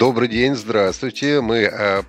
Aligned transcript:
Добрый 0.00 0.28
день, 0.28 0.56
здравствуйте. 0.56 1.42
Мы 1.42 1.58
э, 1.58 2.02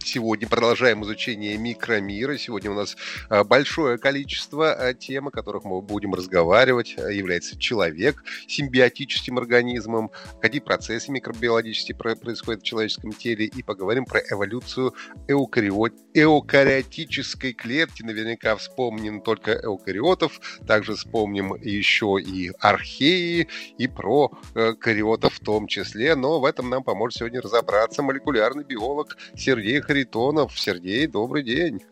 сегодня 0.00 0.48
продолжаем 0.48 1.04
изучение 1.04 1.56
микромира. 1.56 2.36
Сегодня 2.36 2.70
у 2.70 2.74
нас 2.74 2.96
а, 3.28 3.44
большое 3.44 3.98
количество 3.98 4.72
а, 4.72 4.94
тем, 4.94 5.28
о 5.28 5.30
которых 5.30 5.64
мы 5.64 5.80
будем 5.80 6.14
разговаривать. 6.14 6.94
А, 6.98 7.10
является 7.10 7.58
человек 7.58 8.22
симбиотическим 8.46 9.38
организмом, 9.38 10.10
какие 10.40 10.60
процессы 10.60 11.10
микробиологические 11.10 11.96
происходят 11.96 12.62
в 12.62 12.64
человеческом 12.64 13.12
теле, 13.12 13.46
и 13.46 13.62
поговорим 13.62 14.04
про 14.04 14.20
эволюцию 14.20 14.94
эукариот, 15.28 15.92
эукариотической 16.14 17.52
клетки. 17.52 18.02
Наверняка 18.02 18.56
вспомним 18.56 19.20
только 19.20 19.52
эукариотов, 19.52 20.40
также 20.66 20.94
вспомним 20.94 21.54
еще 21.54 22.18
и 22.20 22.52
археи, 22.60 23.48
и 23.76 23.86
про 23.86 24.30
э, 24.54 24.72
кариотов 24.74 25.34
в 25.34 25.40
том 25.40 25.66
числе, 25.66 26.14
но 26.14 26.40
в 26.40 26.44
этом 26.44 26.70
нам 26.70 26.82
поможет 26.82 27.18
сегодня 27.18 27.40
разобраться 27.40 28.02
молекулярный 28.02 28.64
биолог 28.64 29.16
Сергей 29.36 29.57
Сергей 29.58 29.80
Харитонов. 29.80 30.56
Сергей, 30.56 31.08
добрый 31.08 31.42
день. 31.42 31.82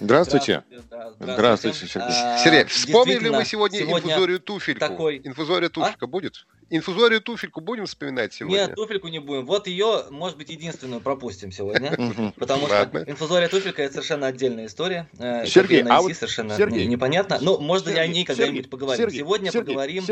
Здравствуйте. 0.00 0.64
Здравствуйте, 0.70 1.34
здравствуйте 1.34 1.86
Сергей. 1.86 2.08
А, 2.10 2.38
Сергей, 2.38 2.64
вспомнили 2.64 3.28
мы 3.28 3.44
сегодня, 3.44 3.80
сегодня 3.80 4.12
инфузорию 4.12 4.40
туфельку? 4.40 4.80
Такой... 4.80 5.20
Инфузория 5.22 5.66
а? 5.66 5.70
туфелька 5.70 6.06
а? 6.06 6.08
будет? 6.08 6.46
Инфузорию 6.70 7.20
туфельку 7.20 7.60
будем 7.60 7.84
вспоминать 7.84 8.32
сегодня? 8.32 8.68
Нет, 8.68 8.74
туфельку 8.74 9.08
не 9.08 9.18
будем. 9.18 9.44
Вот 9.44 9.66
ее, 9.66 10.04
может 10.08 10.38
быть, 10.38 10.48
единственную 10.48 11.02
пропустим 11.02 11.52
сегодня. 11.52 12.32
Потому 12.38 12.66
что 12.68 13.04
инфузория 13.06 13.48
туфелька 13.48 13.82
это 13.82 13.92
совершенно 13.92 14.28
отдельная 14.28 14.64
история. 14.64 15.06
Сергей, 15.44 15.82
а 15.82 16.00
вот 16.00 16.14
совершенно 16.14 16.54
непонятно. 16.54 17.36
Но 17.42 17.58
можно 17.58 17.92
о 17.92 18.06
ней 18.06 18.24
когда-нибудь 18.24 18.70
поговорим. 18.70 19.10
Сегодня 19.10 19.52
поговорим 19.52 20.04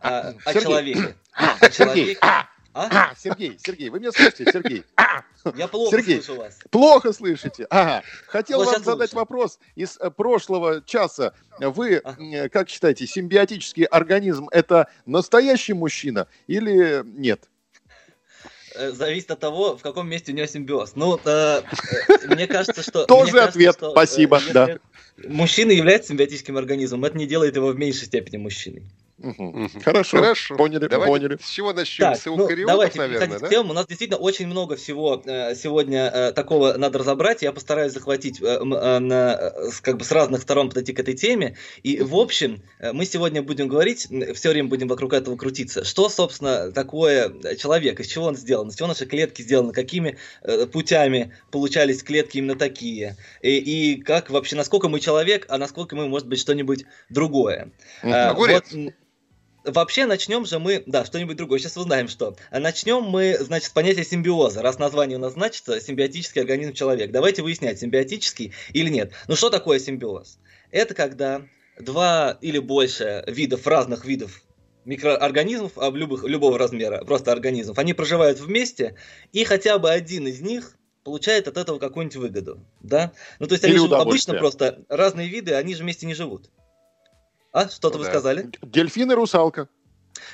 о 0.00 0.54
человеке. 0.54 1.14
О 1.60 1.70
человеке. 1.70 2.24
А? 2.74 2.88
а, 2.90 3.14
Сергей, 3.16 3.56
Сергей, 3.64 3.88
вы 3.88 4.00
меня 4.00 4.10
слышите, 4.10 4.44
Сергей? 4.50 4.82
А, 4.96 5.22
Я 5.54 5.68
плохо 5.68 5.96
Сергей, 5.96 6.20
слышу 6.20 6.40
вас. 6.40 6.58
Плохо 6.70 7.12
слышите? 7.12 7.66
Ага. 7.70 8.02
Хотел 8.26 8.58
вот 8.58 8.66
вам 8.66 8.82
задать 8.82 9.12
лучше. 9.12 9.16
вопрос 9.16 9.60
из 9.76 9.96
э, 10.00 10.10
прошлого 10.10 10.82
часа. 10.84 11.34
Вы, 11.60 11.98
а. 11.98 12.48
как 12.48 12.68
считаете, 12.68 13.06
симбиотический 13.06 13.84
организм– 13.84 14.48
это 14.52 14.88
настоящий 15.06 15.72
мужчина 15.72 16.26
или 16.48 17.02
нет? 17.04 17.48
Э, 18.74 18.90
зависит 18.90 19.30
от 19.30 19.38
того, 19.38 19.76
в 19.76 19.82
каком 19.82 20.08
месте 20.08 20.32
у 20.32 20.34
него 20.34 20.46
симбиоз. 20.48 20.96
Ну, 20.96 21.20
э, 21.24 21.62
мне 22.26 22.48
кажется, 22.48 22.82
что... 22.82 23.06
Тоже 23.06 23.40
ответ, 23.40 23.76
спасибо, 23.78 24.40
да. 24.52 24.78
Мужчина 25.28 25.70
является 25.70 26.08
симбиотическим 26.08 26.56
организмом, 26.56 27.04
это 27.04 27.16
не 27.16 27.26
делает 27.26 27.54
его 27.54 27.68
в 27.68 27.78
меньшей 27.78 28.06
степени 28.06 28.36
мужчиной. 28.38 28.84
Угу. 29.18 29.70
Хорошо. 29.84 30.18
Хорошо. 30.18 30.56
Поняли, 30.56 30.88
давайте 30.88 31.12
поняли. 31.12 31.38
С 31.40 31.48
чего 31.48 31.72
начнем? 31.72 32.06
Так, 32.06 32.18
с 32.18 32.26
ну, 32.26 32.48
давайте 32.66 32.98
наверное, 32.98 33.38
да? 33.38 33.48
тему. 33.48 33.70
У 33.70 33.72
нас 33.72 33.86
действительно 33.86 34.18
очень 34.18 34.46
много 34.46 34.74
всего 34.74 35.22
э, 35.24 35.54
сегодня 35.54 36.10
э, 36.12 36.32
такого 36.32 36.74
надо 36.74 36.98
разобрать. 36.98 37.42
Я 37.42 37.52
постараюсь 37.52 37.92
захватить 37.92 38.42
э, 38.42 38.44
э, 38.44 38.98
на, 38.98 39.34
э, 39.34 39.70
как 39.82 39.98
бы 39.98 40.04
с 40.04 40.10
разных 40.10 40.42
сторон 40.42 40.68
подойти 40.68 40.92
к 40.92 40.98
этой 40.98 41.14
теме. 41.14 41.56
И 41.84 42.00
в 42.02 42.16
общем, 42.16 42.62
э, 42.80 42.92
мы 42.92 43.06
сегодня 43.06 43.40
будем 43.42 43.68
говорить, 43.68 44.08
все 44.34 44.50
время 44.50 44.68
будем 44.68 44.88
вокруг 44.88 45.12
этого 45.12 45.36
крутиться. 45.36 45.84
Что, 45.84 46.08
собственно, 46.08 46.72
такое 46.72 47.56
человек, 47.56 48.00
из 48.00 48.08
чего 48.08 48.26
он 48.26 48.36
сделан, 48.36 48.68
из 48.68 48.76
чего 48.76 48.88
наши 48.88 49.06
клетки 49.06 49.42
сделаны, 49.42 49.72
какими 49.72 50.18
э, 50.42 50.66
путями 50.66 51.32
получались 51.52 52.02
клетки 52.02 52.38
именно 52.38 52.56
такие. 52.56 53.16
И, 53.42 53.58
и 53.58 54.02
как 54.02 54.30
вообще, 54.30 54.56
насколько 54.56 54.88
мы 54.88 54.98
человек, 54.98 55.46
а 55.48 55.58
насколько 55.58 55.94
мы, 55.94 56.08
может 56.08 56.26
быть, 56.26 56.40
что-нибудь 56.40 56.84
другое. 57.10 57.70
Э, 58.02 58.32
вот, 58.32 58.64
Вообще 59.64 60.04
начнем 60.04 60.44
же 60.44 60.58
мы, 60.58 60.82
да, 60.86 61.04
что-нибудь 61.04 61.36
другое, 61.36 61.58
сейчас 61.58 61.76
узнаем 61.76 62.08
что. 62.08 62.36
Начнем 62.50 63.02
мы, 63.02 63.36
значит, 63.40 63.70
с 63.70 63.72
понятия 63.72 64.04
симбиоза, 64.04 64.60
раз 64.60 64.78
название 64.78 65.16
у 65.16 65.20
нас 65.20 65.32
значится 65.32 65.80
симбиотический 65.80 66.40
организм 66.40 66.74
человек. 66.74 67.10
Давайте 67.10 67.42
выяснять, 67.42 67.80
симбиотический 67.80 68.52
или 68.72 68.90
нет. 68.90 69.12
Ну 69.26 69.36
что 69.36 69.48
такое 69.48 69.78
симбиоз? 69.78 70.38
Это 70.70 70.94
когда 70.94 71.42
два 71.80 72.36
или 72.40 72.58
больше 72.58 73.24
видов, 73.26 73.66
разных 73.66 74.04
видов 74.04 74.42
микроорганизмов 74.84 75.72
любых, 75.94 76.24
любого 76.24 76.58
размера, 76.58 77.02
просто 77.04 77.32
организмов, 77.32 77.78
они 77.78 77.94
проживают 77.94 78.38
вместе, 78.38 78.96
и 79.32 79.44
хотя 79.44 79.78
бы 79.78 79.90
один 79.90 80.26
из 80.26 80.40
них 80.42 80.76
получает 81.04 81.48
от 81.48 81.56
этого 81.56 81.78
какую-нибудь 81.78 82.16
выгоду, 82.16 82.60
да? 82.80 83.12
Ну, 83.38 83.46
то 83.46 83.54
есть 83.54 83.64
они 83.64 83.74
живут, 83.74 83.92
обычно 83.94 84.34
просто 84.34 84.84
разные 84.88 85.28
виды, 85.28 85.54
они 85.54 85.74
же 85.74 85.82
вместе 85.82 86.06
не 86.06 86.14
живут. 86.14 86.50
А, 87.54 87.68
что-то 87.68 87.98
ну, 87.98 87.98
вы 88.00 88.04
да. 88.06 88.10
сказали? 88.10 88.50
Дельфин 88.62 89.12
и 89.12 89.14
русалка. 89.14 89.68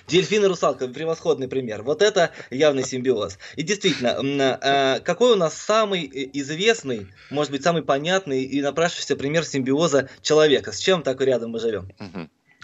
Дельфин 0.08 0.42
и 0.42 0.46
русалка, 0.46 0.88
превосходный 0.88 1.48
пример. 1.48 1.82
Вот 1.82 2.00
это 2.00 2.30
явный 2.50 2.82
симбиоз. 2.82 3.38
И 3.56 3.62
действительно, 3.62 4.58
а, 4.62 5.00
какой 5.00 5.32
у 5.32 5.36
нас 5.36 5.54
самый 5.54 6.06
э, 6.06 6.30
известный, 6.32 7.08
может 7.28 7.52
быть, 7.52 7.62
самый 7.62 7.82
понятный 7.82 8.42
и 8.44 8.62
напрашивающийся 8.62 9.16
пример 9.16 9.44
симбиоза 9.44 10.08
человека? 10.22 10.72
С 10.72 10.78
чем 10.78 11.02
так 11.02 11.20
рядом 11.20 11.50
мы 11.50 11.60
живем? 11.60 11.92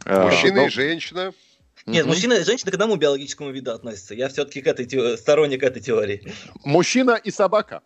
Мужчина 0.06 0.60
и 0.60 0.68
женщина. 0.70 1.34
Нет, 1.84 2.06
мужчина 2.06 2.32
и 2.34 2.42
женщина 2.42 2.70
к 2.70 2.74
одному 2.74 2.96
биологическому 2.96 3.50
виду 3.50 3.72
относятся. 3.72 4.14
Я 4.14 4.30
все-таки 4.30 4.62
к 4.62 4.66
этой 4.66 5.18
сторонник 5.18 5.62
этой 5.62 5.82
теории. 5.82 6.32
Мужчина 6.64 7.20
и 7.22 7.30
собака. 7.30 7.82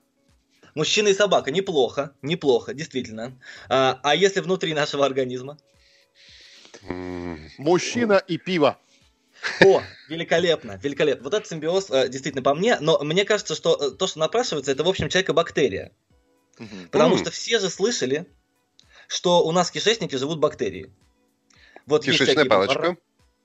Мужчина 0.77 1.09
и 1.09 1.15
собака. 1.15 1.51
Неплохо, 1.51 2.13
неплохо, 2.23 2.75
действительно. 2.75 3.37
А, 3.69 3.99
а 4.05 4.15
если 4.15 4.39
внутри 4.39 4.73
нашего 4.73 5.05
организма? 5.05 5.59
Мужчина 7.59 8.23
и 8.27 8.39
пиво. 8.39 8.79
О, 9.61 9.83
великолепно, 10.09 10.79
великолепно. 10.83 11.25
Вот 11.25 11.35
этот 11.35 11.49
симбиоз 11.49 11.91
э, 11.91 12.09
действительно 12.09 12.43
по 12.43 12.55
мне, 12.55 12.79
но 12.81 12.99
мне 13.01 13.25
кажется, 13.25 13.55
что 13.55 13.75
э, 13.75 13.91
то, 13.91 14.07
что 14.07 14.19
напрашивается, 14.19 14.71
это, 14.71 14.85
в 14.85 14.89
общем, 14.89 15.09
человека 15.09 15.33
бактерия. 15.33 15.93
Потому 16.91 17.17
что 17.17 17.31
все 17.31 17.59
же 17.59 17.71
слышали, 17.71 18.27
что 19.09 19.45
у 19.47 19.53
нас 19.53 19.71
в 19.71 19.73
кишечнике 19.73 20.19
живут 20.19 20.39
бактерии. 20.39 20.93
Вот 21.87 22.05
Кишечная 22.05 22.45
палочка. 22.45 22.97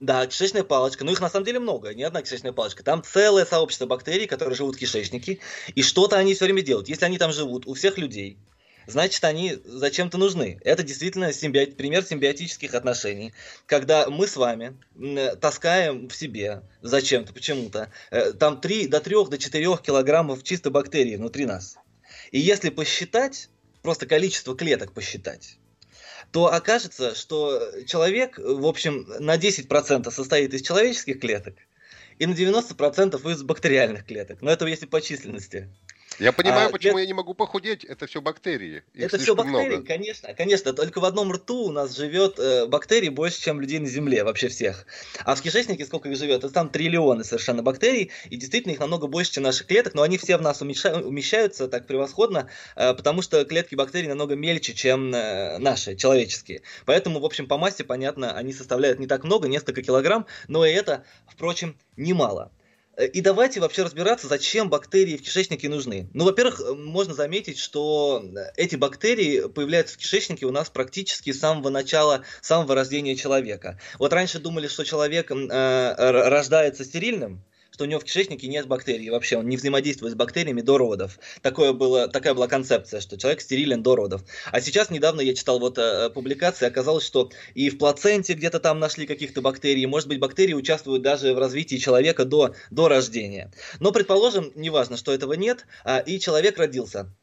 Да, 0.01 0.27
кишечная 0.27 0.63
палочка. 0.63 1.05
Ну, 1.05 1.11
их 1.11 1.21
на 1.21 1.29
самом 1.29 1.45
деле 1.45 1.59
много, 1.59 1.93
не 1.93 2.03
одна 2.03 2.21
кишечная 2.21 2.51
палочка. 2.51 2.83
Там 2.83 3.01
целое 3.01 3.45
сообщество 3.45 3.85
бактерий, 3.85 4.27
которые 4.27 4.55
живут 4.55 4.75
в 4.75 4.79
кишечнике, 4.79 5.39
и 5.73 5.81
что-то 5.81 6.17
они 6.17 6.33
все 6.33 6.45
время 6.45 6.61
делают. 6.61 6.89
Если 6.89 7.05
они 7.05 7.17
там 7.17 7.31
живут, 7.31 7.65
у 7.65 7.73
всех 7.73 7.97
людей, 7.97 8.37
значит, 8.87 9.23
они 9.23 9.57
зачем-то 9.65 10.17
нужны. 10.17 10.59
Это 10.63 10.83
действительно 10.83 11.33
симби... 11.33 11.65
пример 11.65 12.03
симбиотических 12.03 12.73
отношений, 12.73 13.33
когда 13.65 14.09
мы 14.09 14.27
с 14.27 14.35
вами 14.35 14.77
таскаем 15.41 16.07
в 16.07 16.15
себе 16.15 16.61
зачем-то, 16.81 17.33
почему-то, 17.33 17.91
э, 18.11 18.33
там 18.33 18.61
3, 18.61 18.87
до 18.87 18.99
3, 18.99 19.25
до 19.29 19.37
4 19.37 19.77
килограммов 19.77 20.43
чисто 20.43 20.69
бактерий 20.69 21.15
внутри 21.15 21.45
нас. 21.45 21.77
И 22.31 22.39
если 22.39 22.69
посчитать, 22.69 23.49
просто 23.81 24.05
количество 24.05 24.55
клеток 24.55 24.93
посчитать, 24.93 25.57
то 26.31 26.51
окажется, 26.51 27.15
что 27.15 27.71
человек, 27.85 28.37
в 28.37 28.65
общем, 28.65 29.05
на 29.19 29.37
10% 29.37 30.11
состоит 30.11 30.53
из 30.53 30.61
человеческих 30.61 31.19
клеток, 31.19 31.55
и 32.19 32.25
на 32.25 32.33
90% 32.33 33.31
из 33.31 33.43
бактериальных 33.43 34.05
клеток. 34.05 34.41
Но 34.41 34.51
это 34.51 34.65
если 34.65 34.85
по 34.85 35.01
численности. 35.01 35.69
Я 36.19 36.31
понимаю, 36.31 36.69
а, 36.69 36.71
почему 36.71 36.97
я... 36.97 37.03
я 37.03 37.07
не 37.07 37.13
могу 37.13 37.33
похудеть. 37.33 37.83
Это 37.83 38.07
все 38.07 38.21
бактерии. 38.21 38.83
Их 38.93 39.05
это 39.05 39.17
все 39.17 39.35
бактерии, 39.35 39.67
много. 39.67 39.85
конечно, 39.85 40.33
конечно. 40.33 40.73
Только 40.73 40.99
в 40.99 41.05
одном 41.05 41.31
рту 41.31 41.65
у 41.65 41.71
нас 41.71 41.95
живет 41.95 42.39
э, 42.39 42.65
бактерий 42.67 43.09
больше, 43.09 43.41
чем 43.41 43.59
людей 43.59 43.79
на 43.79 43.87
Земле, 43.87 44.23
вообще 44.23 44.47
всех. 44.47 44.85
А 45.23 45.35
в 45.35 45.41
кишечнике 45.41 45.85
сколько 45.85 46.09
их 46.09 46.17
живет? 46.17 46.43
Это 46.43 46.53
там 46.53 46.69
триллионы 46.69 47.23
совершенно 47.23 47.63
бактерий, 47.63 48.11
и 48.29 48.37
действительно 48.37 48.73
их 48.73 48.79
намного 48.79 49.07
больше, 49.07 49.33
чем 49.33 49.43
наших 49.43 49.67
клеток, 49.67 49.93
но 49.93 50.03
они 50.03 50.17
все 50.17 50.37
в 50.37 50.41
нас 50.41 50.61
умещаются, 50.61 51.07
умещаются 51.07 51.67
так 51.67 51.87
превосходно, 51.87 52.49
э, 52.75 52.93
потому 52.93 53.21
что 53.21 53.43
клетки 53.45 53.75
бактерий 53.75 54.07
намного 54.07 54.35
мельче, 54.35 54.73
чем 54.73 55.13
э, 55.13 55.57
наши, 55.57 55.95
человеческие. 55.95 56.61
Поэтому, 56.85 57.19
в 57.19 57.25
общем, 57.25 57.47
по 57.47 57.57
массе, 57.57 57.83
понятно, 57.83 58.33
они 58.33 58.53
составляют 58.53 58.99
не 58.99 59.07
так 59.07 59.23
много, 59.23 59.47
несколько 59.47 59.81
килограмм, 59.81 60.25
но 60.47 60.65
и 60.65 60.71
это, 60.71 61.03
впрочем, 61.27 61.77
немало. 61.97 62.51
И 62.97 63.19
давайте 63.19 63.59
вообще 63.59 63.83
разбираться, 63.83 64.27
зачем 64.27 64.69
бактерии 64.69 65.17
в 65.17 65.21
кишечнике 65.21 65.67
нужны. 65.67 66.09
Ну, 66.13 66.23
во-первых, 66.23 66.61
э, 66.61 66.73
можно 66.73 67.13
заметить, 67.13 67.57
что 67.57 68.23
э, 68.23 68.51
эти 68.55 68.77
бактерии 68.77 69.49
появляются 69.49 69.95
в 69.95 69.97
кишечнике 69.97 70.45
у 70.45 70.51
нас 70.51 70.69
практически 70.69 71.33
с 71.33 71.39
самого 71.39 71.69
начала, 71.69 72.23
самого 72.41 72.73
рождения 72.73 73.17
человека. 73.17 73.79
Вот 73.99 74.13
раньше 74.13 74.39
думали, 74.39 74.67
что 74.67 74.85
человек 74.85 75.29
э, 75.29 75.93
рождается 76.29 76.85
стерильным, 76.85 77.43
что 77.75 77.83
у 77.83 77.87
него 77.87 77.99
в 77.99 78.05
кишечнике 78.05 78.47
нет 78.47 78.67
бактерий 78.67 79.09
вообще, 79.09 79.35
он 79.35 79.49
не 79.49 79.57
взаимодействует 79.57 80.13
с 80.13 80.15
бактериями 80.15 80.61
до 80.61 80.77
родов. 80.77 81.19
Такое 81.41 81.73
было, 81.73 82.07
такая 82.07 82.33
была 82.33 82.47
концепция, 82.47 83.01
что 83.01 83.17
человек 83.17 83.41
стерилен 83.41 83.83
до 83.83 83.97
родов. 83.97 84.23
А 84.53 84.61
сейчас 84.61 84.89
недавно 84.89 85.19
я 85.19 85.35
читал 85.35 85.59
вот 85.59 85.77
э, 85.77 86.09
публикации, 86.09 86.67
оказалось, 86.67 87.05
что 87.05 87.31
и 87.53 87.69
в 87.69 87.77
плаценте 87.77 88.33
где-то 88.33 88.61
там 88.61 88.79
нашли 88.79 89.05
каких-то 89.05 89.41
бактерий, 89.41 89.85
может 89.87 90.07
быть, 90.07 90.19
бактерии 90.19 90.53
участвуют 90.53 91.01
даже 91.03 91.33
в 91.33 91.37
развитии 91.37 91.75
человека 91.75 92.23
до, 92.23 92.55
до 92.71 92.87
рождения. 92.87 93.51
Но, 93.81 93.91
предположим, 93.91 94.53
неважно, 94.55 94.95
что 94.95 95.11
этого 95.11 95.33
нет, 95.33 95.65
а, 95.83 95.99
и 95.99 96.17
человек 96.17 96.57
родился. 96.57 97.13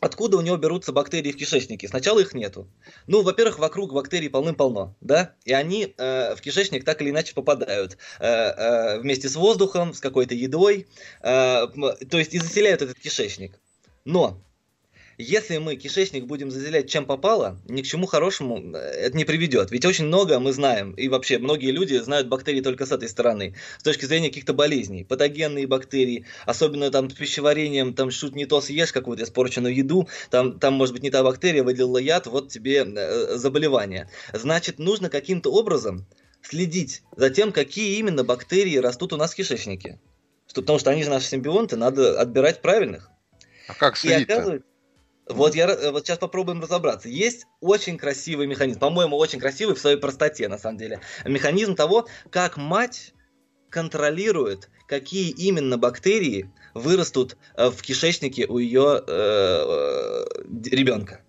Откуда 0.00 0.36
у 0.36 0.40
него 0.40 0.56
берутся 0.56 0.92
бактерии 0.92 1.32
в 1.32 1.36
кишечнике? 1.36 1.88
Сначала 1.88 2.20
их 2.20 2.34
нету. 2.34 2.68
Ну, 3.06 3.22
во-первых, 3.22 3.58
вокруг 3.58 3.92
бактерий 3.92 4.28
полным-полно, 4.28 4.94
да, 5.00 5.34
и 5.44 5.52
они 5.52 5.94
э, 5.96 6.34
в 6.34 6.40
кишечник 6.40 6.84
так 6.84 7.00
или 7.00 7.10
иначе 7.10 7.34
попадают 7.34 7.96
э, 8.20 8.26
э, 8.26 8.98
вместе 9.00 9.28
с 9.28 9.36
воздухом, 9.36 9.94
с 9.94 10.00
какой-то 10.00 10.34
едой, 10.34 10.86
э, 11.22 11.66
то 11.66 12.18
есть 12.18 12.34
и 12.34 12.38
заселяют 12.38 12.82
этот 12.82 12.98
кишечник. 12.98 13.58
Но 14.04 14.42
если 15.18 15.56
мы 15.58 15.76
кишечник 15.76 16.26
будем 16.26 16.50
заселять 16.50 16.90
чем 16.90 17.06
попало, 17.06 17.58
ни 17.66 17.82
к 17.82 17.86
чему 17.86 18.06
хорошему 18.06 18.74
э, 18.74 18.78
это 18.78 19.16
не 19.16 19.24
приведет. 19.24 19.70
Ведь 19.70 19.84
очень 19.84 20.06
много 20.06 20.38
мы 20.38 20.52
знаем, 20.52 20.92
и 20.92 21.08
вообще 21.08 21.38
многие 21.38 21.70
люди 21.70 21.96
знают 21.96 22.28
бактерии 22.28 22.60
только 22.60 22.84
с 22.86 22.92
этой 22.92 23.08
стороны, 23.08 23.54
с 23.78 23.82
точки 23.82 24.04
зрения 24.04 24.28
каких-то 24.28 24.52
болезней. 24.52 25.04
Патогенные 25.04 25.66
бактерии, 25.66 26.26
особенно 26.44 26.90
там 26.90 27.08
с 27.10 27.14
пищеварением, 27.14 27.94
там 27.94 28.10
шут 28.10 28.34
не 28.34 28.46
то 28.46 28.60
съешь 28.60 28.92
какую-то 28.92 29.24
испорченную 29.24 29.74
еду, 29.74 30.08
там, 30.30 30.58
там 30.58 30.74
может 30.74 30.94
быть 30.94 31.02
не 31.02 31.10
та 31.10 31.22
бактерия, 31.22 31.62
выделила 31.62 31.98
яд, 31.98 32.26
вот 32.26 32.50
тебе 32.50 32.84
э, 32.84 33.36
заболевание. 33.36 34.10
Значит, 34.32 34.78
нужно 34.78 35.08
каким-то 35.08 35.50
образом 35.50 36.06
следить 36.42 37.02
за 37.16 37.30
тем, 37.30 37.52
какие 37.52 37.98
именно 37.98 38.22
бактерии 38.22 38.76
растут 38.76 39.12
у 39.12 39.16
нас 39.16 39.32
в 39.32 39.36
кишечнике. 39.36 39.98
Что, 40.46 40.60
потому 40.60 40.78
что 40.78 40.90
они 40.90 41.02
же 41.02 41.10
наши 41.10 41.26
симбионты, 41.26 41.76
надо 41.76 42.20
отбирать 42.20 42.62
правильных. 42.62 43.10
А 43.66 43.74
как 43.74 43.96
следить? 43.96 44.28
-то? 44.28 44.62
Вот 45.28 45.56
я 45.56 45.66
э, 45.66 45.90
вот 45.90 46.06
сейчас 46.06 46.18
попробуем 46.18 46.60
разобраться. 46.60 47.08
Есть 47.08 47.46
очень 47.60 47.98
красивый 47.98 48.46
механизм, 48.46 48.78
по-моему, 48.78 49.16
очень 49.16 49.40
красивый 49.40 49.74
в 49.74 49.80
своей 49.80 49.96
простоте, 49.96 50.48
на 50.48 50.58
самом 50.58 50.78
деле. 50.78 51.00
Механизм 51.24 51.74
того, 51.74 52.06
как 52.30 52.56
мать 52.56 53.12
контролирует, 53.68 54.70
какие 54.86 55.30
именно 55.30 55.78
бактерии 55.78 56.52
вырастут 56.74 57.36
э, 57.56 57.70
в 57.70 57.82
кишечнике 57.82 58.46
у 58.46 58.58
ее 58.58 59.02
э, 59.04 60.24
ребенка. 60.70 61.22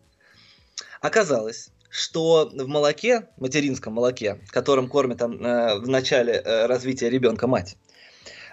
Оказалось, 1.01 1.69
что 1.89 2.51
в 2.53 2.67
молоке, 2.67 3.29
материнском 3.37 3.93
молоке, 3.93 4.39
которым 4.49 4.89
кормит 4.89 5.21
э, 5.21 5.25
в 5.25 5.87
начале 5.87 6.33
э, 6.33 6.67
развития 6.67 7.09
ребенка 7.09 7.47
мать, 7.47 7.77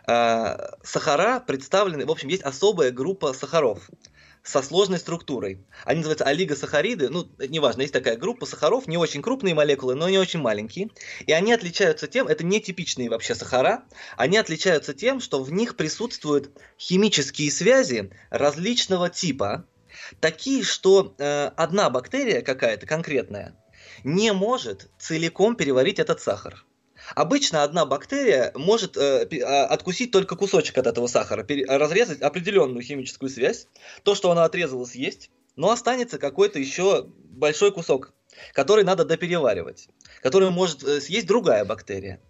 э, 0.06 0.56
сахара 0.82 1.40
представлены, 1.40 2.06
в 2.06 2.10
общем, 2.10 2.28
есть 2.28 2.42
особая 2.42 2.92
группа 2.92 3.34
сахаров– 3.34 3.90
со 4.44 4.62
сложной 4.62 4.98
структурой. 4.98 5.58
Они 5.84 5.98
называются 5.98 6.26
олигосахариды, 6.26 7.08
ну, 7.08 7.26
неважно, 7.38 7.80
есть 7.80 7.94
такая 7.94 8.16
группа 8.16 8.44
сахаров, 8.44 8.86
не 8.86 8.98
очень 8.98 9.22
крупные 9.22 9.54
молекулы, 9.54 9.94
но 9.94 10.08
не 10.08 10.18
очень 10.18 10.40
маленькие. 10.40 10.90
И 11.26 11.32
они 11.32 11.52
отличаются 11.52 12.06
тем, 12.06 12.28
это 12.28 12.44
не 12.44 12.60
типичные 12.60 13.08
вообще 13.08 13.34
сахара, 13.34 13.84
они 14.16 14.36
отличаются 14.36 14.92
тем, 14.92 15.20
что 15.20 15.42
в 15.42 15.50
них 15.50 15.76
присутствуют 15.76 16.50
химические 16.78 17.50
связи 17.50 18.10
различного 18.28 19.08
типа, 19.08 19.66
такие, 20.20 20.62
что 20.62 21.14
э, 21.18 21.50
одна 21.56 21.88
бактерия 21.88 22.42
какая-то 22.42 22.86
конкретная 22.86 23.56
не 24.04 24.32
может 24.32 24.90
целиком 24.98 25.56
переварить 25.56 25.98
этот 25.98 26.20
сахар. 26.20 26.64
Обычно 27.14 27.62
одна 27.62 27.86
бактерия 27.86 28.52
может 28.54 28.96
э, 28.96 29.28
а, 29.42 29.66
откусить 29.66 30.10
только 30.10 30.36
кусочек 30.36 30.78
от 30.78 30.86
этого 30.86 31.06
сахара, 31.06 31.46
разрезать 31.68 32.20
определенную 32.20 32.82
химическую 32.82 33.28
связь, 33.28 33.68
то, 34.02 34.14
что 34.14 34.30
она 34.30 34.44
отрезала, 34.44 34.84
съесть, 34.84 35.30
но 35.56 35.70
останется 35.70 36.18
какой-то 36.18 36.58
еще 36.58 37.04
большой 37.04 37.72
кусок, 37.72 38.12
который 38.52 38.84
надо 38.84 39.04
допереваривать, 39.04 39.88
который 40.22 40.50
может 40.50 40.82
э, 40.82 41.00
съесть 41.00 41.26
другая 41.26 41.64
бактерия. 41.64 42.20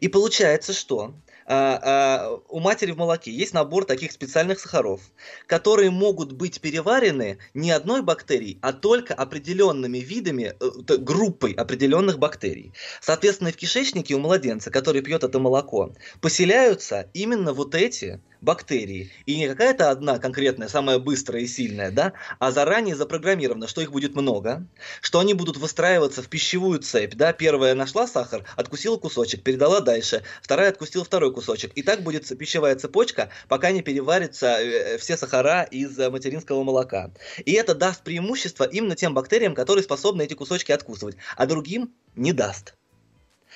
И 0.00 0.08
получается, 0.08 0.72
что 0.72 1.14
у 1.46 2.60
матери 2.60 2.92
в 2.92 2.96
молоке 2.96 3.30
есть 3.30 3.52
набор 3.52 3.84
таких 3.84 4.12
специальных 4.12 4.58
сахаров, 4.60 5.00
которые 5.46 5.90
могут 5.90 6.32
быть 6.32 6.60
переварены 6.60 7.38
не 7.52 7.70
одной 7.70 8.02
бактерией, 8.02 8.58
а 8.62 8.72
только 8.72 9.14
определенными 9.14 9.98
видами, 9.98 10.54
э, 10.58 10.96
группой 10.96 11.52
определенных 11.52 12.18
бактерий. 12.18 12.72
Соответственно, 13.00 13.52
в 13.52 13.56
кишечнике 13.56 14.14
у 14.14 14.20
младенца, 14.20 14.70
который 14.70 15.02
пьет 15.02 15.24
это 15.24 15.38
молоко, 15.38 15.94
поселяются 16.20 17.10
именно 17.12 17.52
вот 17.52 17.74
эти 17.74 18.20
бактерии. 18.44 19.10
И 19.26 19.36
не 19.36 19.48
какая-то 19.48 19.90
одна 19.90 20.18
конкретная, 20.18 20.68
самая 20.68 20.98
быстрая 20.98 21.42
и 21.42 21.46
сильная, 21.46 21.90
да, 21.90 22.12
а 22.38 22.52
заранее 22.52 22.94
запрограммировано, 22.94 23.66
что 23.66 23.80
их 23.80 23.90
будет 23.90 24.14
много, 24.14 24.66
что 25.00 25.18
они 25.18 25.34
будут 25.34 25.56
выстраиваться 25.56 26.22
в 26.22 26.28
пищевую 26.28 26.78
цепь, 26.80 27.14
да, 27.14 27.32
первая 27.32 27.74
нашла 27.74 28.06
сахар, 28.06 28.44
откусила 28.56 28.96
кусочек, 28.96 29.42
передала 29.42 29.80
дальше, 29.80 30.22
вторая 30.42 30.70
откусила 30.70 31.04
второй 31.04 31.32
кусочек. 31.32 31.72
И 31.74 31.82
так 31.82 32.02
будет 32.02 32.26
пищевая 32.38 32.76
цепочка, 32.76 33.30
пока 33.48 33.72
не 33.72 33.82
переварится 33.82 34.58
э, 34.60 34.98
все 34.98 35.16
сахара 35.16 35.62
из 35.62 35.98
э, 35.98 36.10
материнского 36.10 36.62
молока. 36.62 37.10
И 37.44 37.52
это 37.52 37.74
даст 37.74 38.04
преимущество 38.04 38.64
именно 38.64 38.94
тем 38.94 39.14
бактериям, 39.14 39.54
которые 39.54 39.82
способны 39.82 40.22
эти 40.22 40.34
кусочки 40.34 40.72
откусывать, 40.72 41.16
а 41.36 41.46
другим 41.46 41.92
не 42.14 42.32
даст. 42.32 42.74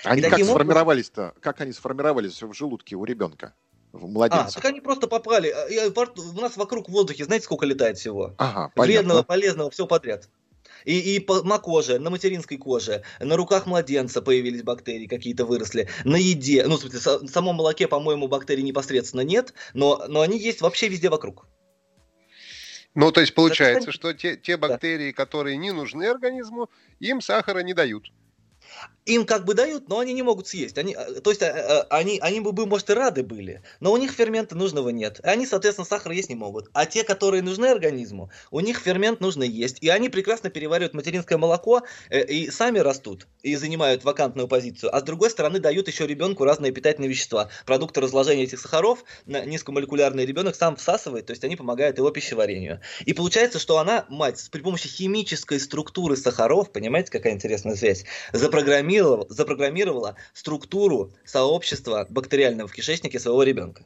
Они 0.05 0.23
как 0.23 0.44
сформировались-то? 0.44 1.35
Как 1.40 1.61
они 1.61 1.73
сформировались 1.73 2.43
в 2.43 2.52
желудке 2.52 2.96
у 2.96 3.05
ребенка? 3.05 3.55
Младенцев. 3.93 4.56
А, 4.56 4.61
так 4.61 4.64
они 4.67 4.81
просто 4.81 5.06
попали. 5.06 5.50
Э, 5.50 5.90
у 5.90 6.40
нас 6.40 6.56
вокруг 6.56 6.88
в 6.88 6.93
воздухе, 6.93 7.25
знаете, 7.25 7.44
сколько 7.44 7.67
летает 7.67 7.99
всего? 7.99 8.35
Ага, 8.38 8.73
Вредного, 8.76 9.23
полезного, 9.23 9.70
все 9.70 9.87
подряд. 9.87 10.29
И, 10.85 11.17
и 11.17 11.19
по, 11.19 11.43
на 11.43 11.58
коже, 11.58 11.99
на 11.99 12.11
материнской 12.11 12.56
коже, 12.56 13.02
на 13.20 13.37
руках 13.37 13.67
младенца 13.67 14.23
появились 14.23 14.62
бактерии, 14.62 15.06
какие-то 15.06 15.44
выросли, 15.44 15.88
на 16.05 16.17
еде. 16.17 16.64
Ну, 16.67 16.76
в 16.76 16.81
смысле, 16.81 16.99
в 16.99 17.29
самом 17.29 17.56
молоке, 17.56 17.88
по-моему, 17.88 18.29
бактерий 18.29 18.62
непосредственно 18.62 19.23
нет, 19.23 19.55
но, 19.75 20.05
но 20.08 20.20
они 20.20 20.38
есть 20.38 20.61
вообще 20.61 20.88
везде 20.88 21.08
вокруг. 21.08 21.46
Ну, 22.94 23.12
то 23.12 23.20
есть 23.20 23.35
получается, 23.35 23.93
что 23.93 24.12
те, 24.12 24.37
те 24.37 24.56
бактерии, 24.56 25.11
да. 25.11 25.17
которые 25.17 25.56
не 25.56 25.73
нужны 25.73 26.05
организму, 26.05 26.70
им 27.00 27.20
сахара 27.20 27.61
не 27.61 27.75
дают 27.75 28.11
им 29.09 29.25
как 29.25 29.44
бы 29.44 29.55
дают, 29.55 29.88
но 29.88 29.99
они 29.99 30.12
не 30.12 30.23
могут 30.23 30.47
съесть. 30.47 30.76
Они, 30.79 30.94
э, 30.94 31.20
то 31.20 31.31
есть 31.31 31.43
э, 31.43 31.47
э, 31.47 31.81
они, 31.91 32.19
они 32.20 32.41
бы, 32.41 32.67
может, 32.67 32.91
и 32.91 32.93
рады 32.93 33.23
были, 33.23 33.62
но 33.81 33.93
у 33.93 33.97
них 33.97 34.12
фермента 34.12 34.55
нужного 34.55 34.90
нет. 34.90 35.21
И 35.25 35.26
они, 35.26 35.47
соответственно, 35.47 35.87
сахар 35.87 36.12
есть 36.12 36.28
не 36.28 36.35
могут. 36.35 36.69
А 36.75 36.85
те, 36.87 37.04
которые 37.04 37.42
нужны 37.42 37.66
организму, 37.66 38.31
у 38.50 38.61
них 38.61 38.78
фермент 38.78 39.21
нужно 39.21 39.45
есть. 39.45 39.78
И 39.81 39.88
они 39.88 40.09
прекрасно 40.09 40.50
переваривают 40.50 40.95
материнское 40.95 41.38
молоко 41.38 41.83
и 42.11 42.50
сами 42.50 42.78
растут, 42.78 43.26
и 43.42 43.57
занимают 43.57 44.04
вакантную 44.04 44.47
позицию. 44.47 44.95
А 44.95 45.00
с 45.00 45.02
другой 45.02 45.31
стороны, 45.31 45.59
дают 45.59 45.88
еще 45.88 46.07
ребенку 46.07 46.45
разные 46.45 46.73
питательные 46.73 47.09
вещества. 47.09 47.49
Продукты 47.64 48.00
разложения 48.00 48.45
этих 48.45 48.61
сахаров 48.61 49.04
низкомолекулярный 49.26 50.26
ребенок 50.26 50.54
сам 50.54 50.76
всасывает, 50.76 51.26
то 51.26 51.31
есть 51.33 51.45
они 51.45 51.57
помогают 51.57 51.97
его 51.99 52.11
пищеварению. 52.11 52.81
И 53.07 53.14
получается, 53.14 53.59
что 53.59 53.78
она, 53.78 54.04
мать, 54.09 54.49
при 54.52 54.61
помощи 54.61 54.88
химической 54.88 55.59
структуры 55.59 56.16
сахаров, 56.16 56.71
понимаете, 56.73 57.11
какая 57.11 57.33
интересная 57.33 57.75
связь, 57.76 58.04
запрограммировала, 58.59 59.27
запрограммировала 59.29 60.17
структуру 60.35 61.12
сообщества 61.25 62.07
бактериального 62.11 62.69
в 62.69 62.73
кишечнике 62.73 63.21
своего 63.21 63.43
ребенка. 63.43 63.85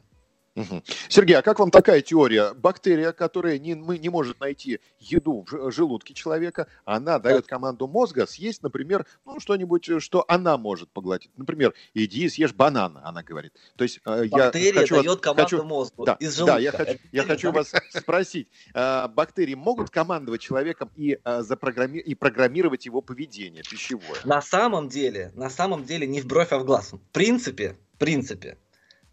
Угу. 0.55 0.83
Сергей, 1.09 1.35
а 1.37 1.41
как 1.41 1.59
вам 1.59 1.71
такая 1.71 2.01
теория? 2.01 2.53
Бактерия, 2.53 3.11
которая 3.11 3.57
не, 3.57 3.73
мы 3.73 3.97
не 3.97 4.09
может 4.09 4.39
найти 4.39 4.79
еду 4.99 5.45
в 5.49 5.71
желудке 5.71 6.13
человека, 6.13 6.67
она 6.85 7.17
дает 7.17 7.47
команду 7.47 7.87
мозга 7.87 8.27
съесть, 8.27 8.61
например, 8.61 9.07
ну, 9.25 9.39
что-нибудь, 9.39 9.89
что 10.01 10.23
она 10.27 10.57
может 10.57 10.91
поглотить. 10.91 11.31
Например, 11.37 11.73
иди 11.95 12.29
съешь 12.29 12.53
банан, 12.53 12.99
она 13.03 13.23
говорит. 13.23 13.53
То 13.75 13.83
есть, 13.83 13.99
э, 14.05 14.27
Бактерия 14.27 14.73
я 14.73 14.79
хочу 14.79 14.95
дает 14.95 15.07
вас, 15.07 15.19
команду 15.19 15.43
хочу, 15.43 15.63
мозгу 15.63 16.05
да, 16.05 16.13
из 16.19 16.35
желудка. 16.35 16.55
Да, 16.55 16.59
я 16.61 16.71
хочу, 16.71 16.99
я 17.11 17.23
хочу 17.23 17.51
вас 17.51 17.71
спросить. 17.89 18.47
Э, 18.75 19.07
бактерии 19.07 19.55
могут 19.55 19.89
командовать 19.89 20.41
человеком 20.41 20.91
и, 20.95 21.17
э, 21.23 21.41
запрограмми... 21.41 21.97
и 21.97 22.13
программировать 22.13 22.85
его 22.85 23.01
поведение 23.01 23.63
пищевое? 23.63 24.19
На 24.23 24.41
самом 24.41 24.87
деле, 24.87 25.31
на 25.33 25.49
самом 25.49 25.83
деле 25.83 26.05
не 26.05 26.21
в 26.21 26.27
бровь, 26.27 26.51
а 26.51 26.59
в 26.59 26.65
глаз. 26.65 26.93
В 26.93 26.99
принципе, 27.11 27.75
в 27.95 27.97
принципе, 27.97 28.57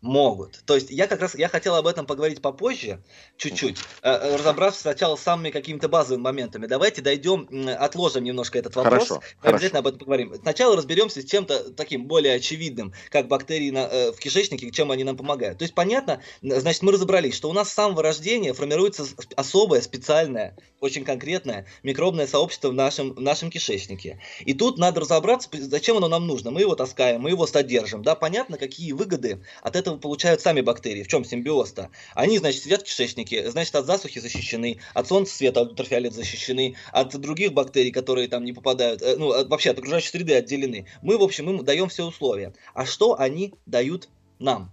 Могут. 0.02 0.62
То 0.64 0.76
есть 0.76 0.90
я 0.90 1.06
как 1.06 1.20
раз 1.20 1.34
я 1.34 1.48
хотел 1.48 1.74
об 1.74 1.86
этом 1.86 2.06
поговорить 2.06 2.40
попозже, 2.40 3.02
чуть-чуть, 3.36 3.76
э, 4.02 4.10
э, 4.10 4.36
разобравшись 4.36 4.80
сначала 4.80 5.16
с 5.16 5.20
самыми 5.20 5.50
какими-то 5.50 5.90
базовыми 5.90 6.22
моментами. 6.22 6.66
Давайте 6.66 7.02
дойдем, 7.02 7.46
отложим 7.78 8.24
немножко 8.24 8.58
этот 8.58 8.76
вопрос. 8.76 9.08
Хорошо, 9.08 9.22
мы 9.42 9.50
обязательно 9.50 9.80
об 9.80 9.88
этом 9.88 9.98
поговорим. 9.98 10.34
Сначала 10.36 10.74
разберемся 10.74 11.20
с 11.20 11.26
чем-то 11.26 11.72
таким 11.72 12.06
более 12.06 12.36
очевидным, 12.36 12.94
как 13.10 13.28
бактерии 13.28 13.70
на, 13.70 13.88
э, 13.90 14.12
в 14.12 14.18
кишечнике, 14.18 14.70
чем 14.70 14.90
они 14.90 15.04
нам 15.04 15.18
помогают. 15.18 15.58
То 15.58 15.64
есть 15.64 15.74
понятно, 15.74 16.22
значит, 16.40 16.82
мы 16.82 16.92
разобрались, 16.92 17.34
что 17.34 17.50
у 17.50 17.52
нас 17.52 17.68
с 17.68 17.74
самого 17.74 18.02
рождения 18.02 18.54
формируется 18.54 19.04
особая 19.36 19.82
специальная 19.82 20.56
очень 20.80 21.04
конкретное 21.04 21.66
микробное 21.82 22.26
сообщество 22.26 22.68
в 22.68 22.74
нашем, 22.74 23.12
в 23.12 23.20
нашем 23.20 23.50
кишечнике. 23.50 24.18
И 24.40 24.54
тут 24.54 24.78
надо 24.78 25.00
разобраться, 25.00 25.48
зачем 25.52 25.98
оно 25.98 26.08
нам 26.08 26.26
нужно. 26.26 26.50
Мы 26.50 26.62
его 26.62 26.74
таскаем, 26.74 27.20
мы 27.20 27.30
его 27.30 27.46
содержим. 27.46 28.02
Да, 28.02 28.14
понятно, 28.14 28.56
какие 28.56 28.92
выгоды 28.92 29.44
от 29.62 29.76
этого 29.76 29.89
получают 29.98 30.40
сами 30.40 30.60
бактерии. 30.60 31.02
В 31.02 31.08
чем 31.08 31.24
симбиоз-то? 31.24 31.90
Они, 32.14 32.38
значит, 32.38 32.62
сидят 32.62 32.82
в 32.82 32.84
кишечнике, 32.84 33.50
значит, 33.50 33.74
от 33.74 33.86
засухи 33.86 34.20
защищены, 34.20 34.78
от 34.94 35.08
солнца 35.08 35.34
света, 35.34 35.62
от 35.62 35.70
ультрафиолета 35.70 36.16
защищены, 36.16 36.76
от 36.92 37.18
других 37.18 37.52
бактерий, 37.52 37.90
которые 37.90 38.28
там 38.28 38.44
не 38.44 38.52
попадают, 38.52 39.02
э, 39.02 39.16
ну, 39.16 39.46
вообще 39.48 39.70
от 39.70 39.78
окружающей 39.78 40.08
среды 40.08 40.34
отделены. 40.34 40.86
Мы, 41.02 41.18
в 41.18 41.22
общем, 41.22 41.48
им 41.50 41.64
даем 41.64 41.88
все 41.88 42.04
условия. 42.04 42.52
А 42.74 42.86
что 42.86 43.18
они 43.18 43.54
дают 43.66 44.08
нам? 44.38 44.72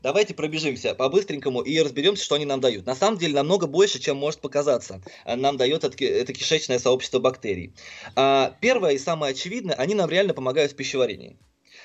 Давайте 0.00 0.32
пробежимся 0.32 0.94
по-быстренькому 0.94 1.60
и 1.62 1.80
разберемся, 1.80 2.24
что 2.24 2.36
они 2.36 2.44
нам 2.44 2.60
дают. 2.60 2.86
На 2.86 2.94
самом 2.94 3.18
деле 3.18 3.34
намного 3.34 3.66
больше, 3.66 3.98
чем 3.98 4.16
может 4.16 4.40
показаться, 4.40 5.02
э, 5.24 5.34
нам 5.34 5.56
дает 5.56 5.82
это, 5.84 6.04
это 6.04 6.32
кишечное 6.32 6.78
сообщество 6.78 7.18
бактерий. 7.18 7.74
А, 8.14 8.54
первое 8.60 8.92
и 8.92 8.98
самое 8.98 9.32
очевидное, 9.32 9.74
они 9.74 9.94
нам 9.94 10.08
реально 10.08 10.34
помогают 10.34 10.72
в 10.72 10.76
пищеварении 10.76 11.36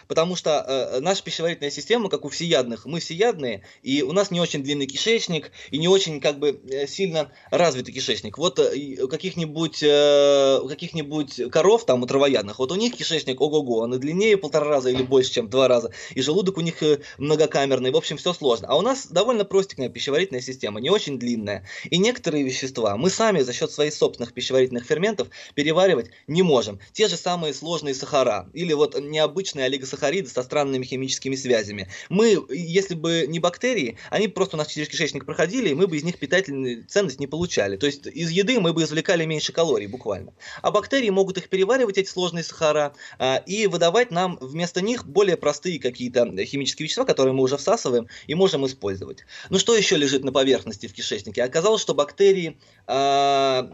потому 0.08 0.36
что 0.36 0.66
э, 0.68 1.00
наша 1.00 1.24
пищеварительная 1.24 1.72
система, 1.72 2.10
как 2.10 2.26
у 2.26 2.30
всеядных, 2.30 2.86
мы 2.86 3.00
всеядные, 3.00 3.64
и 3.82 4.02
у 4.02 4.12
нас 4.12 4.32
не 4.32 4.40
очень 4.40 4.64
длинный 4.64 4.86
кишечник, 4.86 5.52
и 5.72 5.78
не 5.78 5.88
очень 5.88 6.20
как 6.20 6.40
бы 6.40 6.62
э, 6.70 6.88
сильно 6.88 7.32
развитый 7.52 7.94
кишечник. 7.94 8.38
Вот 8.38 8.60
э, 8.60 9.02
у 9.02 9.08
каких-нибудь 9.08 9.84
э, 9.84 10.60
каких-нибудь 10.68 11.52
коров, 11.52 11.86
там, 11.86 12.04
у 12.04 12.06
травоядных, 12.06 12.60
вот 12.60 12.72
у 12.72 12.76
них 12.76 12.96
кишечник 12.96 13.42
ого-го, 13.42 13.80
он 13.80 13.94
и 13.96 13.98
длиннее 13.98 14.38
полтора 14.38 14.68
раза 14.68 14.90
или 14.90 15.04
больше, 15.04 15.32
чем 15.32 15.50
два 15.50 15.68
раза, 15.68 15.92
и 16.14 16.22
желудок 16.22 16.58
у 16.58 16.62
них 16.62 16.82
э, 16.84 17.00
многокамерный, 17.18 17.92
в 17.92 17.98
общем, 17.98 18.18
все 18.18 18.34
сложно. 18.34 18.68
А 18.70 18.78
у 18.78 18.82
нас 18.82 19.08
довольно 19.08 19.46
простенькая 19.46 19.90
пищеварительная 19.90 20.42
система, 20.42 20.80
не 20.80 20.90
очень 20.90 21.20
длинная. 21.20 21.66
И 21.90 21.98
некоторые 21.98 22.44
вещества 22.44 22.98
мы 22.98 23.10
сами 23.10 23.40
за 23.42 23.54
счет 23.54 23.72
своих 23.72 23.94
собственных 23.94 24.34
пищеварительных 24.34 24.86
ферментов 24.86 25.30
переваривать 25.56 26.10
не 26.28 26.42
можем. 26.42 26.80
Те 26.92 27.08
же 27.08 27.18
самые 27.18 27.54
сложные 27.54 27.94
сахара, 27.94 28.50
или 28.54 28.74
вот 28.74 29.00
необычные 29.00 29.66
олигосахариды, 29.66 29.93
сахариды 29.94 30.30
со 30.30 30.42
странными 30.42 30.84
химическими 30.84 31.36
связями. 31.36 31.88
Мы, 32.10 32.44
если 32.50 32.96
бы 32.96 33.26
не 33.28 33.40
бактерии, 33.40 33.98
они 34.10 34.28
просто 34.28 34.56
у 34.56 34.60
нас 34.60 34.68
через 34.68 34.88
кишечник 34.88 35.26
проходили, 35.26 35.70
и 35.70 35.74
мы 35.74 35.88
бы 35.88 35.98
из 35.98 36.04
них 36.04 36.18
питательную 36.18 36.84
ценность 36.88 37.20
не 37.20 37.28
получали. 37.28 37.78
То 37.78 37.86
есть 37.86 38.08
из 38.08 38.32
еды 38.32 38.60
мы 38.60 38.74
бы 38.74 38.84
извлекали 38.84 39.26
меньше 39.26 39.54
калорий 39.54 39.88
буквально. 39.88 40.34
А 40.62 40.72
бактерии 40.72 41.10
могут 41.10 41.38
их 41.38 41.50
переваривать, 41.50 41.98
эти 41.98 42.10
сложные 42.10 42.44
сахара, 42.44 42.94
а, 43.20 43.38
и 43.46 43.68
выдавать 43.68 44.10
нам 44.10 44.38
вместо 44.42 44.82
них 44.82 45.06
более 45.06 45.38
простые 45.38 45.80
какие-то 45.80 46.26
химические 46.46 46.86
вещества, 46.86 47.06
которые 47.06 47.34
мы 47.34 47.44
уже 47.44 47.58
всасываем 47.58 48.08
и 48.26 48.34
можем 48.34 48.66
использовать. 48.66 49.26
Ну 49.50 49.60
что 49.60 49.76
еще 49.76 49.96
лежит 49.96 50.24
на 50.24 50.32
поверхности 50.32 50.88
в 50.88 50.94
кишечнике? 50.94 51.44
Оказалось, 51.44 51.82
что 51.82 51.94
бактерии 51.94 52.58
а, 52.88 53.70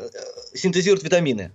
синтезируют 0.53 1.03
витамины 1.03 1.51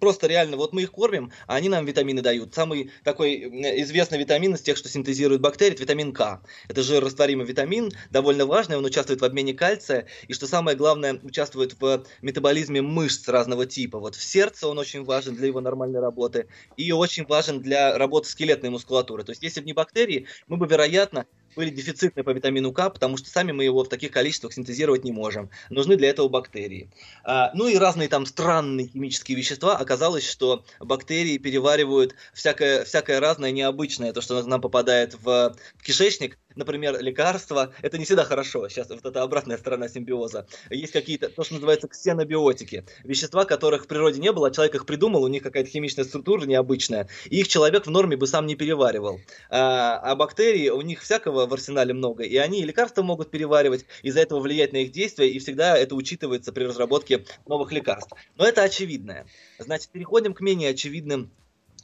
просто 0.00 0.26
реально, 0.26 0.56
вот 0.56 0.72
мы 0.72 0.82
их 0.82 0.92
кормим, 0.92 1.32
а 1.46 1.56
они 1.56 1.68
нам 1.68 1.84
витамины 1.84 2.22
дают. 2.22 2.54
Самый 2.54 2.90
такой 3.02 3.36
известный 3.82 4.18
витамин 4.18 4.54
из 4.54 4.60
тех, 4.60 4.76
что 4.76 4.88
синтезируют 4.88 5.42
бактерии, 5.42 5.74
это 5.74 5.82
витамин 5.82 6.12
К. 6.12 6.40
Это 6.68 6.82
жирорастворимый 6.82 7.46
витамин, 7.46 7.92
довольно 8.10 8.46
важный, 8.46 8.76
он 8.76 8.84
участвует 8.84 9.20
в 9.20 9.24
обмене 9.24 9.54
кальция, 9.54 10.06
и 10.28 10.32
что 10.32 10.46
самое 10.46 10.76
главное, 10.76 11.18
участвует 11.22 11.76
в 11.80 12.04
метаболизме 12.22 12.82
мышц 12.82 13.28
разного 13.28 13.66
типа. 13.66 13.98
Вот 13.98 14.14
в 14.14 14.22
сердце 14.22 14.68
он 14.68 14.78
очень 14.78 15.04
важен 15.04 15.34
для 15.34 15.46
его 15.46 15.60
нормальной 15.60 16.00
работы, 16.00 16.48
и 16.76 16.92
очень 16.92 17.24
важен 17.26 17.60
для 17.60 17.96
работы 17.96 18.28
скелетной 18.28 18.70
мускулатуры. 18.70 19.24
То 19.24 19.32
есть, 19.32 19.42
если 19.42 19.60
бы 19.60 19.66
не 19.66 19.72
бактерии, 19.72 20.26
мы 20.48 20.56
бы, 20.56 20.66
вероятно, 20.66 21.26
были 21.56 21.70
дефицитны 21.70 22.22
по 22.22 22.30
витамину 22.30 22.72
К, 22.72 22.90
потому 22.90 23.16
что 23.16 23.28
сами 23.30 23.52
мы 23.52 23.64
его 23.64 23.84
в 23.84 23.88
таких 23.88 24.10
количествах 24.10 24.52
синтезировать 24.52 25.04
не 25.04 25.12
можем. 25.12 25.50
Нужны 25.70 25.96
для 25.96 26.08
этого 26.08 26.28
бактерии. 26.28 26.90
А, 27.24 27.50
ну 27.54 27.68
и 27.68 27.76
разные 27.76 28.08
там 28.08 28.26
странные 28.26 28.88
химические 28.88 29.36
вещества. 29.36 29.76
Оказалось, 29.76 30.28
что 30.28 30.64
бактерии 30.80 31.38
переваривают 31.38 32.14
всякое, 32.32 32.84
всякое 32.84 33.20
разное 33.20 33.50
необычное, 33.50 34.12
то, 34.12 34.20
что 34.20 34.42
нам 34.42 34.60
попадает 34.60 35.16
в 35.20 35.56
кишечник, 35.82 36.38
например, 36.56 37.00
лекарства, 37.00 37.72
это 37.82 37.98
не 37.98 38.04
всегда 38.04 38.24
хорошо. 38.24 38.68
Сейчас 38.68 38.88
вот 38.90 39.04
эта 39.04 39.22
обратная 39.22 39.58
сторона 39.58 39.88
симбиоза. 39.88 40.46
Есть 40.70 40.92
какие-то, 40.92 41.28
то, 41.28 41.44
что 41.44 41.54
называется 41.54 41.88
ксенобиотики. 41.88 42.84
Вещества, 43.04 43.44
которых 43.44 43.84
в 43.84 43.86
природе 43.86 44.20
не 44.20 44.32
было, 44.32 44.48
а 44.48 44.50
человек 44.50 44.74
их 44.74 44.86
придумал, 44.86 45.22
у 45.22 45.28
них 45.28 45.42
какая-то 45.42 45.70
химичная 45.70 46.04
структура 46.04 46.44
необычная, 46.46 47.08
и 47.26 47.40
их 47.40 47.48
человек 47.48 47.86
в 47.86 47.90
норме 47.90 48.16
бы 48.16 48.26
сам 48.26 48.46
не 48.46 48.56
переваривал. 48.56 49.20
А, 49.50 49.98
а 49.98 50.16
бактерии, 50.16 50.68
у 50.68 50.80
них 50.80 51.02
всякого 51.02 51.46
в 51.46 51.52
арсенале 51.52 51.94
много, 51.94 52.24
и 52.24 52.36
они 52.36 52.60
и 52.60 52.64
лекарства 52.64 53.02
могут 53.02 53.30
переваривать, 53.30 53.86
из-за 54.02 54.20
этого 54.20 54.40
влиять 54.40 54.72
на 54.72 54.78
их 54.78 54.92
действия, 54.92 55.28
и 55.28 55.38
всегда 55.38 55.76
это 55.76 55.94
учитывается 55.94 56.52
при 56.52 56.64
разработке 56.64 57.24
новых 57.46 57.72
лекарств. 57.72 58.12
Но 58.36 58.46
это 58.46 58.62
очевидное. 58.62 59.26
Значит, 59.58 59.90
переходим 59.90 60.34
к 60.34 60.40
менее 60.40 60.70
очевидным 60.70 61.30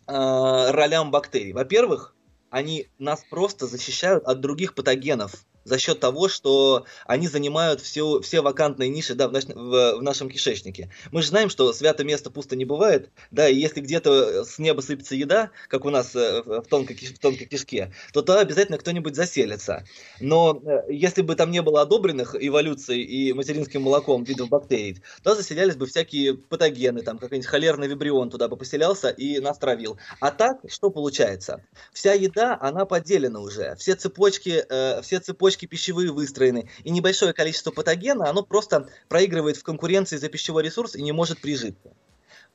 э, 0.07 0.71
ролям 0.71 1.11
бактерий. 1.11 1.53
Во-первых, 1.53 2.15
они 2.51 2.89
нас 2.99 3.25
просто 3.31 3.67
защищают 3.67 4.25
от 4.25 4.41
других 4.41 4.75
патогенов 4.75 5.45
за 5.71 5.79
счет 5.79 6.01
того, 6.01 6.29
что 6.29 6.85
они 7.07 7.29
занимают 7.29 7.81
все, 7.81 8.21
все 8.21 8.41
вакантные 8.41 8.91
ниши 8.91 9.15
да, 9.15 9.29
в, 9.29 9.33
наш, 9.33 9.45
в, 9.45 9.99
в 9.99 10.03
нашем 10.03 10.29
кишечнике. 10.29 10.91
Мы 11.13 11.23
же 11.23 11.29
знаем, 11.29 11.49
что 11.49 11.73
свято 11.73 12.03
место 12.03 12.29
пусто 12.29 12.57
не 12.57 12.65
бывает, 12.65 13.11
да, 13.31 13.49
и 13.49 13.55
если 13.55 13.81
где-то 13.81 14.45
с 14.45 14.59
неба 14.59 14.81
сыпется 14.81 15.15
еда, 15.15 15.51
как 15.69 15.85
у 15.85 15.91
нас 15.91 16.17
э, 16.17 16.43
в 16.45 16.63
тонкой, 16.63 16.97
в 16.97 17.19
тонкой 17.21 17.47
кишке, 17.47 17.93
то 18.13 18.23
то 18.23 18.41
обязательно 18.41 18.79
кто-нибудь 18.79 19.15
заселится. 19.15 19.85
Но 20.19 20.61
э, 20.65 20.93
если 20.93 21.23
бы 21.23 21.37
там 21.37 21.53
не 21.53 21.63
было 21.63 21.83
одобренных 21.83 22.35
эволюцией 22.39 23.03
и 23.05 23.33
материнским 23.33 23.83
молоком 23.83 24.25
видов 24.25 24.49
бактерий, 24.49 25.01
то 25.23 25.37
заселялись 25.37 25.77
бы 25.77 25.87
всякие 25.87 26.35
патогены, 26.35 27.03
там 27.03 27.19
какой-нибудь 27.19 27.49
холерный 27.49 27.87
вибрион 27.87 28.29
туда 28.31 28.49
бы 28.49 28.57
поселялся 28.57 29.09
и 29.09 29.39
нас 29.39 29.59
травил. 29.59 29.99
А 30.19 30.33
так, 30.33 30.59
что 30.69 30.91
получается? 30.91 31.63
Вся 31.93 32.15
еда, 32.15 32.59
она 32.61 32.87
поделена 32.87 33.39
уже, 33.39 33.77
все 33.77 33.95
цепочки, 33.95 34.65
э, 34.69 35.01
все 35.03 35.21
цепочки 35.21 35.60
цепочки 35.61 35.67
пищевые 35.67 36.13
выстроены, 36.13 36.69
и 36.85 36.91
небольшое 36.91 37.33
количество 37.33 37.71
патогена, 37.71 38.29
оно 38.29 38.43
просто 38.43 38.89
проигрывает 39.09 39.57
в 39.57 39.63
конкуренции 39.63 40.19
за 40.19 40.29
пищевой 40.29 40.63
ресурс 40.63 40.97
и 40.97 41.03
не 41.03 41.13
может 41.13 41.41
прижиться. 41.41 41.93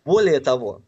Более 0.04 0.40
того, 0.40 0.82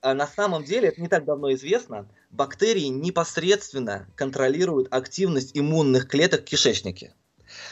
а 0.00 0.14
на 0.14 0.26
самом 0.26 0.64
деле, 0.64 0.88
это 0.88 1.00
не 1.00 1.08
так 1.08 1.24
давно 1.24 1.52
известно, 1.52 2.06
бактерии 2.30 2.88
непосредственно 2.88 4.06
контролируют 4.16 4.88
активность 4.90 5.52
иммунных 5.54 6.08
клеток 6.08 6.40
в 6.40 6.44
кишечнике. 6.44 7.14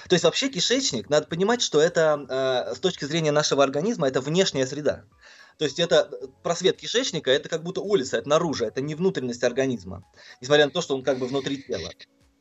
То 0.08 0.14
есть 0.14 0.24
вообще 0.24 0.48
кишечник, 0.48 1.08
надо 1.10 1.26
понимать, 1.26 1.62
что 1.62 1.80
это 1.80 2.26
э, 2.28 2.74
с 2.74 2.78
точки 2.80 3.06
зрения 3.06 3.32
нашего 3.32 3.64
организма, 3.64 4.06
это 4.06 4.20
внешняя 4.20 4.66
среда. 4.66 5.04
То 5.58 5.64
есть 5.64 5.78
это 5.80 6.10
просвет 6.42 6.76
кишечника, 6.76 7.30
это 7.30 7.48
как 7.48 7.62
будто 7.62 7.80
улица, 7.80 8.18
это 8.18 8.28
наружу, 8.28 8.64
это 8.64 8.80
не 8.80 8.94
внутренность 8.94 9.44
организма, 9.44 10.02
несмотря 10.40 10.66
на 10.66 10.70
то, 10.70 10.80
что 10.80 10.94
он 10.94 11.02
как 11.02 11.18
бы 11.18 11.26
внутри 11.26 11.62
тела. 11.62 11.90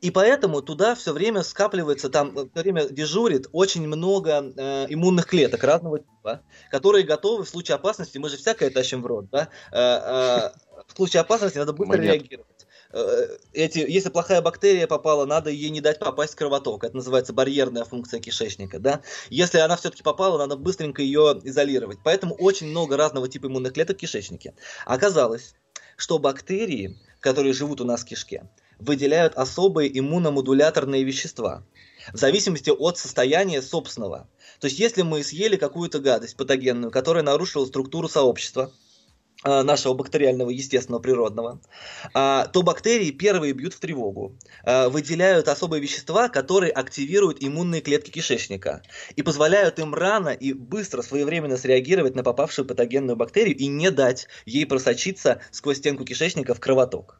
И 0.00 0.10
поэтому 0.10 0.62
туда 0.62 0.94
все 0.94 1.12
время 1.12 1.42
скапливается, 1.42 2.08
там 2.08 2.32
все 2.32 2.62
время 2.62 2.88
дежурит 2.88 3.48
очень 3.52 3.86
много 3.86 4.52
э, 4.56 4.86
иммунных 4.88 5.26
клеток 5.26 5.62
разного 5.62 5.98
типа, 5.98 6.42
которые 6.70 7.04
готовы 7.04 7.44
в 7.44 7.48
случае 7.48 7.74
опасности, 7.74 8.16
мы 8.16 8.30
же 8.30 8.38
всякое 8.38 8.70
тащим 8.70 9.02
в 9.02 9.06
рот, 9.06 9.28
да, 9.30 9.48
э, 9.72 9.78
э, 9.78 10.50
в 10.88 10.96
случае 10.96 11.20
опасности 11.20 11.58
надо 11.58 11.72
быстро 11.72 11.98
Монет. 11.98 12.14
реагировать. 12.14 12.66
Э, 12.92 13.36
эти, 13.52 13.78
если 13.78 14.08
плохая 14.08 14.42
бактерия 14.42 14.86
попала, 14.86 15.26
надо 15.26 15.50
ей 15.50 15.70
не 15.70 15.80
дать 15.80 15.98
попасть 15.98 16.32
в 16.32 16.36
кровоток. 16.36 16.84
Это 16.84 16.96
называется 16.96 17.32
барьерная 17.32 17.84
функция 17.84 18.20
кишечника. 18.20 18.78
Да? 18.78 19.02
Если 19.28 19.58
она 19.58 19.76
все-таки 19.76 20.02
попала, 20.02 20.38
надо 20.38 20.56
быстренько 20.56 21.02
ее 21.02 21.40
изолировать. 21.44 21.98
Поэтому 22.02 22.34
очень 22.34 22.68
много 22.68 22.96
разного 22.96 23.28
типа 23.28 23.46
иммунных 23.46 23.74
клеток 23.74 23.96
в 23.96 24.00
кишечнике. 24.00 24.54
Оказалось, 24.86 25.54
что 25.96 26.18
бактерии, 26.18 26.98
которые 27.20 27.52
живут 27.52 27.80
у 27.80 27.84
нас 27.84 28.02
в 28.02 28.06
кишке, 28.06 28.48
выделяют 28.80 29.34
особые 29.34 29.96
иммуномодуляторные 29.98 31.04
вещества 31.04 31.64
в 32.12 32.16
зависимости 32.16 32.70
от 32.70 32.98
состояния 32.98 33.62
собственного. 33.62 34.28
То 34.60 34.66
есть, 34.66 34.78
если 34.78 35.02
мы 35.02 35.22
съели 35.22 35.56
какую-то 35.56 36.00
гадость 36.00 36.36
патогенную, 36.36 36.90
которая 36.90 37.22
нарушила 37.22 37.66
структуру 37.66 38.08
сообщества, 38.08 38.72
э, 39.44 39.62
нашего 39.62 39.94
бактериального, 39.94 40.50
естественного, 40.50 41.00
природного, 41.00 41.60
э, 42.14 42.44
то 42.52 42.62
бактерии 42.62 43.10
первые 43.10 43.52
бьют 43.54 43.74
в 43.74 43.80
тревогу, 43.80 44.36
э, 44.64 44.88
выделяют 44.88 45.48
особые 45.48 45.80
вещества, 45.80 46.28
которые 46.28 46.72
активируют 46.72 47.38
иммунные 47.40 47.80
клетки 47.80 48.10
кишечника 48.10 48.82
и 49.16 49.22
позволяют 49.22 49.78
им 49.78 49.94
рано 49.94 50.30
и 50.30 50.52
быстро, 50.52 51.00
своевременно 51.02 51.56
среагировать 51.56 52.14
на 52.14 52.22
попавшую 52.22 52.66
патогенную 52.66 53.16
бактерию 53.16 53.56
и 53.56 53.66
не 53.66 53.90
дать 53.90 54.26
ей 54.44 54.66
просочиться 54.66 55.40
сквозь 55.50 55.78
стенку 55.78 56.04
кишечника 56.04 56.54
в 56.54 56.60
кровоток. 56.60 57.19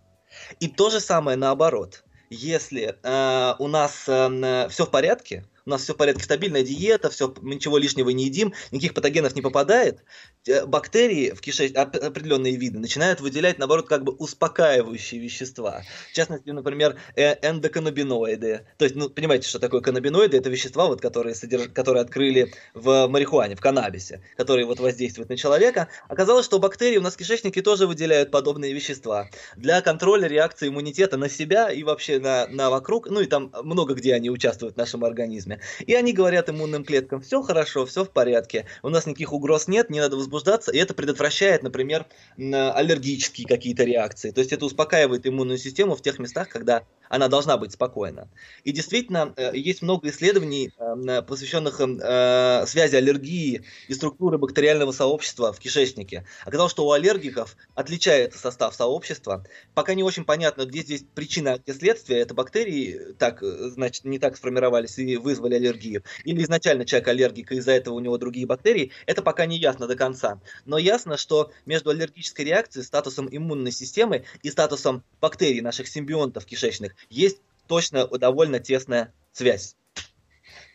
И 0.59 0.69
то 0.69 0.91
же 0.91 1.01
самое 1.01 1.37
наоборот. 1.37 2.05
Если 2.31 2.97
э, 3.03 3.55
у 3.59 3.69
нас 3.69 4.05
э, 4.07 4.69
все 4.69 4.87
в 4.87 4.91
порядке, 4.91 5.45
у 5.67 5.71
нас 5.71 5.83
все 5.83 5.95
в 5.95 5.97
порядке, 5.97 6.25
стабильная 6.25 6.63
диета, 6.63 7.11
все, 7.11 7.35
ничего 7.43 7.79
лишнего 7.79 8.11
не 8.11 8.25
едим, 8.25 8.55
никаких 8.71 8.95
патогенов 8.95 9.35
не 9.35 9.43
попадает, 9.43 10.03
э, 10.47 10.67
бактерии 10.67 11.31
в 11.31 11.41
кишечнике, 11.41 11.81
определенные 11.81 12.57
виды, 12.57 12.79
начинают 12.79 13.21
выделять, 13.21 13.59
наоборот, 13.59 13.89
как 13.89 14.05
бы 14.05 14.13
успокаивающие 14.13 15.21
вещества. 15.21 15.83
В 16.11 16.15
частности, 16.15 16.51
например, 16.51 16.97
э, 17.17 17.35
эндоканнабиноиды. 17.49 18.67
То 18.79 18.85
есть, 18.85 18.97
ну, 18.97 19.11
понимаете, 19.11 19.49
что 19.49 19.59
такое 19.59 19.81
каннабиноиды? 19.81 20.37
Это 20.37 20.51
вещества, 20.51 20.87
вот, 20.87 21.01
которые, 21.01 21.35
содерж... 21.35 21.69
которые 21.73 22.03
открыли 22.03 22.53
в 22.75 23.09
марихуане, 23.09 23.57
в 23.57 23.61
каннабисе, 23.61 24.23
которые 24.37 24.67
вот 24.67 24.81
воздействуют 24.81 25.29
на 25.29 25.37
человека. 25.37 25.89
Оказалось, 26.09 26.45
что 26.45 26.59
бактерии 26.59 26.99
у 26.99 27.03
нас 27.03 27.15
в 27.15 27.17
кишечнике 27.17 27.63
тоже 27.63 27.87
выделяют 27.87 28.31
подобные 28.31 28.73
вещества 28.73 29.29
для 29.57 29.81
контроля 29.81 30.29
реакции 30.29 30.69
иммунитета 30.69 31.17
на 31.17 31.29
себя 31.29 31.71
и 31.71 31.83
вообще 31.83 32.19
на, 32.19 32.47
на 32.49 32.71
вокруг, 32.71 33.09
ну 33.11 33.21
и 33.21 33.27
там 33.27 33.53
много 33.63 33.95
где 33.95 34.15
они 34.15 34.31
участвуют 34.31 34.75
в 34.75 34.79
нашем 34.79 35.05
организме. 35.05 35.50
И 35.87 35.95
они 35.95 36.13
говорят 36.13 36.49
иммунным 36.49 36.85
клеткам, 36.85 37.21
все 37.21 37.43
хорошо, 37.43 37.87
все 37.87 38.05
в 38.05 38.11
порядке, 38.11 38.67
у 38.83 38.89
нас 38.89 39.07
никаких 39.07 39.33
угроз 39.33 39.67
нет, 39.67 39.91
не 39.91 40.01
надо 40.01 40.17
возбуждаться, 40.17 40.71
и 40.71 40.79
это 40.79 40.95
предотвращает, 40.95 41.63
например, 41.63 42.07
аллергические 42.37 43.47
какие-то 43.49 43.85
реакции. 43.85 44.31
То 44.31 44.41
есть 44.41 44.53
это 44.53 44.65
успокаивает 44.65 45.27
иммунную 45.27 45.59
систему 45.59 45.97
в 45.97 46.03
тех 46.03 46.19
местах, 46.19 46.49
когда 46.49 46.85
она 47.11 47.29
должна 47.29 47.59
быть 47.59 47.73
спокойна. 47.73 48.29
И 48.63 48.71
действительно, 48.71 49.35
э, 49.37 49.51
есть 49.55 49.83
много 49.83 50.09
исследований, 50.09 50.73
э, 50.79 51.23
посвященных 51.23 51.81
э, 51.81 52.65
связи 52.67 52.95
аллергии 52.95 53.65
и 53.89 53.95
структуры 53.95 54.39
бактериального 54.39 54.93
сообщества 54.93 55.53
в 55.53 55.59
кишечнике. 55.59 56.25
Оказалось, 56.47 56.71
что 56.71 56.87
у 56.87 56.93
аллергиков 56.93 57.57
отличается 57.75 58.39
состав 58.39 58.77
сообщества. 58.77 59.45
Пока 59.75 59.95
не 59.95 60.05
очень 60.05 60.25
понятно, 60.25 60.65
где 60.67 60.83
здесь 60.83 61.05
причина, 61.15 61.59
где 61.59 61.75
следствие. 61.77 62.21
Это 62.21 62.33
бактерии 62.33 63.15
так, 63.19 63.43
значит, 63.43 64.05
не 64.05 64.21
так 64.21 64.37
сформировались 64.37 64.97
и 64.99 65.17
вызвали 65.17 65.57
аллергию. 65.57 66.05
Или 66.25 66.45
изначально 66.45 66.85
человек 66.85 67.09
аллергик, 67.09 67.51
и 67.51 67.57
из-за 67.57 67.73
этого 67.73 67.95
у 67.95 68.01
него 68.01 68.19
другие 68.19 68.47
бактерии. 68.47 68.93
Это 69.07 69.21
пока 69.23 69.47
не 69.47 69.59
ясно 69.59 69.89
до 69.89 69.97
конца. 69.97 70.41
Но 70.65 70.79
ясно, 70.79 71.17
что 71.17 71.51
между 71.67 71.91
аллергической 71.91 72.45
реакцией, 72.45 72.85
статусом 72.85 73.29
иммунной 73.29 73.73
системы 73.73 74.25
и 74.45 74.51
статусом 74.51 75.03
бактерий, 75.21 75.61
наших 75.61 75.89
симбионтов 75.89 76.47
кишечных, 76.47 76.95
есть 77.09 77.41
точно 77.67 78.07
довольно 78.07 78.59
тесная 78.59 79.13
связь. 79.33 79.77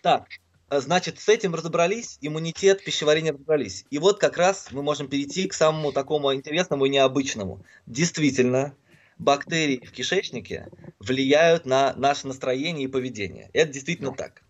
Так, 0.01 0.27
значит, 0.69 1.19
с 1.19 1.29
этим 1.29 1.53
разобрались, 1.53 2.17
иммунитет, 2.21 2.83
пищеварение 2.83 3.33
разобрались. 3.33 3.85
И 3.89 3.99
вот 3.99 4.19
как 4.19 4.37
раз 4.37 4.69
мы 4.71 4.81
можем 4.81 5.07
перейти 5.07 5.47
к 5.47 5.53
самому 5.53 5.91
такому 5.91 6.33
интересному 6.33 6.85
и 6.85 6.89
необычному. 6.89 7.63
Действительно, 7.85 8.75
бактерии 9.17 9.85
в 9.85 9.91
кишечнике 9.91 10.67
влияют 10.99 11.65
на 11.65 11.93
наше 11.95 12.27
настроение 12.27 12.85
и 12.85 12.91
поведение. 12.91 13.49
Это 13.53 13.73
действительно 13.73 14.13
так. 14.13 14.41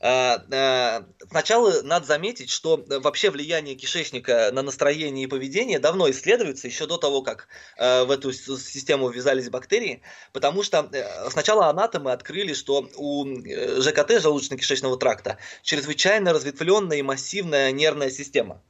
Э, 0.00 0.38
э, 0.50 1.02
сначала 1.28 1.82
надо 1.82 2.06
заметить, 2.06 2.48
что 2.48 2.82
вообще 2.88 3.30
влияние 3.30 3.74
кишечника 3.74 4.50
на 4.50 4.62
настроение 4.62 5.24
и 5.24 5.28
поведение 5.28 5.78
давно 5.78 6.10
исследуется, 6.10 6.68
еще 6.68 6.86
до 6.86 6.96
того, 6.96 7.20
как 7.20 7.48
э, 7.76 8.04
в 8.04 8.10
эту 8.10 8.32
систему 8.32 9.10
ввязались 9.10 9.50
бактерии, 9.50 10.00
потому 10.32 10.62
что 10.62 10.90
сначала 11.30 11.68
анатомы 11.68 12.12
открыли, 12.12 12.54
что 12.54 12.88
у 12.96 13.26
ЖКТ, 13.26 14.12
желудочно-кишечного 14.12 14.96
тракта, 14.96 15.36
чрезвычайно 15.62 16.32
разветвленная 16.32 16.96
и 16.96 17.02
массивная 17.02 17.70
нервная 17.70 18.10
система. 18.10 18.62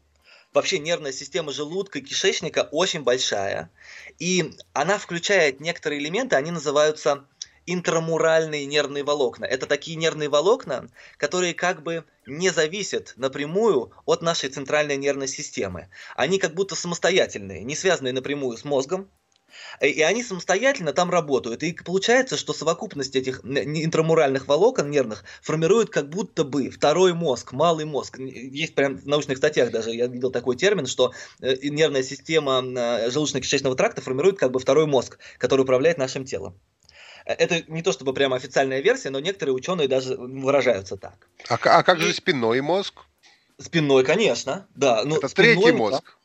Вообще 0.53 0.81
нервная 0.81 1.13
система 1.13 1.53
желудка 1.53 2.01
и 2.01 2.03
кишечника 2.03 2.69
очень 2.73 3.05
большая, 3.05 3.71
и 4.19 4.53
она 4.73 4.99
включает 4.99 5.61
некоторые 5.61 6.01
элементы, 6.01 6.35
они 6.35 6.51
называются 6.51 7.25
интрамуральные 7.73 8.67
нервные 8.67 9.05
волокна. 9.05 9.45
Это 9.45 9.67
такие 9.67 9.97
нервные 9.97 10.29
волокна, 10.29 10.89
которые 11.17 11.55
как 11.55 11.83
бы 11.83 12.05
не 12.27 12.51
зависят 12.51 13.15
напрямую 13.17 13.93
от 14.07 14.23
нашей 14.23 14.51
центральной 14.51 14.97
нервной 14.97 15.29
системы. 15.29 15.89
Они 16.17 16.39
как 16.39 16.55
будто 16.55 16.75
самостоятельные, 16.75 17.65
не 17.65 17.77
связанные 17.77 18.13
напрямую 18.13 18.57
с 18.57 18.65
мозгом, 18.65 19.09
и 19.81 20.03
они 20.03 20.23
самостоятельно 20.23 20.93
там 20.93 21.11
работают. 21.11 21.63
И 21.63 21.73
получается, 21.73 22.37
что 22.37 22.53
совокупность 22.53 23.17
этих 23.17 23.41
интрамуральных 23.45 24.47
волокон 24.47 24.91
нервных 24.91 25.25
формирует 25.43 25.91
как 25.91 26.09
будто 26.09 26.45
бы 26.45 26.71
второй 26.71 27.15
мозг, 27.15 27.53
малый 27.53 27.85
мозг. 27.85 28.19
Есть 28.19 28.75
прям 28.75 28.97
в 28.97 29.07
научных 29.07 29.39
статьях 29.39 29.71
даже, 29.71 29.91
я 29.91 30.07
видел 30.07 30.31
такой 30.31 30.57
термин, 30.57 30.87
что 30.87 31.13
э, 31.41 31.57
нервная 31.69 32.03
система 32.03 32.63
э, 32.63 33.11
желудочно-кишечного 33.11 33.75
тракта 33.75 34.01
формирует 34.01 34.39
как 34.39 34.51
бы 34.51 34.61
второй 34.61 34.87
мозг, 34.87 35.19
который 35.39 35.63
управляет 35.63 35.99
нашим 35.99 36.25
телом. 36.25 36.59
Это 37.39 37.63
не 37.69 37.83
то 37.83 37.93
чтобы 37.93 38.13
прямо 38.13 38.37
официальная 38.37 38.81
версия, 38.81 39.11
но 39.11 39.21
некоторые 39.21 39.55
ученые 39.55 39.89
даже 39.89 40.17
выражаются 40.17 40.97
так. 40.97 41.29
А, 41.49 41.55
а 41.55 41.83
как 41.83 42.01
же 42.01 42.13
спинной 42.13 42.61
мозг? 42.61 42.95
Спинной, 43.59 44.05
конечно, 44.05 44.67
да. 44.75 45.05
Ну, 45.05 45.17
Это 45.17 45.29
спинной, 45.29 45.57
третий 45.57 45.73
мозг. 45.73 46.03
Да. 46.05 46.21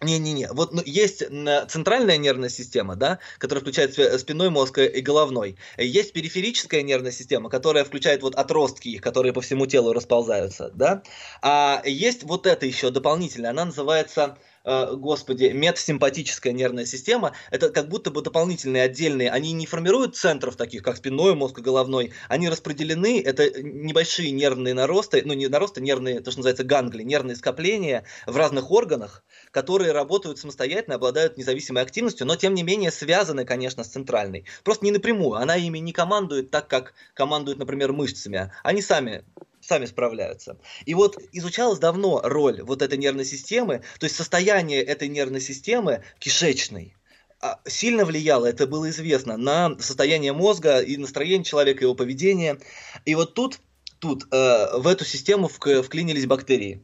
Не-не-не, 0.00 0.48
вот 0.52 0.72
ну, 0.72 0.80
есть 0.86 1.24
центральная 1.68 2.18
нервная 2.18 2.50
система, 2.50 2.94
да, 2.94 3.18
которая 3.38 3.62
включает 3.62 3.94
спинной 4.20 4.48
мозг 4.48 4.78
и 4.78 5.00
головной. 5.00 5.56
Есть 5.76 6.12
периферическая 6.12 6.82
нервная 6.82 7.10
система, 7.10 7.50
которая 7.50 7.84
включает 7.84 8.22
вот 8.22 8.36
отростки, 8.36 8.98
которые 8.98 9.32
по 9.32 9.40
всему 9.40 9.66
телу 9.66 9.92
расползаются, 9.92 10.70
да. 10.72 11.02
А 11.42 11.82
есть 11.84 12.22
вот 12.22 12.46
это 12.46 12.64
еще 12.64 12.90
дополнительное, 12.90 13.50
она 13.50 13.64
называется 13.64 14.38
господи, 14.64 15.46
метасимпатическая 15.54 16.52
нервная 16.52 16.84
система, 16.84 17.32
это 17.50 17.70
как 17.70 17.88
будто 17.88 18.10
бы 18.10 18.22
дополнительные 18.22 18.82
отдельные, 18.82 19.30
они 19.30 19.52
не 19.52 19.66
формируют 19.66 20.16
центров 20.16 20.56
таких, 20.56 20.82
как 20.82 20.96
спинной 20.96 21.34
мозг 21.34 21.58
и 21.58 21.62
головной, 21.62 22.12
они 22.28 22.48
распределены, 22.48 23.22
это 23.22 23.62
небольшие 23.62 24.30
нервные 24.30 24.74
наросты, 24.74 25.22
ну 25.24 25.34
не 25.34 25.48
наросты, 25.48 25.80
нервные, 25.80 26.20
то, 26.20 26.30
что 26.30 26.40
называется 26.40 26.64
гангли, 26.64 27.02
нервные 27.02 27.36
скопления 27.36 28.04
в 28.26 28.36
разных 28.36 28.70
органах, 28.70 29.24
которые 29.50 29.92
работают 29.92 30.38
самостоятельно, 30.38 30.96
обладают 30.96 31.36
независимой 31.36 31.82
активностью, 31.82 32.26
но 32.26 32.36
тем 32.36 32.54
не 32.54 32.62
менее 32.62 32.90
связаны, 32.90 33.44
конечно, 33.44 33.84
с 33.84 33.88
центральной. 33.88 34.44
Просто 34.64 34.84
не 34.84 34.92
напрямую, 34.92 35.34
она 35.34 35.56
ими 35.56 35.78
не 35.78 35.92
командует 35.92 36.50
так, 36.50 36.68
как 36.68 36.94
командует, 37.14 37.58
например, 37.58 37.92
мышцами. 37.92 38.52
Они 38.62 38.82
сами 38.82 39.24
сами 39.68 39.84
справляются. 39.84 40.58
И 40.86 40.94
вот 40.94 41.18
изучалась 41.32 41.78
давно 41.78 42.20
роль 42.24 42.62
вот 42.62 42.80
этой 42.80 42.96
нервной 42.96 43.26
системы, 43.26 43.82
то 44.00 44.04
есть 44.04 44.16
состояние 44.16 44.82
этой 44.82 45.08
нервной 45.08 45.40
системы 45.40 46.02
кишечной 46.18 46.96
а, 47.40 47.60
сильно 47.66 48.04
влияло, 48.04 48.46
это 48.46 48.66
было 48.66 48.88
известно, 48.88 49.36
на 49.36 49.78
состояние 49.78 50.32
мозга 50.32 50.80
и 50.80 50.96
настроение 50.96 51.44
человека, 51.44 51.84
его 51.84 51.94
поведение. 51.94 52.58
И 53.04 53.14
вот 53.14 53.34
тут, 53.34 53.60
тут 54.00 54.24
э, 54.32 54.78
в 54.78 54.86
эту 54.88 55.04
систему 55.04 55.48
вклинились 55.48 56.26
бактерии. 56.26 56.82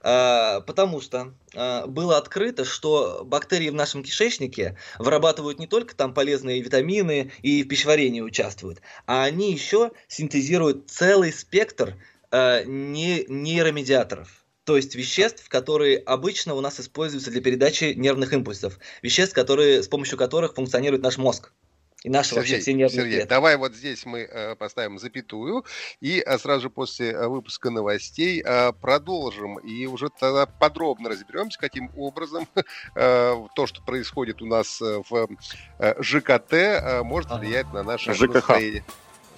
А, 0.00 0.60
потому 0.60 1.00
что 1.00 1.34
а, 1.54 1.86
было 1.86 2.16
открыто, 2.16 2.64
что 2.64 3.22
бактерии 3.24 3.70
в 3.70 3.74
нашем 3.74 4.02
кишечнике 4.02 4.76
вырабатывают 4.98 5.58
не 5.58 5.66
только 5.66 5.94
там 5.94 6.14
полезные 6.14 6.62
витамины 6.62 7.32
и 7.42 7.62
в 7.62 7.68
пищеварении 7.68 8.20
участвуют, 8.20 8.80
а 9.06 9.24
они 9.24 9.52
еще 9.52 9.92
синтезируют 10.06 10.90
целый 10.90 11.32
спектр 11.32 11.96
а, 12.30 12.62
нейромедиаторов. 12.64 14.44
То 14.64 14.76
есть 14.76 14.94
веществ, 14.94 15.48
которые 15.48 15.96
обычно 15.96 16.54
у 16.54 16.60
нас 16.60 16.78
используются 16.78 17.30
для 17.30 17.40
передачи 17.40 17.94
нервных 17.96 18.34
импульсов. 18.34 18.78
Веществ, 19.00 19.34
которые, 19.34 19.82
с 19.82 19.88
помощью 19.88 20.18
которых 20.18 20.54
функционирует 20.54 21.02
наш 21.02 21.16
мозг. 21.16 21.52
И 22.04 22.10
наши 22.10 22.36
Сергей, 22.36 22.74
нервные 22.74 22.88
Сергей, 22.88 23.12
клетки. 23.16 23.28
давай 23.28 23.56
вот 23.56 23.74
здесь 23.74 24.06
мы 24.06 24.20
э, 24.20 24.54
поставим 24.54 25.00
запятую 25.00 25.64
и 26.00 26.22
э, 26.24 26.38
сразу 26.38 26.62
же 26.62 26.70
после 26.70 27.10
э, 27.10 27.26
выпуска 27.26 27.70
новостей 27.70 28.44
продолжим 28.80 29.58
и 29.58 29.86
уже 29.86 30.08
тогда 30.08 30.46
подробно 30.46 31.08
разберемся, 31.08 31.58
каким 31.58 31.90
образом 31.96 32.46
то, 32.94 33.66
что 33.66 33.82
происходит 33.82 34.42
у 34.42 34.46
нас 34.46 34.80
в 34.80 35.28
ЖКТ, 36.00 37.02
может 37.02 37.30
влиять 37.32 37.72
на 37.72 37.82
наше 37.82 38.14
ЖКХ. 38.14 38.34
настроение. 38.34 38.84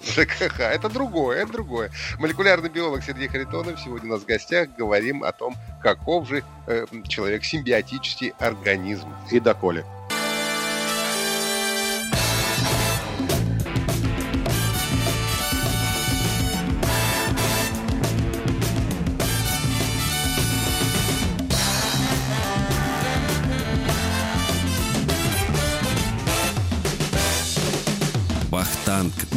ЖКХ. 0.03 0.59
Это 0.59 0.89
другое, 0.89 1.43
это 1.43 1.53
другое. 1.53 1.91
Молекулярный 2.19 2.69
биолог 2.69 3.03
Сергей 3.03 3.27
Харитонов 3.27 3.79
сегодня 3.79 4.09
у 4.09 4.13
нас 4.13 4.21
в 4.21 4.25
гостях. 4.25 4.69
Говорим 4.77 5.23
о 5.23 5.31
том, 5.31 5.55
каков 5.81 6.27
же 6.27 6.43
э, 6.67 6.85
человек 7.07 7.43
симбиотический 7.43 8.33
организм. 8.39 9.13
И 9.31 9.39
доколе. 9.39 9.85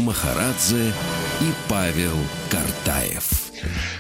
Махарадзе 0.05 0.93
и 1.41 1.53
Павел 1.67 2.13
Картаев. 2.51 3.51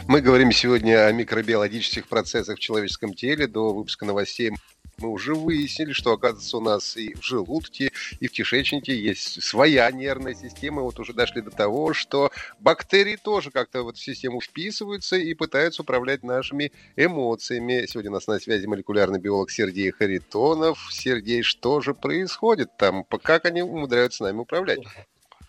Мы 0.06 0.20
говорим 0.20 0.52
сегодня 0.52 1.06
о 1.06 1.12
микробиологических 1.12 2.08
процессах 2.08 2.58
в 2.58 2.60
человеческом 2.60 3.14
теле. 3.14 3.46
До 3.46 3.72
выпуска 3.72 4.04
новостей 4.04 4.52
Мы 4.98 5.08
уже 5.08 5.34
выяснили, 5.34 5.92
что, 5.92 6.12
оказывается, 6.12 6.58
у 6.58 6.60
нас 6.60 6.96
и 6.96 7.14
в 7.14 7.22
желудке, 7.22 7.90
и 8.20 8.28
в 8.28 8.32
кишечнике 8.32 8.96
есть 8.96 9.42
своя 9.42 9.90
нервная 9.90 10.34
система. 10.34 10.82
Вот 10.82 11.00
уже 11.00 11.14
дошли 11.14 11.40
до 11.40 11.50
того, 11.50 11.94
что 11.94 12.30
бактерии 12.60 13.16
тоже 13.16 13.50
как-то 13.50 13.82
в 13.82 13.88
эту 13.88 13.98
систему 13.98 14.40
вписываются 14.40 15.16
и 15.16 15.34
пытаются 15.34 15.82
управлять 15.82 16.22
нашими 16.22 16.70
эмоциями. 16.96 17.86
Сегодня 17.88 18.10
у 18.10 18.14
нас 18.14 18.26
на 18.26 18.38
связи 18.38 18.66
молекулярный 18.66 19.18
биолог 19.18 19.50
Сергей 19.50 19.90
Харитонов. 19.90 20.86
Сергей, 20.92 21.42
что 21.42 21.80
же 21.80 21.94
происходит 21.94 22.76
там? 22.76 23.04
Как 23.22 23.46
они 23.46 23.62
умудряются 23.62 24.24
нами 24.24 24.38
управлять? 24.38 24.80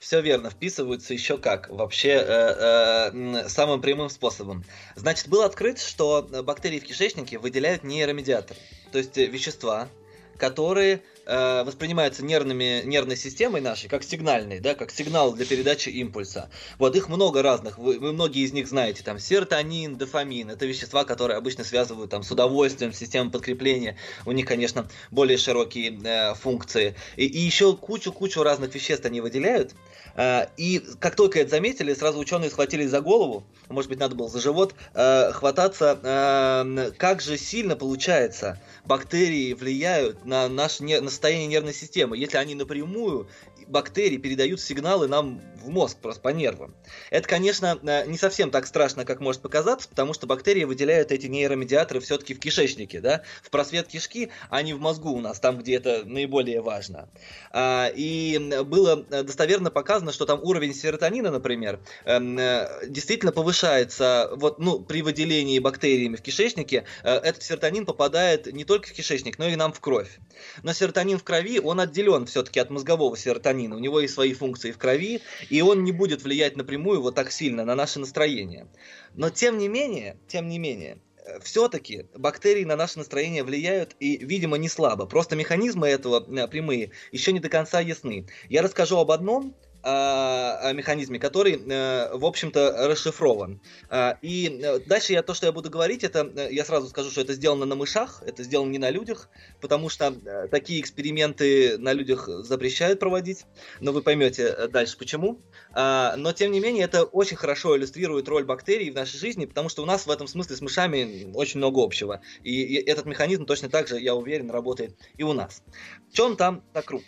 Все 0.06 0.22
верно, 0.22 0.52
вписываются 0.52 1.16
еще 1.16 1.40
как, 1.40 1.68
вообще 1.68 2.10
э, 2.10 3.10
э, 3.12 3.50
самым 3.50 3.82
прямым 3.82 4.10
способом. 4.12 4.64
Значит, 4.96 5.28
было 5.30 5.46
открыто, 5.46 5.82
что 5.82 6.22
бактерии 6.44 6.80
в 6.80 6.84
кишечнике 6.84 7.40
выделяют 7.40 7.84
нейромедиаторы, 7.84 8.60
то 8.92 9.00
есть 9.00 9.18
вещества, 9.18 9.90
которые 10.38 11.02
э, 11.26 11.64
воспринимаются 11.64 12.24
нервными, 12.24 12.84
нервной 12.86 13.18
системой 13.18 13.62
нашей 13.62 13.90
как 13.90 14.04
сигнальные, 14.04 14.60
да, 14.60 14.76
как 14.76 14.92
сигнал 14.92 15.34
для 15.34 15.46
передачи 15.46 15.90
импульса. 15.90 16.50
Вот 16.80 16.96
их 16.96 17.10
много 17.10 17.42
разных, 17.42 17.78
вы, 17.78 18.00
вы 18.00 18.14
многие 18.14 18.44
из 18.44 18.54
них 18.54 18.68
знаете, 18.68 19.04
там 19.04 19.20
серотонин, 19.20 19.98
дофамин, 19.98 20.50
это 20.50 20.66
вещества, 20.66 21.04
которые 21.04 21.38
обычно 21.38 21.64
связывают 21.64 22.12
там 22.12 22.24
с 22.24 22.32
удовольствием, 22.32 22.94
с 22.94 22.98
системой 22.98 23.32
подкрепления, 23.32 23.98
у 24.26 24.32
них, 24.32 24.46
конечно, 24.46 24.88
более 25.12 25.38
широкие 25.38 26.00
э, 26.04 26.34
функции. 26.36 26.96
И, 27.16 27.26
и 27.26 27.40
еще 27.40 27.76
кучу-кучу 27.76 28.44
разных 28.44 28.74
веществ 28.76 29.06
они 29.06 29.22
выделяют, 29.22 29.74
э, 30.16 30.48
и 30.58 30.84
как 31.00 31.16
только 31.16 31.40
это 31.40 31.52
заметили, 31.52 31.94
сразу 31.94 32.20
ученые 32.20 32.50
схватились 32.50 32.90
за 32.90 33.02
голову, 33.02 33.44
может 33.70 33.90
быть, 33.90 34.00
надо 34.00 34.16
было 34.16 34.30
за 34.30 34.40
живот, 34.40 34.76
э, 34.94 35.32
хвататься, 35.32 36.00
э, 36.02 36.92
как 36.98 37.22
же 37.22 37.38
сильно 37.38 37.76
получается 37.76 38.60
бактерии 38.86 39.54
влияют 39.54 40.26
на 40.26 40.48
наше 40.48 40.84
не, 40.84 41.00
на 41.02 41.10
состояние 41.16 41.48
нервной 41.48 41.74
системы, 41.74 42.18
если 42.18 42.38
они 42.38 42.56
напрямую 42.56 43.28
бактерии 43.68 44.18
передают 44.18 44.62
сигналы 44.62 45.08
нам 45.08 45.42
в 45.66 45.70
мозг 45.70 45.98
просто 45.98 46.22
по 46.22 46.30
нервам. 46.30 46.76
Это, 47.10 47.28
конечно, 47.28 47.80
э, 47.84 48.06
не 48.06 48.18
совсем 48.18 48.52
так 48.52 48.68
страшно, 48.68 49.06
как 49.06 49.20
может 49.20 49.42
показаться, 49.42 49.90
потому 49.90 50.14
что 50.14 50.28
бактерии 50.28 50.64
выделяют 50.64 51.12
эти 51.12 51.28
нейромедиаторы 51.28 52.00
все-таки 52.00 52.34
в 52.34 52.40
кишечнике, 52.40 53.02
да, 53.02 53.24
в 53.44 53.50
просвет 53.50 53.88
кишки, 53.88 54.30
а 54.50 54.62
не 54.62 54.74
в 54.74 54.80
мозгу 54.80 55.12
у 55.12 55.20
нас, 55.20 55.40
там, 55.40 55.58
где 55.58 55.76
это 55.76 56.04
наиболее 56.06 56.62
важно. 56.62 57.10
А, 57.52 57.92
и 57.94 58.38
было 58.64 58.98
достоверно 59.04 59.72
показано, 59.72 60.12
что 60.12 60.26
там 60.26 60.40
уровень 60.44 60.74
серотонина, 60.74 61.32
например, 61.32 61.80
эм, 62.06 62.38
э, 62.38 62.88
действительно 62.88 63.32
повышается 63.32 64.30
вот, 64.36 64.60
ну, 64.60 64.80
при 64.80 65.02
выделении 65.02 65.60
бактериями 65.60 66.16
в 66.16 66.22
кишечнике. 66.22 66.86
Э, 67.04 67.16
этот 67.16 67.44
серотонин 67.44 67.86
попадает 67.86 68.52
не 68.52 68.66
только 68.66 68.90
в 68.90 68.94
кишечник, 68.94 69.40
но 69.40 69.48
и 69.48 69.56
нам 69.56 69.74
в 69.74 69.80
кровь. 69.80 70.20
Но 70.64 70.74
серотонин 70.74 71.18
в 71.18 71.24
крови, 71.24 71.60
он 71.60 71.80
отделен 71.80 72.26
все-таки 72.26 72.60
от 72.60 72.70
мозгового 72.70 73.18
серотонина. 73.18 73.76
У 73.76 73.80
него 73.80 74.00
есть 74.00 74.14
свои 74.14 74.34
функции 74.34 74.72
в 74.72 74.78
крови, 74.78 75.22
он 75.62 75.84
не 75.84 75.92
будет 75.92 76.24
влиять 76.24 76.58
напрямую 76.58 77.02
вот 77.02 77.16
так 77.16 77.32
сильно 77.32 77.66
на 77.66 77.76
наше 77.76 78.00
настроение. 78.00 78.68
Но 79.14 79.30
тем 79.30 79.58
не 79.58 79.68
менее, 79.68 80.18
тем 80.28 80.48
не 80.48 80.60
менее, 80.60 81.00
э, 81.18 81.40
все-таки 81.42 82.08
бактерии 82.16 82.64
на 82.64 82.76
наше 82.76 82.98
настроение 82.98 83.44
влияют 83.44 83.96
и, 84.00 84.18
видимо, 84.18 84.58
не 84.58 84.70
слабо. 84.70 85.06
Просто 85.06 85.36
механизмы 85.36 85.88
этого 85.88 86.26
э, 86.28 86.48
прямые 86.48 86.92
еще 87.12 87.32
не 87.32 87.40
до 87.40 87.50
конца 87.50 87.80
ясны. 87.80 88.28
Я 88.50 88.62
расскажу 88.62 88.98
об 88.98 89.12
одном, 89.12 89.56
механизме, 89.86 91.20
который, 91.20 91.54
э, 91.54 92.16
в 92.16 92.26
общем-то, 92.26 92.88
расшифрован. 92.88 93.62
Э, 93.90 94.14
и 94.22 94.60
э, 94.62 94.80
дальше 94.80 95.14
я 95.14 95.22
то, 95.22 95.34
что 95.34 95.46
я 95.46 95.52
буду 95.52 95.70
говорить, 95.70 96.04
это 96.04 96.32
э, 96.36 96.50
я 96.52 96.66
сразу 96.66 96.88
скажу, 96.88 97.12
что 97.12 97.22
это 97.22 97.34
сделано 97.34 97.66
на 97.66 97.76
мышах, 97.76 98.24
это 98.26 98.44
сделано 98.44 98.72
не 98.72 98.80
на 98.80 98.90
людях, 98.90 99.30
потому 99.62 99.90
что 99.90 100.14
э, 100.26 100.48
такие 100.50 100.82
эксперименты 100.82 101.78
на 101.78 101.94
людях 101.94 102.28
запрещают 102.28 103.00
проводить, 103.00 103.46
но 103.80 103.92
вы 103.92 104.02
поймете 104.02 104.44
э, 104.44 104.68
дальше 104.68 104.98
почему. 104.98 105.40
Э, 105.76 106.16
но 106.18 106.34
тем 106.34 106.52
не 106.52 106.60
менее 106.60 106.86
это 106.86 107.04
очень 107.04 107.38
хорошо 107.38 107.78
иллюстрирует 107.78 108.28
роль 108.28 108.44
бактерий 108.44 108.90
в 108.90 108.96
нашей 108.96 109.18
жизни, 109.18 109.46
потому 109.46 109.70
что 109.70 109.84
у 109.84 109.86
нас 109.86 110.06
в 110.06 110.12
этом 110.12 110.28
смысле 110.28 110.56
с 110.56 110.62
мышами 110.62 111.32
очень 111.34 111.60
много 111.60 111.84
общего. 111.84 112.22
И 112.44 112.76
этот 112.76 113.06
механизм 113.06 113.46
точно 113.46 113.70
так 113.70 113.88
же, 113.88 114.00
я 114.00 114.16
уверен, 114.16 114.50
работает 114.50 114.96
и 115.18 115.24
у 115.24 115.34
нас. 115.34 115.62
В 116.10 116.16
чем 116.16 116.36
там 116.38 116.64
так 116.74 116.86
круто? 116.86 117.06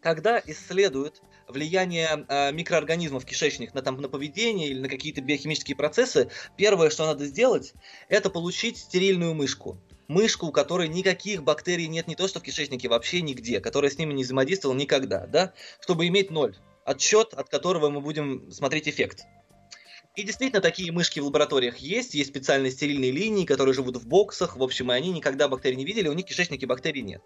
Когда 0.00 0.42
исследуют 0.44 1.22
влияние 1.48 2.24
э, 2.28 2.52
микроорганизмов 2.52 3.22
в 3.22 3.26
кишечник 3.26 3.74
на, 3.74 3.82
там, 3.82 4.00
на 4.00 4.08
поведение 4.08 4.68
или 4.68 4.80
на 4.80 4.88
какие-то 4.88 5.20
биохимические 5.20 5.76
процессы, 5.76 6.30
первое, 6.56 6.90
что 6.90 7.06
надо 7.06 7.26
сделать, 7.26 7.74
это 8.08 8.30
получить 8.30 8.78
стерильную 8.78 9.34
мышку. 9.34 9.78
Мышку, 10.08 10.46
у 10.46 10.52
которой 10.52 10.88
никаких 10.88 11.42
бактерий 11.42 11.86
нет 11.86 12.08
не 12.08 12.16
то 12.16 12.28
что 12.28 12.40
в 12.40 12.42
кишечнике, 12.42 12.88
вообще 12.88 13.22
нигде, 13.22 13.60
которая 13.60 13.90
с 13.90 13.98
ними 13.98 14.12
не 14.12 14.24
взаимодействовала 14.24 14.76
никогда, 14.76 15.26
да, 15.26 15.54
чтобы 15.80 16.06
иметь 16.08 16.30
ноль. 16.30 16.56
Отсчет, 16.84 17.32
от 17.32 17.48
которого 17.48 17.90
мы 17.90 18.00
будем 18.00 18.50
смотреть 18.50 18.88
эффект. 18.88 19.22
И 20.14 20.24
действительно, 20.24 20.60
такие 20.60 20.92
мышки 20.92 21.20
в 21.20 21.24
лабораториях 21.24 21.78
есть, 21.78 22.14
есть 22.14 22.28
специальные 22.30 22.72
стерильные 22.72 23.12
линии, 23.12 23.46
которые 23.46 23.74
живут 23.74 23.96
в 23.96 24.06
боксах, 24.06 24.56
в 24.56 24.62
общем, 24.62 24.92
и 24.92 24.94
они 24.94 25.10
никогда 25.10 25.48
бактерий 25.48 25.76
не 25.76 25.86
видели, 25.86 26.08
у 26.08 26.12
них 26.12 26.26
в 26.26 26.28
кишечнике 26.28 26.66
бактерий 26.66 27.02
нет 27.02 27.22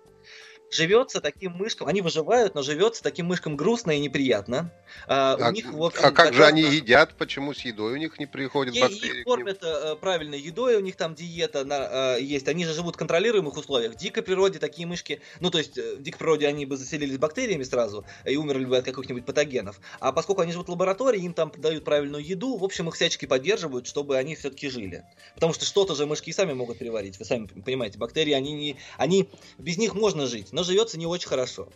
живется 0.70 1.20
таким 1.20 1.52
мышкам, 1.52 1.88
они 1.88 2.00
выживают, 2.00 2.54
но 2.54 2.62
живется 2.62 3.02
таким 3.02 3.26
мышкам 3.26 3.56
грустно 3.56 3.92
и 3.92 4.00
неприятно. 4.00 4.72
А, 5.06 5.36
а, 5.38 5.48
у 5.48 5.52
них, 5.52 5.72
в 5.72 5.82
общем, 5.82 6.00
а 6.02 6.10
как 6.10 6.34
же 6.34 6.44
они 6.44 6.62
едят? 6.62 7.14
Почему 7.16 7.54
с 7.54 7.60
едой 7.60 7.94
у 7.94 7.96
них 7.96 8.18
не 8.18 8.26
приходят 8.26 8.74
и, 8.74 8.80
бактерии? 8.80 9.20
Их 9.20 9.24
кормят 9.24 9.62
э, 9.62 9.96
правильной 9.96 10.40
едой, 10.40 10.76
у 10.76 10.80
них 10.80 10.96
там 10.96 11.14
диета 11.14 11.64
на, 11.64 12.16
э, 12.16 12.22
есть. 12.22 12.48
Они 12.48 12.64
же 12.64 12.72
живут 12.72 12.96
в 12.96 12.98
контролируемых 12.98 13.56
условиях. 13.56 13.92
В 13.92 13.96
дикой 13.96 14.22
природе 14.22 14.58
такие 14.58 14.86
мышки, 14.86 15.20
ну 15.40 15.50
то 15.50 15.58
есть 15.58 15.78
э, 15.78 15.96
в 15.96 16.02
дикой 16.02 16.18
природе 16.18 16.46
они 16.46 16.66
бы 16.66 16.76
заселились 16.76 17.18
бактериями 17.18 17.62
сразу 17.62 18.04
и 18.24 18.36
умерли 18.36 18.64
бы 18.64 18.76
от 18.76 18.84
каких-нибудь 18.84 19.24
патогенов. 19.24 19.80
А 20.00 20.12
поскольку 20.12 20.42
они 20.42 20.52
живут 20.52 20.68
в 20.68 20.70
лаборатории, 20.70 21.22
им 21.22 21.34
там 21.34 21.52
дают 21.56 21.84
правильную 21.84 22.24
еду, 22.24 22.56
в 22.56 22.64
общем 22.64 22.88
их 22.88 22.94
всячески 22.94 23.26
поддерживают, 23.26 23.86
чтобы 23.86 24.16
они 24.16 24.34
все-таки 24.34 24.68
жили. 24.68 25.04
Потому 25.34 25.52
что 25.52 25.64
что-то 25.64 25.94
же 25.94 26.06
мышки 26.06 26.30
и 26.30 26.32
сами 26.32 26.52
могут 26.52 26.78
переварить. 26.78 27.18
Вы 27.18 27.24
сами 27.24 27.46
понимаете, 27.46 27.98
бактерии, 27.98 28.32
они, 28.32 28.52
не, 28.52 28.76
они 28.96 29.28
без 29.58 29.76
них 29.78 29.94
можно 29.94 30.26
жить 30.26 30.52
но 30.56 30.62
живется 30.62 30.96
не 30.96 31.06
очень 31.06 31.28
хорошо. 31.28 31.68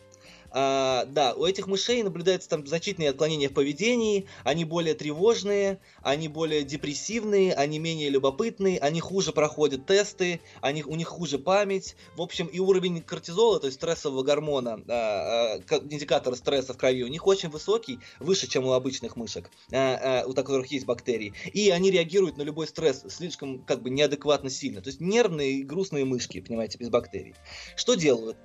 А, 0.53 1.05
да, 1.07 1.35
у 1.35 1.45
этих 1.45 1.67
мышей 1.67 2.03
наблюдаются 2.03 2.49
там 2.49 2.67
значительные 2.67 3.11
отклонения 3.11 3.49
в 3.49 3.53
поведении, 3.53 4.27
они 4.43 4.65
более 4.65 4.95
тревожные, 4.95 5.81
они 6.03 6.29
более 6.29 6.65
депрессивные, 6.65 7.55
они 7.55 7.79
менее 7.79 8.09
любопытные, 8.09 8.79
они 8.79 9.01
хуже 9.01 9.33
проходят 9.33 9.87
тесты, 9.87 10.41
они, 10.61 10.83
у 10.83 10.97
них 10.97 11.09
хуже 11.09 11.39
память. 11.39 11.95
В 12.17 12.23
общем, 12.23 12.47
и 12.47 12.59
уровень 12.59 13.01
кортизола, 13.03 13.61
то 13.61 13.67
есть 13.67 13.79
стрессового 13.79 14.23
гормона, 14.23 14.83
а, 14.89 15.61
а, 15.71 15.77
индикатор 15.89 16.35
стресса 16.35 16.75
в 16.75 16.79
крови, 16.79 17.05
у 17.05 17.09
них 17.09 17.27
очень 17.27 17.49
высокий, 17.49 18.01
выше, 18.19 18.49
чем 18.49 18.67
у 18.67 18.73
обычных 18.73 19.17
мышек, 19.17 19.51
а, 19.73 20.23
а, 20.23 20.27
у 20.27 20.33
которых 20.33 20.67
есть 20.73 20.87
бактерии. 20.87 21.33
И 21.53 21.71
они 21.71 21.91
реагируют 21.91 22.37
на 22.37 22.43
любой 22.43 22.67
стресс 22.67 23.05
слишком 23.09 23.63
как 23.65 23.83
бы 23.83 23.91
неадекватно 23.91 24.51
сильно. 24.51 24.81
То 24.81 24.89
есть 24.89 25.01
нервные 25.01 25.53
и 25.53 25.63
грустные 25.63 26.05
мышки, 26.05 26.41
понимаете, 26.41 26.79
без 26.79 26.89
бактерий. 26.89 27.35
Что 27.77 27.95
делают? 27.95 28.37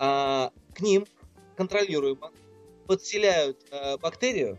А, 0.00 0.50
к 0.74 0.80
ним 0.80 1.06
контролируемо 1.56 2.32
подселяют 2.88 3.58
а, 3.70 3.98
бактерию, 3.98 4.58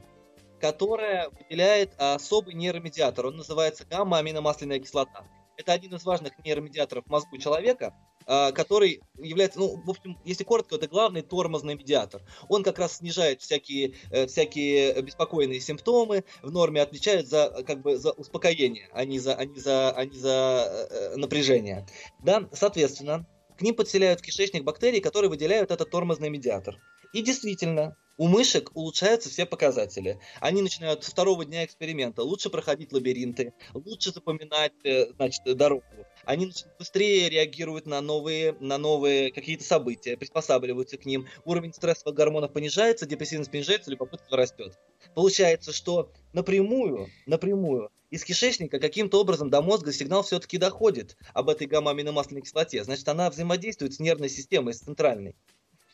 которая 0.60 1.30
выделяет 1.30 1.94
особый 1.98 2.54
нейромедиатор. 2.54 3.26
Он 3.26 3.36
называется 3.36 3.84
гамма-аминомасляная 3.90 4.80
кислота. 4.80 5.26
Это 5.58 5.74
один 5.74 5.96
из 5.96 6.06
важных 6.06 6.38
нейромедиаторов 6.46 7.06
в 7.06 7.10
мозгу 7.10 7.38
человека, 7.40 7.94
а, 8.28 8.52
который 8.52 9.02
является, 9.18 9.60
ну, 9.60 9.82
в 9.84 9.90
общем, 9.90 10.18
если 10.26 10.44
коротко, 10.44 10.76
это 10.76 10.88
главный 10.88 11.24
тормозный 11.24 11.76
медиатор. 11.76 12.22
Он 12.48 12.64
как 12.64 12.78
раз 12.78 12.98
снижает 12.98 13.42
всякие, 13.42 13.96
э, 14.12 14.28
всякие 14.28 15.02
беспокойные 15.02 15.60
симптомы, 15.60 16.24
в 16.44 16.52
норме 16.52 16.82
отвечает 16.82 17.28
за, 17.28 17.64
как 17.66 17.82
бы, 17.82 17.98
за 17.98 18.12
успокоение, 18.12 18.90
а 18.94 19.06
не 19.06 19.20
за, 19.20 19.34
а 19.34 19.46
не 19.46 19.60
за, 19.60 19.92
а 19.92 20.06
не 20.06 20.18
за 20.18 20.88
э, 20.90 21.16
напряжение. 21.16 21.88
Да, 22.20 22.48
соответственно, 22.54 23.26
к 23.62 23.64
ним 23.64 23.76
подселяют 23.76 24.22
в 24.22 24.24
кишечник 24.24 24.64
бактерии, 24.64 25.00
которые 25.00 25.30
выделяют 25.30 25.70
этот 25.70 25.92
тормозный 25.92 26.32
медиатор. 26.32 26.78
И 27.14 27.22
действительно, 27.22 27.96
у 28.18 28.28
мышек 28.28 28.72
улучшаются 28.76 29.30
все 29.30 29.46
показатели. 29.46 30.20
Они 30.40 30.62
начинают 30.62 31.04
со 31.04 31.12
второго 31.12 31.46
дня 31.46 31.66
эксперимента 31.66 32.24
лучше 32.24 32.50
проходить 32.50 32.94
лабиринты, 32.94 33.54
лучше 33.74 34.12
запоминать 34.12 34.74
э, 34.84 35.12
значит, 35.14 35.44
дорогу. 35.58 35.86
Они 36.26 36.52
быстрее 36.78 37.30
реагируют 37.30 37.86
на 37.86 38.02
новые, 38.02 38.56
на 38.60 38.78
новые 38.78 39.32
какие-то 39.32 39.64
события, 39.64 40.18
приспосабливаются 40.18 40.98
к 40.98 41.06
ним. 41.06 41.28
Уровень 41.46 41.74
стрессовых 41.74 42.16
гормонов 42.16 42.54
понижается, 42.54 43.06
депрессивность 43.06 43.52
понижается, 43.52 43.92
любопытство 43.92 44.38
растет. 44.38 44.78
Получается, 45.16 45.74
что 45.74 46.12
напрямую, 46.34 47.10
напрямую 47.26 47.90
из 48.12 48.26
кишечника 48.26 48.80
каким-то 48.80 49.22
образом 49.22 49.50
до 49.50 49.62
мозга 49.62 49.94
сигнал 49.94 50.22
все-таки 50.22 50.58
доходит 50.58 51.18
об 51.34 51.50
этой 51.50 51.66
гамма-аминомасляной 51.66 52.42
кислоте. 52.42 52.84
Значит, 52.84 53.08
она 53.08 53.30
взаимодействует 53.30 53.94
с 53.94 54.00
нервной 54.00 54.30
системой, 54.30 54.74
с 54.74 54.82
центральной. 54.82 55.36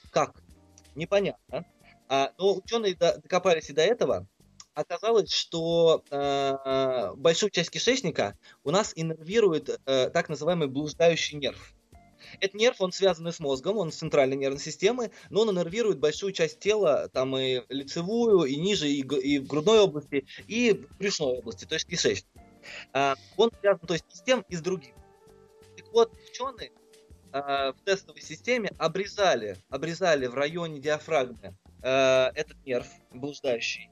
Как? 0.09 0.41
Непонятно. 0.95 1.65
А, 2.07 2.31
но 2.37 2.55
ученые 2.55 2.95
докопались 2.95 3.69
и 3.69 3.73
до 3.73 3.81
этого. 3.81 4.27
Оказалось, 4.73 5.31
что 5.31 6.03
э, 6.11 7.13
большую 7.15 7.49
часть 7.49 7.71
кишечника 7.71 8.37
у 8.63 8.69
нас 8.69 8.93
иннервирует 8.95 9.81
э, 9.85 10.09
так 10.11 10.29
называемый 10.29 10.67
блуждающий 10.67 11.37
нерв. 11.37 11.73
Этот 12.39 12.55
нерв, 12.55 12.79
он 12.79 12.91
связан 12.91 13.31
с 13.31 13.39
мозгом, 13.39 13.77
он 13.77 13.91
с 13.91 13.95
центральной 13.95 14.35
нервной 14.35 14.61
системой, 14.61 15.11
но 15.29 15.41
он 15.41 15.49
иннервирует 15.49 15.99
большую 15.99 16.31
часть 16.31 16.59
тела, 16.59 17.09
там 17.09 17.35
и 17.37 17.63
лицевую, 17.69 18.43
и 18.43 18.55
ниже, 18.55 18.87
и, 18.87 19.01
и 19.01 19.39
в 19.39 19.47
грудной 19.47 19.79
области, 19.79 20.27
и 20.47 20.73
в 20.73 20.97
брюшной 20.97 21.39
области, 21.39 21.65
то 21.65 21.73
есть 21.73 21.87
кишечник. 21.87 22.27
А, 22.93 23.15
он 23.35 23.51
связан, 23.59 23.87
то 23.87 23.93
есть, 23.93 24.05
с 24.09 24.21
тем, 24.21 24.45
и 24.47 24.55
с 24.55 24.61
другим. 24.61 24.95
Так 25.75 25.91
вот, 25.91 26.13
ученые 26.29 26.71
а, 27.31 27.73
в 27.73 27.81
тестовой 27.81 28.21
системе 28.21 28.71
обрезали, 28.77 29.57
обрезали 29.69 30.27
в 30.27 30.35
районе 30.35 30.79
диафрагмы 30.79 31.57
а, 31.81 32.31
этот 32.35 32.57
нерв 32.65 32.87
блуждающий. 33.11 33.89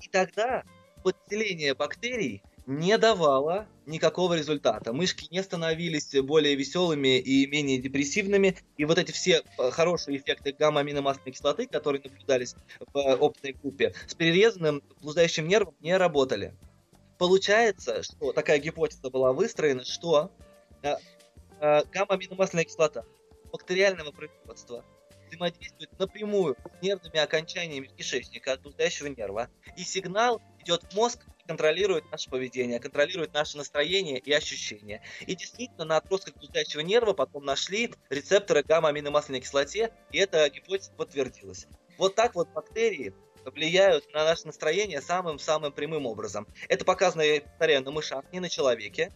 И 0.00 0.08
тогда 0.08 0.64
подселение 1.02 1.74
бактерий 1.74 2.42
не 2.66 2.96
давало 2.96 3.66
никакого 3.86 4.34
результата. 4.34 4.92
Мышки 4.92 5.28
не 5.30 5.42
становились 5.42 6.14
более 6.22 6.54
веселыми 6.54 7.18
и 7.18 7.46
менее 7.46 7.78
депрессивными. 7.78 8.56
И 8.78 8.84
вот 8.84 8.98
эти 8.98 9.12
все 9.12 9.42
э, 9.58 9.70
хорошие 9.70 10.16
эффекты 10.16 10.52
гамма-аминомасляной 10.52 11.32
кислоты, 11.32 11.66
которые 11.66 12.02
наблюдались 12.02 12.54
в 12.92 12.98
опытной 13.16 13.52
группе, 13.52 13.94
с 14.06 14.14
перерезанным 14.14 14.82
блуждающим 15.02 15.46
нервом 15.46 15.74
не 15.80 15.96
работали. 15.96 16.54
Получается, 17.18 18.02
что 18.02 18.32
такая 18.32 18.58
гипотеза 18.58 19.10
была 19.10 19.32
выстроена, 19.32 19.84
что 19.84 20.30
э, 20.82 20.94
э, 21.60 21.82
гамма-аминомасляная 21.92 22.64
кислота 22.64 23.04
бактериального 23.52 24.10
производства 24.10 24.84
взаимодействует 25.34 25.98
напрямую 25.98 26.56
с 26.78 26.82
нервными 26.82 27.18
окончаниями 27.18 27.86
кишечника 27.86 28.52
от 28.52 28.62
блуждающего 28.62 29.08
нерва, 29.08 29.48
и 29.76 29.82
сигнал 29.82 30.40
идет 30.60 30.82
в 30.84 30.94
мозг 30.94 31.20
контролирует 31.46 32.10
наше 32.10 32.30
поведение, 32.30 32.80
контролирует 32.80 33.34
наше 33.34 33.58
настроение 33.58 34.18
и 34.18 34.32
ощущения. 34.32 35.02
И 35.26 35.34
действительно, 35.34 35.84
на 35.84 35.96
отростках 35.98 36.34
блуждающего 36.36 36.80
нерва 36.80 37.12
потом 37.12 37.44
нашли 37.44 37.92
рецепторы 38.08 38.62
гамма-аминомасляной 38.62 39.40
кислоте, 39.40 39.92
и 40.10 40.18
эта 40.18 40.48
гипотеза 40.48 40.92
подтвердилась. 40.92 41.66
Вот 41.98 42.14
так 42.14 42.34
вот 42.34 42.48
бактерии 42.48 43.12
влияют 43.44 44.10
на 44.14 44.24
наше 44.24 44.46
настроение 44.46 45.02
самым-самым 45.02 45.70
прямым 45.70 46.06
образом. 46.06 46.46
Это 46.68 46.86
показано, 46.86 47.20
я 47.20 47.42
повторяю, 47.42 47.82
на 47.82 47.90
мышах, 47.90 48.24
не 48.32 48.40
на 48.40 48.48
человеке. 48.48 49.12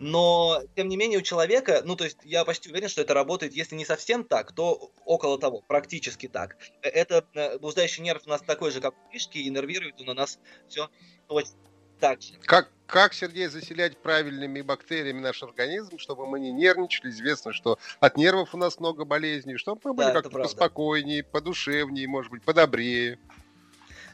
Но, 0.00 0.62
тем 0.76 0.88
не 0.88 0.96
менее, 0.96 1.18
у 1.18 1.22
человека, 1.22 1.82
ну, 1.84 1.94
то 1.94 2.04
есть 2.04 2.16
я 2.24 2.46
почти 2.46 2.70
уверен, 2.70 2.88
что 2.88 3.02
это 3.02 3.12
работает, 3.12 3.52
если 3.52 3.76
не 3.76 3.84
совсем 3.84 4.24
так, 4.24 4.50
то 4.52 4.90
около 5.04 5.38
того, 5.38 5.60
практически 5.60 6.26
так. 6.26 6.56
Э, 6.80 6.88
это 6.88 7.26
э, 7.34 7.58
блуждающий 7.58 8.02
нерв 8.02 8.22
у 8.24 8.30
нас 8.30 8.40
такой 8.40 8.70
же, 8.70 8.80
как 8.80 8.94
у 8.94 9.12
фишки, 9.12 9.36
и 9.36 9.50
нервирует 9.50 10.00
он 10.00 10.08
у 10.08 10.14
нас 10.14 10.38
все 10.68 10.88
точно 11.28 11.58
так 12.00 12.22
же. 12.22 12.32
Как, 12.46 12.70
как, 12.86 13.12
Сергей, 13.12 13.46
заселять 13.48 13.98
правильными 13.98 14.62
бактериями 14.62 15.20
наш 15.20 15.42
организм, 15.42 15.98
чтобы 15.98 16.26
мы 16.26 16.40
не 16.40 16.50
нервничали? 16.50 17.10
Известно, 17.10 17.52
что 17.52 17.78
от 18.00 18.16
нервов 18.16 18.54
у 18.54 18.56
нас 18.56 18.80
много 18.80 19.04
болезней, 19.04 19.58
чтобы 19.58 19.82
мы 19.84 19.92
были 19.92 20.06
да, 20.06 20.12
как-то 20.14 20.30
поспокойнее, 20.30 21.22
подушевнее, 21.22 22.08
может 22.08 22.32
быть, 22.32 22.42
подобрее. 22.42 23.18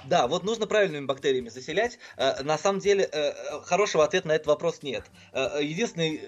Да, 0.09 0.27
вот 0.29 0.45
нужно 0.45 0.67
правильными 0.67 1.07
бактериями 1.07 1.49
заселять. 1.49 1.99
Э, 2.17 2.43
на 2.43 2.59
самом 2.59 2.81
деле 2.81 3.09
э, 3.11 3.33
э, 3.33 3.61
хорошего 3.63 4.05
ответа 4.05 4.29
на 4.29 4.33
этот 4.33 4.47
вопрос 4.47 4.83
нет. 4.83 5.05
Единственный 5.61 6.21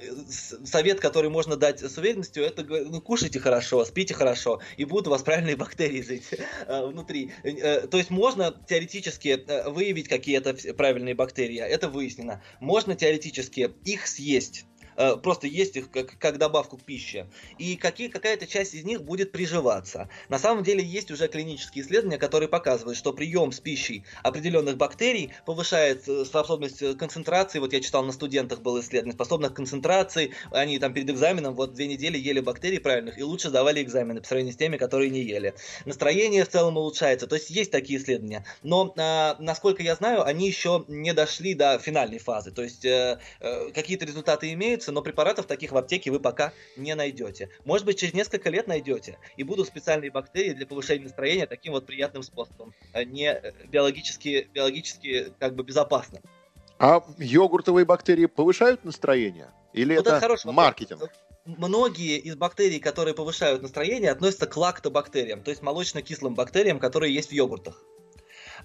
совет, 0.64 1.00
который 1.00 1.30
можно 1.30 1.56
дать 1.56 1.80
с 1.80 1.96
уверенностью, 1.98 2.44
это 2.44 2.64
ну, 2.64 3.00
кушайте 3.00 3.40
хорошо, 3.40 3.84
спите 3.84 4.14
хорошо, 4.14 4.60
и 4.76 4.84
будут 4.84 5.08
у 5.08 5.10
вас 5.10 5.22
правильные 5.22 5.56
бактерии 5.58 6.02
жить 6.02 6.24
внутри. 6.66 7.32
То 7.42 7.96
есть 7.96 8.10
можно 8.10 8.54
теоретически 8.68 9.44
выявить 9.68 10.08
какие-то 10.08 10.54
правильные 10.74 11.14
бактерии, 11.14 11.58
это 11.58 11.88
выяснено. 11.88 12.42
Можно 12.60 12.96
теоретически 12.96 13.70
их 13.84 14.06
съесть 14.06 14.66
Э, 14.98 15.16
просто 15.16 15.46
есть 15.46 15.76
их 15.76 15.90
как, 15.90 16.18
как 16.18 16.38
добавку 16.38 16.76
к 16.76 16.82
пище. 16.82 17.28
И 17.56 17.76
какие, 17.76 18.08
какая-то 18.08 18.46
часть 18.46 18.74
из 18.74 18.84
них 18.84 19.02
будет 19.02 19.32
приживаться. 19.32 20.08
На 20.28 20.38
самом 20.38 20.64
деле 20.64 20.84
есть 20.84 21.11
уже 21.11 21.28
клинические 21.28 21.84
исследования, 21.84 22.18
которые 22.18 22.48
показывают, 22.48 22.98
что 22.98 23.12
прием 23.12 23.52
с 23.52 23.61
пищей 23.61 24.04
определенных 24.24 24.76
бактерий 24.76 25.32
повышает 25.46 26.08
э, 26.08 26.24
способность 26.24 26.82
э, 26.82 26.94
концентрации. 26.94 27.61
Вот 27.61 27.72
я 27.72 27.80
читал 27.80 28.04
на 28.04 28.12
студентах 28.12 28.61
было 28.61 28.80
исследование, 28.80 29.14
способность 29.14 29.54
концентрации. 29.54 30.32
Они 30.50 30.78
там 30.80 30.92
перед 30.92 31.08
экзаменом 31.11 31.54
вот 31.54 31.74
две 31.74 31.87
недели 31.87 32.18
ели 32.18 32.40
бактерий 32.40 32.80
правильных 32.80 33.18
и 33.18 33.22
лучше 33.22 33.50
сдавали 33.50 33.80
экзамены 33.82 34.20
по 34.20 34.26
сравнению 34.26 34.54
с 34.54 34.56
теми, 34.56 34.76
которые 34.76 35.11
не 35.11 35.22
ели. 35.22 35.54
Настроение 35.84 36.44
в 36.44 36.48
целом 36.48 36.76
улучшается. 36.76 37.28
То 37.28 37.37
есть 37.37 37.50
есть 37.50 37.70
такие 37.70 38.00
исследования. 38.00 38.44
Но, 38.64 38.92
а, 38.98 39.37
насколько 39.38 39.82
я 39.82 39.94
знаю, 39.94 40.24
они 40.24 40.48
еще 40.48 40.84
не 40.88 41.12
дошли 41.12 41.54
до 41.54 41.78
финальной 41.78 42.18
фазы. 42.18 42.50
То 42.50 42.62
есть 42.62 42.84
э, 42.84 43.20
э, 43.40 43.70
какие-то 43.72 44.04
результаты 44.04 44.52
имеются, 44.52 44.88
продается, 44.88 44.92
но 44.92 45.03
препаратов 45.03 45.46
таких 45.46 45.72
в 45.72 45.77
аптеке 45.77 46.11
вы 46.11 46.20
пока 46.20 46.53
не 46.77 46.94
найдете. 46.94 47.48
Может 47.64 47.87
быть, 47.87 47.98
через 47.98 48.14
несколько 48.14 48.51
лет 48.51 48.66
найдете, 48.66 49.18
и 49.38 49.44
будут 49.44 49.66
специальные 49.66 50.11
бактерии 50.11 50.55
для 50.55 50.66
повышения 50.66 51.05
настроения 51.05 51.46
таким 51.46 51.72
вот 51.72 51.87
приятным 51.87 52.22
способом, 52.22 52.72
а 52.92 53.05
не 53.05 53.31
э, 53.31 53.53
биологически, 53.68 54.48
биологически 54.53 55.33
как 55.38 55.55
бы 55.55 55.64
безопасным. 55.64 56.22
А 56.79 57.03
йогуртовые 57.18 57.85
бактерии 57.85 58.27
повышают 58.27 58.85
настроение? 58.85 59.51
Или 59.74 59.96
вот 59.96 60.07
это, 60.07 60.16
это 60.16 60.53
маркетинг? 60.53 61.01
Вопрос 61.01 61.18
многие 61.46 62.18
из 62.18 62.37
бактерий, 62.37 62.79
которые 62.79 63.14
повышают 63.14 63.62
настроение, 63.62 64.11
относятся 64.11 64.46
к 64.46 64.55
лактобактериям, 64.55 65.42
то 65.42 65.51
есть 65.51 65.62
молочно-кислым 65.62 66.35
бактериям, 66.35 66.79
которые 66.79 67.14
есть 67.14 67.31
в 67.31 67.33
йогуртах 67.33 67.83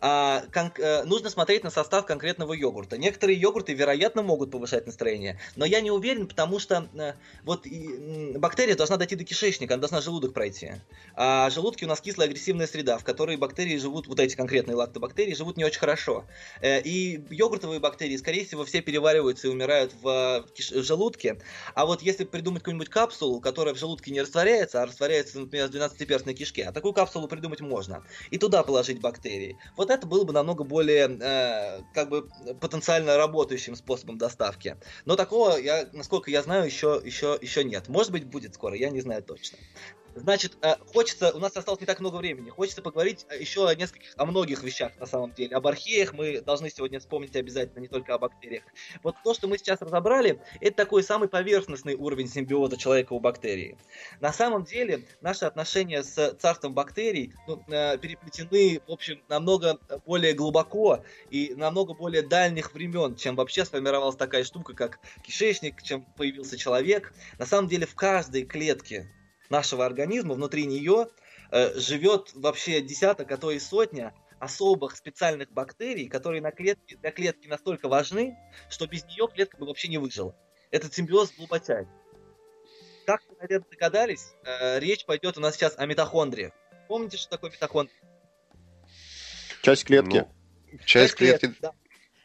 а, 0.06 0.44
кон- 0.52 0.74
э, 0.80 1.06
нужно 1.06 1.30
смотреть 1.30 1.64
на 1.64 1.70
состав 1.70 2.06
конкретного 2.06 2.52
йогурта. 2.52 2.98
Некоторые 2.98 3.40
йогурты, 3.40 3.74
вероятно, 3.74 4.22
могут 4.22 4.52
повышать 4.52 4.86
настроение, 4.86 5.40
но 5.56 5.64
я 5.64 5.80
не 5.80 5.92
уверен, 5.92 6.28
потому 6.28 6.60
что 6.60 6.90
э, 6.94 7.14
вот 7.46 7.66
и, 7.66 8.34
бактерия 8.36 8.76
должна 8.76 8.98
дойти 8.98 9.16
до 9.16 9.24
кишечника, 9.24 9.76
она 9.76 9.80
должна 9.80 10.02
желудок 10.02 10.34
пройти. 10.34 10.74
А 11.16 11.50
желудки 11.52 11.86
у 11.86 11.88
нас 11.88 12.02
кислая 12.02 12.28
агрессивная 12.28 12.68
среда, 12.68 12.98
в 12.98 13.06
которой 13.06 13.38
бактерии 13.38 13.78
живут, 13.78 14.08
вот 14.08 14.20
эти 14.20 14.36
конкретные 14.36 14.76
лактобактерии, 14.76 15.36
живут 15.36 15.56
не 15.56 15.64
очень 15.64 15.80
хорошо. 15.80 16.26
Э, 16.60 16.82
и 16.82 17.24
йогуртовые 17.30 17.80
бактерии, 17.80 18.18
скорее 18.18 18.44
всего, 18.44 18.66
все 18.66 18.82
перевариваются 18.82 19.48
и 19.48 19.52
умирают 19.52 19.94
в, 20.02 20.46
киш- 20.54 20.78
в 20.78 20.84
желудке. 20.84 21.40
А 21.76 21.86
вот 21.86 22.02
если 22.02 22.26
придумать 22.26 22.64
какую-нибудь 22.64 22.90
капсулу, 22.90 23.40
которая 23.40 23.74
в 23.74 23.78
желудке 23.78 24.12
не 24.12 24.22
растворяется, 24.22 24.82
а 24.82 24.86
растворяется, 24.86 25.40
например, 25.40 25.70
в 25.70 25.72
12-перстной 25.72 26.34
кишке, 26.34 26.66
а 26.66 26.74
такую 26.74 26.92
капсулу 26.92 27.30
придумать 27.30 27.62
можно, 27.62 28.04
и 28.32 28.38
туда 28.38 28.64
положить 28.64 29.00
бактерии. 29.00 29.58
Вот 29.78 29.93
это 29.94 30.08
было 30.08 30.24
бы 30.24 30.34
намного 30.34 30.64
более 30.64 31.18
э, 31.20 31.82
как 31.94 32.10
бы 32.10 32.30
потенциально 32.60 33.18
работающим 33.18 33.76
способом 33.76 34.18
доставки. 34.18 34.78
Но 35.06 35.16
такого, 35.16 35.58
я, 35.58 35.88
насколько 35.94 36.32
я 36.32 36.42
знаю, 36.44 36.66
еще, 36.66 37.02
еще, 37.04 37.38
еще 37.42 37.64
нет. 37.64 37.88
Может 37.90 38.12
быть, 38.12 38.26
будет 38.26 38.54
скоро, 38.56 38.76
я 38.76 38.90
не 38.90 39.02
знаю 39.02 39.24
точно. 39.24 39.58
Значит, 40.16 40.58
э, 40.62 40.76
хочется, 40.94 41.34
у 41.34 41.40
нас 41.40 41.56
осталось 41.58 41.82
не 41.82 41.88
так 41.88 42.00
много 42.00 42.18
времени, 42.18 42.50
хочется 42.50 42.82
поговорить 42.82 43.26
еще 43.40 43.68
о 43.68 43.76
нескольких, 43.76 44.14
о 44.16 44.26
многих 44.26 44.62
вещах 44.64 44.92
на 45.00 45.06
самом 45.06 45.34
деле. 45.34 45.56
Об 45.56 45.66
археях 45.66 46.14
мы 46.14 46.42
должны 46.42 46.70
сегодня 46.70 47.00
вспомнить 47.00 47.36
обязательно, 47.36 47.80
не 47.80 47.88
только 47.88 48.14
о 48.14 48.20
бактериях. 48.20 48.64
Вот 49.02 49.16
то, 49.24 49.34
что 49.34 49.48
мы 49.48 49.58
сейчас 49.58 49.82
разобрали, 49.82 50.40
это 50.62 50.78
такой 50.78 51.04
самый 51.04 51.30
поверхностный 51.30 51.96
уровень 51.96 52.28
симбиоза 52.28 52.78
человека 52.78 53.14
у 53.14 53.20
бактерии. 53.20 53.78
На 54.20 54.32
самом 54.32 54.66
деле, 54.66 55.06
наши 55.22 55.46
отношения 55.46 56.04
с 56.04 56.36
царством 56.36 56.74
бактерий 56.74 57.34
ну, 57.48 57.64
э, 57.68 57.98
переплетены, 57.98 58.82
в 58.88 58.92
общем, 58.92 59.22
намного 59.30 59.80
более 60.06 60.34
глубоко 60.34 61.04
и 61.32 61.54
намного 61.56 61.94
более 61.96 62.22
дальних 62.22 62.74
времен, 62.74 63.16
чем 63.16 63.36
вообще 63.36 63.66
сформировалась 63.66 64.16
такая 64.16 64.44
штука, 64.44 64.74
как 64.74 65.00
кишечник, 65.24 65.82
чем 65.82 66.04
появился 66.18 66.58
человек. 66.58 67.14
На 67.40 67.46
самом 67.46 67.68
деле, 67.68 67.88
в 67.88 67.96
каждой 67.96 68.44
клетке 68.44 69.10
нашего 69.54 69.86
организма, 69.86 70.34
внутри 70.34 70.66
нее 70.66 71.08
э, 71.52 71.80
живет 71.80 72.32
вообще 72.34 72.82
десяток, 72.82 73.32
а 73.32 73.38
то 73.38 73.52
и 73.52 73.60
сотня 73.60 74.14
особых 74.40 74.98
специальных 74.98 75.52
бактерий, 75.52 76.10
которые 76.10 76.42
на 76.42 76.52
клетке, 76.52 76.98
для 76.98 77.12
клетки 77.12 77.48
настолько 77.48 77.88
важны, 77.88 78.36
что 78.70 78.88
без 78.88 79.06
нее 79.06 79.30
клетка 79.34 79.58
бы 79.58 79.68
вообще 79.68 79.88
не 79.88 80.00
выжила. 80.00 80.36
Этот 80.72 80.94
симбиоз 80.94 81.32
глубочайший. 81.38 81.88
Как 83.06 83.22
вы, 83.30 83.36
наверное, 83.40 83.70
догадались, 83.70 84.34
э, 84.44 84.80
речь 84.80 85.06
пойдет 85.06 85.38
у 85.38 85.42
нас 85.42 85.56
сейчас 85.56 85.76
о 85.78 85.86
митохондриях. 85.86 86.52
Помните, 86.88 87.18
что 87.18 87.30
такое 87.30 87.52
митохондрия? 87.52 88.02
Часть 89.62 89.86
клетки. 89.86 90.26
Ну, 90.72 90.78
часть, 90.80 90.88
часть 90.88 91.16
клетки. 91.16 91.46
клетки 91.46 91.62
да. 91.62 91.74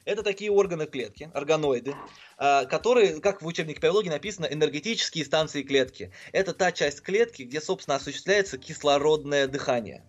Это 0.09 0.23
такие 0.23 0.51
органы 0.51 0.87
клетки, 0.87 1.31
органоиды, 1.35 1.95
а, 2.39 2.65
которые, 2.65 3.21
как 3.21 3.43
в 3.43 3.47
учебнике 3.47 3.79
биологии 3.79 4.09
написано, 4.09 4.47
энергетические 4.47 5.23
станции 5.23 5.63
клетки. 5.63 6.13
Это 6.33 6.55
та 6.55 6.73
часть 6.73 7.03
клетки, 7.03 7.43
где, 7.43 7.61
собственно, 7.61 7.97
осуществляется 7.97 8.57
кислородное 8.57 9.47
дыхание. 9.47 10.03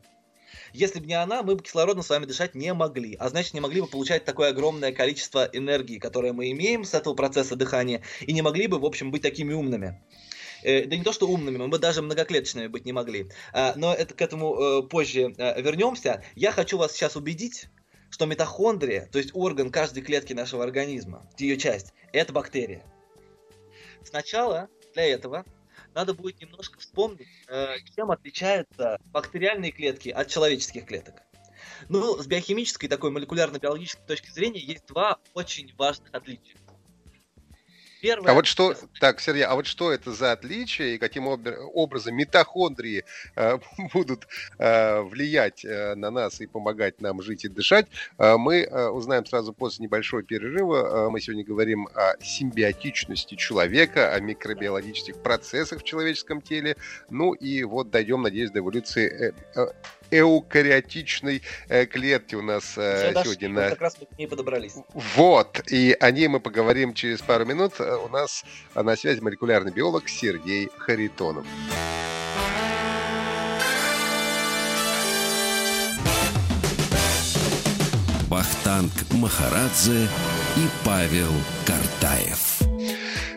Если 0.71 1.01
бы 1.01 1.05
не 1.05 1.15
она, 1.15 1.43
мы 1.43 1.57
бы 1.57 1.63
кислородно 1.63 2.01
с 2.01 2.09
вами 2.09 2.23
дышать 2.23 2.55
не 2.55 2.73
могли, 2.73 3.17
а 3.19 3.27
значит 3.27 3.53
не 3.53 3.59
могли 3.59 3.81
бы 3.81 3.87
получать 3.87 4.23
такое 4.23 4.51
огромное 4.51 4.93
количество 4.93 5.49
энергии, 5.51 5.97
которое 5.97 6.31
мы 6.31 6.49
имеем 6.51 6.85
с 6.85 6.93
этого 6.93 7.13
процесса 7.13 7.57
дыхания, 7.57 8.01
и 8.21 8.31
не 8.31 8.41
могли 8.41 8.67
бы, 8.67 8.79
в 8.79 8.85
общем, 8.85 9.11
быть 9.11 9.21
такими 9.21 9.51
умными. 9.51 10.01
Э, 10.63 10.85
да 10.85 10.95
не 10.95 11.03
то, 11.03 11.11
что 11.11 11.27
умными, 11.27 11.57
мы 11.57 11.67
бы 11.67 11.77
даже 11.77 12.01
многоклеточными 12.01 12.67
быть 12.67 12.85
не 12.85 12.93
могли. 12.93 13.29
А, 13.51 13.73
но 13.75 13.93
это 13.93 14.13
к 14.13 14.21
этому 14.21 14.55
э, 14.55 14.83
позже 14.83 15.35
э, 15.37 15.61
вернемся. 15.61 16.23
Я 16.35 16.53
хочу 16.53 16.77
вас 16.77 16.93
сейчас 16.93 17.17
убедить, 17.17 17.67
что 18.09 18.25
митохондрия, 18.25 19.07
то 19.11 19.17
есть 19.17 19.31
орган 19.33 19.71
каждой 19.71 20.01
клетки 20.01 20.33
нашего 20.33 20.63
организма, 20.63 21.29
ее 21.37 21.57
часть, 21.57 21.93
это 22.11 22.33
бактерия. 22.33 22.83
Сначала 24.03 24.69
для 24.93 25.05
этого 25.05 25.45
надо 25.93 26.13
будет 26.13 26.39
немножко 26.41 26.79
вспомнить, 26.79 27.27
э, 27.47 27.75
чем 27.95 28.11
отличаются 28.11 28.99
бактериальные 29.05 29.71
клетки 29.71 30.09
от 30.09 30.27
человеческих 30.27 30.85
клеток. 30.85 31.15
Ну, 31.87 32.17
с 32.17 32.27
биохимической, 32.27 32.87
такой 32.87 33.11
молекулярно-биологической 33.11 34.05
точки 34.05 34.29
зрения 34.31 34.59
есть 34.59 34.85
два 34.87 35.19
очень 35.33 35.73
важных 35.77 36.13
отличия. 36.13 36.55
Первое, 38.01 38.31
а 38.31 38.33
вот 38.33 38.45
что, 38.45 38.75
так, 38.99 39.19
Сергей, 39.19 39.43
а 39.43 39.55
вот 39.55 39.65
что 39.65 39.91
это 39.91 40.13
за 40.13 40.31
отличие 40.31 40.95
и 40.95 40.97
каким 40.97 41.27
образом 41.27 42.15
митохондрии 42.15 43.03
э, 43.35 43.57
будут 43.93 44.27
э, 44.57 45.01
влиять 45.01 45.65
э, 45.65 45.95
на 45.95 46.09
нас 46.09 46.39
и 46.39 46.47
помогать 46.47 47.01
нам 47.01 47.21
жить 47.21 47.45
и 47.45 47.49
дышать, 47.49 47.87
э, 48.17 48.37
мы 48.37 48.61
э, 48.61 48.87
узнаем 48.87 49.25
сразу 49.25 49.51
после 49.53 49.83
небольшого 49.83 50.23
перерыва. 50.23 51.07
Э, 51.07 51.09
мы 51.09 51.19
сегодня 51.19 51.43
говорим 51.43 51.87
о 51.93 52.13
симбиотичности 52.23 53.35
человека, 53.35 54.13
о 54.13 54.19
микробиологических 54.21 55.21
процессах 55.21 55.81
в 55.81 55.83
человеческом 55.83 56.41
теле. 56.41 56.77
Ну 57.09 57.33
и 57.33 57.63
вот 57.63 57.89
дойдем, 57.89 58.21
надеюсь, 58.21 58.51
до 58.51 58.59
эволюции 58.59 59.29
э, 59.29 59.33
э, 59.55 59.67
эукариотичной 60.11 61.41
э, 61.67 61.85
клетки 61.85 62.35
у 62.35 62.41
нас 62.41 62.73
э, 62.77 63.11
Все 63.11 63.23
сегодня. 63.23 63.49
на... 63.49 63.69
Как 63.69 63.81
раз 63.81 63.97
мы 63.99 64.05
к 64.07 64.17
ней 64.17 64.27
подобрались. 64.27 64.75
Вот, 64.93 65.61
и 65.71 65.95
о 65.99 66.11
ней 66.11 66.27
мы 66.27 66.39
поговорим 66.39 66.93
через 66.93 67.21
пару 67.21 67.45
минут. 67.45 67.79
Э, 67.79 67.95
у 67.95 68.09
нас 68.09 68.43
на 68.75 68.95
связи 68.95 69.19
молекулярный 69.21 69.71
биолог 69.71 70.09
Сергей 70.09 70.69
Харитонов. 70.77 71.45
Бахтанг 78.29 78.91
Махарадзе 79.11 80.07
и 80.55 80.67
Павел 80.85 81.33
Картаев. 81.65 82.48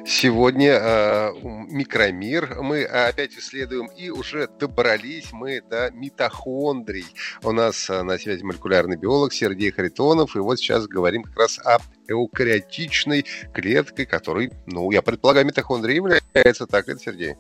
Сегодня 0.05 0.73
э, 0.73 1.33
микромир 1.71 2.57
мы 2.61 2.85
опять 2.85 3.35
исследуем 3.35 3.87
и 3.87 4.11
уже 4.11 4.49
добрались 4.49 5.33
мы 5.33 5.61
до 5.63 5.91
митохондрий. 5.93 7.07
У 7.45 7.53
нас 7.53 7.89
э, 7.89 8.03
на 8.03 8.19
связи 8.19 8.43
молекулярный 8.43 8.97
биолог 8.97 9.33
Сергей 9.33 9.71
Харитонов, 9.71 10.35
и 10.35 10.41
вот 10.41 10.59
сейчас 10.59 10.89
говорим 10.89 11.23
как 11.23 11.39
раз 11.39 11.59
о 11.65 11.79
эукариотичной 12.09 13.25
клетке, 13.55 14.05
которой, 14.05 14.51
ну, 14.67 14.91
я 14.91 15.03
предполагаю, 15.03 15.47
митохондрия 15.47 15.97
является, 15.97 16.67
так 16.67 16.89
это, 16.89 16.99
Сергей? 16.99 17.37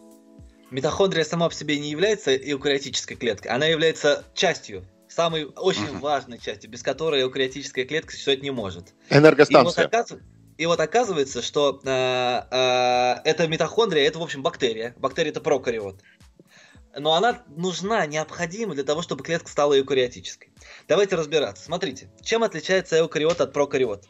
Митохондрия 0.70 1.24
сама 1.24 1.48
по 1.48 1.54
себе 1.54 1.78
не 1.80 1.90
является 1.90 2.34
эукариотической 2.34 3.16
клеткой, 3.16 3.50
она 3.50 3.66
является 3.66 4.24
частью 4.34 4.84
самой 5.08 5.44
очень 5.44 5.84
uh-huh. 5.84 5.98
важной 5.98 6.38
частью, 6.38 6.70
без 6.70 6.82
которой 6.82 7.22
эукариотическая 7.22 7.84
клетка 7.84 8.12
существовать 8.12 8.42
не 8.42 8.50
может. 8.50 8.94
Энергостанция. 9.10 9.84
И 9.84 10.10
вот, 10.10 10.20
и 10.62 10.66
вот 10.66 10.78
оказывается, 10.78 11.42
что 11.42 11.80
э, 11.84 11.88
э, 11.88 13.20
это 13.24 13.48
митохондрия, 13.48 14.06
это, 14.06 14.20
в 14.20 14.22
общем, 14.22 14.44
бактерия. 14.44 14.94
Бактерия 14.96 15.32
это 15.32 15.40
прокариот. 15.40 16.00
Но 16.96 17.14
она 17.14 17.42
нужна, 17.48 18.06
необходима 18.06 18.74
для 18.74 18.84
того, 18.84 19.02
чтобы 19.02 19.24
клетка 19.24 19.50
стала 19.50 19.76
эукариотической. 19.76 20.52
Давайте 20.86 21.16
разбираться. 21.16 21.64
Смотрите, 21.64 22.12
чем 22.22 22.44
отличается 22.44 23.00
эукариот 23.00 23.40
от 23.40 23.52
прокариота? 23.52 24.06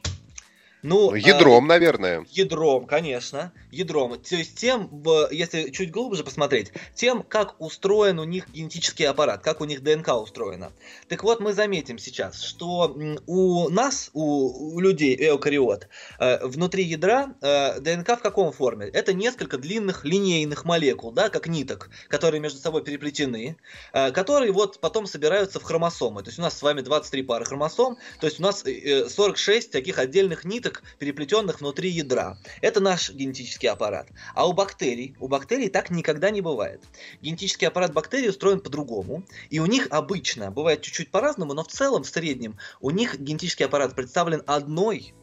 Ну, 0.82 1.10
ну, 1.10 1.14
ядром, 1.14 1.64
а, 1.64 1.68
наверное. 1.68 2.26
Ядром, 2.32 2.86
конечно, 2.86 3.52
ядром. 3.70 4.18
То 4.18 4.34
есть 4.34 4.56
тем, 4.56 4.90
если 5.30 5.70
чуть 5.70 5.92
глубже 5.92 6.24
посмотреть, 6.24 6.72
тем, 6.96 7.22
как 7.22 7.54
устроен 7.60 8.18
у 8.18 8.24
них 8.24 8.48
генетический 8.50 9.06
аппарат, 9.06 9.42
как 9.42 9.60
у 9.60 9.64
них 9.64 9.84
ДНК 9.84 10.08
устроена. 10.20 10.72
Так 11.08 11.22
вот, 11.22 11.38
мы 11.38 11.52
заметим 11.52 11.98
сейчас, 11.98 12.42
что 12.42 12.96
у 13.26 13.68
нас, 13.68 14.10
у, 14.12 14.74
у 14.74 14.80
людей, 14.80 15.16
эукариот, 15.16 15.86
э, 16.18 16.44
внутри 16.46 16.82
ядра 16.82 17.32
э, 17.40 17.78
ДНК 17.78 18.18
в 18.18 18.22
каком 18.22 18.50
форме? 18.50 18.86
Это 18.86 19.12
несколько 19.12 19.58
длинных 19.58 20.04
линейных 20.04 20.64
молекул, 20.64 21.12
да, 21.12 21.28
как 21.28 21.46
ниток, 21.46 21.90
которые 22.08 22.40
между 22.40 22.58
собой 22.58 22.82
переплетены, 22.82 23.56
э, 23.92 24.10
которые 24.10 24.50
вот 24.50 24.80
потом 24.80 25.06
собираются 25.06 25.60
в 25.60 25.62
хромосомы. 25.62 26.24
То 26.24 26.30
есть 26.30 26.40
у 26.40 26.42
нас 26.42 26.58
с 26.58 26.62
вами 26.62 26.80
23 26.80 27.22
пары 27.22 27.44
хромосом, 27.44 27.98
то 28.18 28.26
есть 28.26 28.40
у 28.40 28.42
нас 28.42 28.64
46 28.64 29.70
таких 29.70 29.98
отдельных 29.98 30.44
ниток, 30.44 30.71
ниток, 30.72 30.82
переплетенных 30.98 31.60
внутри 31.60 31.90
ядра. 31.90 32.38
Это 32.60 32.80
наш 32.80 33.10
генетический 33.10 33.68
аппарат. 33.68 34.08
А 34.34 34.46
у 34.46 34.52
бактерий, 34.52 35.14
у 35.20 35.28
бактерий 35.28 35.68
так 35.68 35.90
никогда 35.90 36.30
не 36.30 36.40
бывает. 36.40 36.82
Генетический 37.20 37.68
аппарат 37.68 37.92
бактерий 37.92 38.28
устроен 38.28 38.60
по-другому, 38.60 39.24
и 39.50 39.60
у 39.60 39.66
них 39.66 39.88
обычно, 39.90 40.50
бывает 40.50 40.82
чуть-чуть 40.82 41.10
по-разному, 41.10 41.54
но 41.54 41.62
в 41.62 41.68
целом, 41.68 42.02
в 42.02 42.08
среднем, 42.08 42.58
у 42.80 42.90
них 42.90 43.18
генетический 43.18 43.66
аппарат 43.66 43.94
представлен 43.94 44.42
одной 44.46 45.14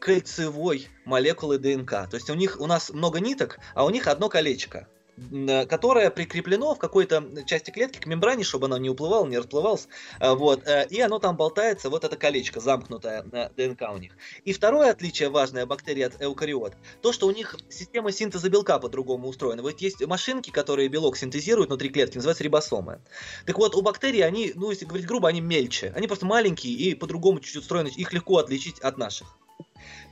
кольцевой 0.00 0.88
молекулой 1.04 1.58
ДНК. 1.58 1.90
То 2.10 2.14
есть 2.14 2.28
у 2.28 2.34
них 2.34 2.60
у 2.60 2.66
нас 2.66 2.90
много 2.90 3.20
ниток, 3.20 3.58
а 3.74 3.84
у 3.84 3.90
них 3.90 4.08
одно 4.08 4.28
колечко. 4.28 4.88
Э, 5.16 5.66
которое 5.66 6.10
прикреплено 6.10 6.74
в 6.74 6.78
какой-то 6.78 7.22
части 7.44 7.70
клетки 7.70 7.98
к 7.98 8.06
мембране, 8.06 8.44
чтобы 8.44 8.66
оно 8.66 8.78
не 8.78 8.88
уплывало, 8.88 9.26
не 9.26 9.36
расплывалось, 9.36 9.88
э, 10.20 10.32
вот, 10.32 10.66
э, 10.66 10.86
и 10.88 11.00
оно 11.00 11.18
там 11.18 11.36
болтается, 11.36 11.90
вот 11.90 12.04
это 12.04 12.16
колечко, 12.16 12.60
замкнутое 12.60 13.22
на 13.24 13.50
ДНК 13.50 13.82
у 13.92 13.98
них. 13.98 14.12
И 14.44 14.52
второе 14.52 14.90
отличие 14.90 15.28
важное 15.28 15.66
бактерий 15.66 16.06
от 16.06 16.20
эукариот, 16.22 16.74
то, 17.02 17.12
что 17.12 17.26
у 17.26 17.30
них 17.30 17.56
система 17.68 18.10
синтеза 18.10 18.48
белка 18.48 18.78
по-другому 18.78 19.28
устроена. 19.28 19.62
Вот 19.62 19.80
есть 19.80 20.04
машинки, 20.06 20.50
которые 20.50 20.88
белок 20.88 21.16
синтезируют 21.16 21.68
внутри 21.68 21.90
клетки, 21.90 22.16
называются 22.16 22.44
рибосомы. 22.44 23.00
Так 23.44 23.58
вот, 23.58 23.74
у 23.74 23.82
бактерий 23.82 24.24
они, 24.24 24.52
ну, 24.54 24.70
если 24.70 24.86
говорить 24.86 25.06
грубо, 25.06 25.28
они 25.28 25.40
мельче, 25.42 25.92
они 25.94 26.06
просто 26.06 26.24
маленькие 26.24 26.74
и 26.74 26.94
по-другому 26.94 27.40
чуть-чуть 27.40 27.62
устроены, 27.62 27.88
их 27.88 28.12
легко 28.14 28.38
отличить 28.38 28.80
от 28.80 28.96
наших. 28.96 29.36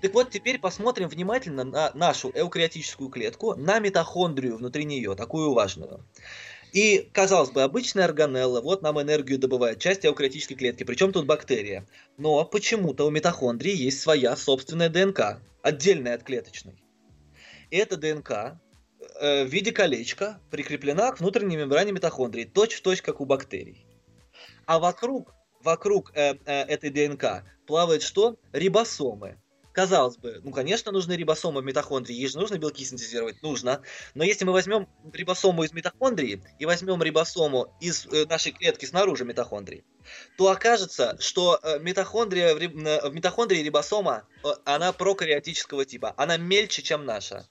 Так 0.01 0.15
вот, 0.15 0.31
теперь 0.31 0.59
посмотрим 0.59 1.09
внимательно 1.09 1.65
на 1.65 1.91
нашу 1.95 2.31
эукариотическую 2.35 3.11
клетку, 3.11 3.55
на 3.55 3.79
митохондрию 3.79 4.57
внутри 4.57 4.85
нее, 4.85 5.15
такую 5.15 5.53
важную. 5.53 6.05
И, 6.73 7.09
казалось 7.13 7.51
бы, 7.51 7.63
обычная 7.63 8.05
органелла, 8.05 8.61
вот 8.61 8.83
нам 8.83 9.01
энергию 9.01 9.39
добывает, 9.39 9.81
часть 9.81 10.07
эукариотической 10.07 10.57
клетки, 10.57 10.85
причем 10.85 11.13
тут 11.13 11.27
бактерия. 11.27 11.87
Но 12.17 12.45
почему-то 12.45 13.07
у 13.07 13.11
митохондрии 13.11 13.75
есть 13.75 14.01
своя 14.01 14.37
собственная 14.37 14.89
ДНК, 14.89 15.41
отдельная 15.63 16.15
от 16.15 16.23
клеточной. 16.23 16.83
И 17.71 17.77
эта 17.77 17.97
ДНК 17.97 18.61
э, 19.21 19.45
в 19.45 19.49
виде 19.49 19.73
колечка 19.73 20.41
прикреплена 20.51 21.13
к 21.13 21.21
внутренней 21.21 21.57
мембране 21.57 21.93
митохондрии, 21.93 22.45
точь-в-точь, 22.45 23.03
как 23.03 23.21
у 23.21 23.25
бактерий. 23.25 23.85
А 24.67 24.79
вокруг, 24.79 25.35
вокруг 25.63 26.13
э, 26.15 26.35
э, 26.45 26.63
этой 26.63 26.91
ДНК 26.91 27.45
плавают 27.67 28.03
что? 28.03 28.37
Рибосомы. 28.53 29.39
Казалось 29.81 30.19
бы, 30.19 30.43
ну, 30.45 30.51
конечно, 30.51 30.93
нужны 30.93 31.15
рибосомы 31.15 31.63
в 31.63 31.65
митохондрии, 31.65 32.15
ей 32.15 32.29
же 32.29 32.39
нужно 32.39 32.59
белки 32.59 32.85
синтезировать, 32.85 33.41
нужно. 33.41 33.81
Но 34.13 34.25
если 34.25 34.45
мы 34.45 34.53
возьмем 34.53 34.87
рибосому 35.11 35.65
из 35.65 35.73
митохондрии 35.73 36.43
и 36.59 36.67
возьмем 36.67 37.03
рибосому 37.03 37.75
из 37.81 38.05
э, 38.05 38.27
нашей 38.27 38.53
клетки 38.53 38.85
снаружи 38.85 39.25
митохондрии, 39.25 39.83
то 40.37 40.51
окажется, 40.51 41.17
что 41.19 41.59
э, 41.63 41.79
митохондрия, 41.79 42.55
в 42.55 43.15
митохондрии 43.15 43.63
рибосома, 43.63 44.29
э, 44.45 44.49
она 44.67 44.93
прокариотического 44.93 45.87
типа, 45.87 46.13
она 46.19 46.37
мельче, 46.37 46.83
чем 46.83 47.07
наша. 47.07 47.49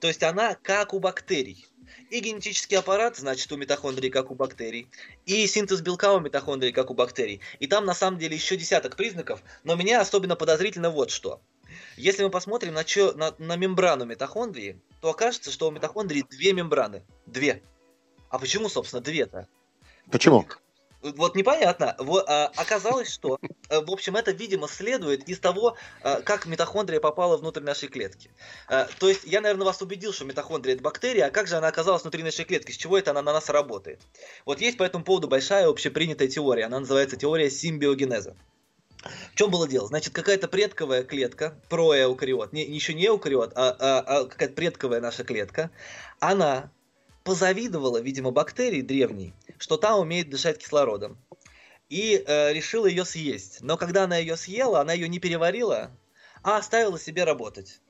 То 0.00 0.08
есть 0.08 0.22
она 0.22 0.56
как 0.56 0.92
у 0.92 1.00
бактерий. 1.00 1.66
И 2.10 2.20
генетический 2.20 2.76
аппарат, 2.76 3.16
значит, 3.16 3.50
у 3.52 3.56
митохондрий, 3.56 4.10
как 4.10 4.30
у 4.30 4.34
бактерий. 4.34 4.88
И 5.24 5.46
синтез 5.46 5.80
белка 5.80 6.12
у 6.12 6.20
митохондрий, 6.20 6.72
как 6.72 6.90
у 6.90 6.94
бактерий. 6.94 7.40
И 7.58 7.66
там, 7.66 7.86
на 7.86 7.94
самом 7.94 8.18
деле, 8.18 8.36
еще 8.36 8.56
десяток 8.56 8.96
признаков. 8.96 9.42
Но 9.64 9.76
меня 9.76 10.00
особенно 10.00 10.36
подозрительно 10.36 10.90
вот 10.90 11.10
что. 11.10 11.40
Если 11.96 12.22
мы 12.22 12.30
посмотрим 12.30 12.74
на, 12.74 12.84
чё, 12.84 13.12
на, 13.12 13.34
на 13.38 13.56
мембрану 13.56 14.04
митохондрии, 14.04 14.80
то 15.00 15.10
окажется, 15.10 15.50
что 15.50 15.68
у 15.68 15.70
митохондрии 15.70 16.24
две 16.28 16.52
мембраны. 16.52 17.02
Две. 17.26 17.62
А 18.28 18.38
почему, 18.38 18.68
собственно, 18.68 19.02
две-то? 19.02 19.48
Почему? 20.10 20.46
Вот 21.02 21.34
непонятно. 21.34 21.96
Вот, 21.98 22.28
а, 22.28 22.52
оказалось, 22.56 23.10
что, 23.10 23.38
э, 23.70 23.80
в 23.80 23.90
общем, 23.90 24.16
это, 24.16 24.32
видимо, 24.32 24.68
следует 24.68 25.28
из 25.28 25.38
того, 25.38 25.76
а, 26.02 26.20
как 26.20 26.44
митохондрия 26.44 27.00
попала 27.00 27.38
внутрь 27.38 27.62
нашей 27.62 27.88
клетки. 27.88 28.30
А, 28.68 28.86
то 28.98 29.08
есть, 29.08 29.24
я, 29.24 29.40
наверное, 29.40 29.64
вас 29.64 29.80
убедил, 29.80 30.12
что 30.12 30.26
митохондрия 30.26 30.74
это 30.74 30.82
бактерия, 30.82 31.26
а 31.26 31.30
как 31.30 31.46
же 31.46 31.56
она 31.56 31.68
оказалась 31.68 32.02
внутри 32.02 32.22
нашей 32.22 32.44
клетки, 32.44 32.72
с 32.72 32.76
чего 32.76 32.98
это 32.98 33.12
она 33.12 33.22
на 33.22 33.32
нас 33.32 33.48
работает? 33.48 34.00
Вот 34.44 34.60
есть 34.60 34.76
по 34.76 34.82
этому 34.82 35.02
поводу 35.02 35.26
большая 35.26 35.68
общепринятая 35.68 36.28
теория, 36.28 36.64
она 36.66 36.80
называется 36.80 37.16
теория 37.16 37.50
симбиогенеза. 37.50 38.36
В 39.02 39.34
чем 39.34 39.50
было 39.50 39.66
дело? 39.66 39.86
Значит, 39.86 40.12
какая-то 40.12 40.48
предковая 40.48 41.02
клетка, 41.02 41.58
проэукариот, 41.68 42.52
не, 42.52 42.64
еще 42.64 42.92
не 42.94 43.06
эукариот, 43.06 43.52
а, 43.54 43.76
а, 43.78 44.00
а 44.00 44.24
какая-то 44.26 44.54
предковая 44.54 45.00
наша 45.00 45.24
клетка, 45.24 45.70
она 46.18 46.70
позавидовала, 47.24 47.98
видимо, 47.98 48.30
бактерии 48.30 48.82
древней, 48.82 49.34
что 49.58 49.76
та 49.76 49.96
умеет 49.96 50.28
дышать 50.28 50.58
кислородом. 50.58 51.18
И 51.88 52.22
э, 52.24 52.52
решила 52.52 52.86
ее 52.86 53.04
съесть. 53.04 53.58
Но 53.62 53.76
когда 53.76 54.04
она 54.04 54.16
ее 54.16 54.36
съела, 54.36 54.80
она 54.80 54.92
ее 54.92 55.08
не 55.08 55.18
переварила, 55.18 55.90
а 56.42 56.58
оставила 56.58 56.98
себе 56.98 57.24
работать. 57.24 57.80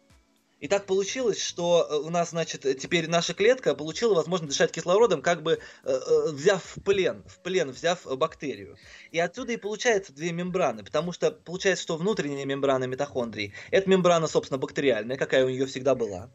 И 0.60 0.68
так 0.68 0.86
получилось, 0.86 1.42
что 1.42 1.86
э, 1.88 1.96
у 1.96 2.10
нас, 2.10 2.30
значит, 2.30 2.62
теперь 2.78 3.08
наша 3.08 3.34
клетка 3.34 3.74
получила 3.74 4.14
возможность 4.14 4.52
дышать 4.52 4.72
кислородом, 4.72 5.22
как 5.22 5.42
бы 5.42 5.58
взяв 5.82 6.62
в 6.76 6.82
плен, 6.82 7.24
в 7.26 7.40
плен 7.40 7.70
взяв 7.70 8.04
бактерию. 8.18 8.76
И 9.11 9.18
отсюда 9.18 9.52
и 9.52 9.56
получается 9.56 10.12
две 10.12 10.32
мембраны, 10.32 10.84
потому 10.84 11.12
что 11.12 11.30
получается, 11.30 11.82
что 11.82 11.96
внутренняя 11.96 12.44
мембрана 12.44 12.84
митохондрий– 12.84 13.54
это 13.70 13.88
мембрана, 13.88 14.26
собственно, 14.26 14.58
бактериальная, 14.58 15.16
какая 15.16 15.44
у 15.44 15.48
нее 15.48 15.66
всегда 15.66 15.94
была. 15.94 16.30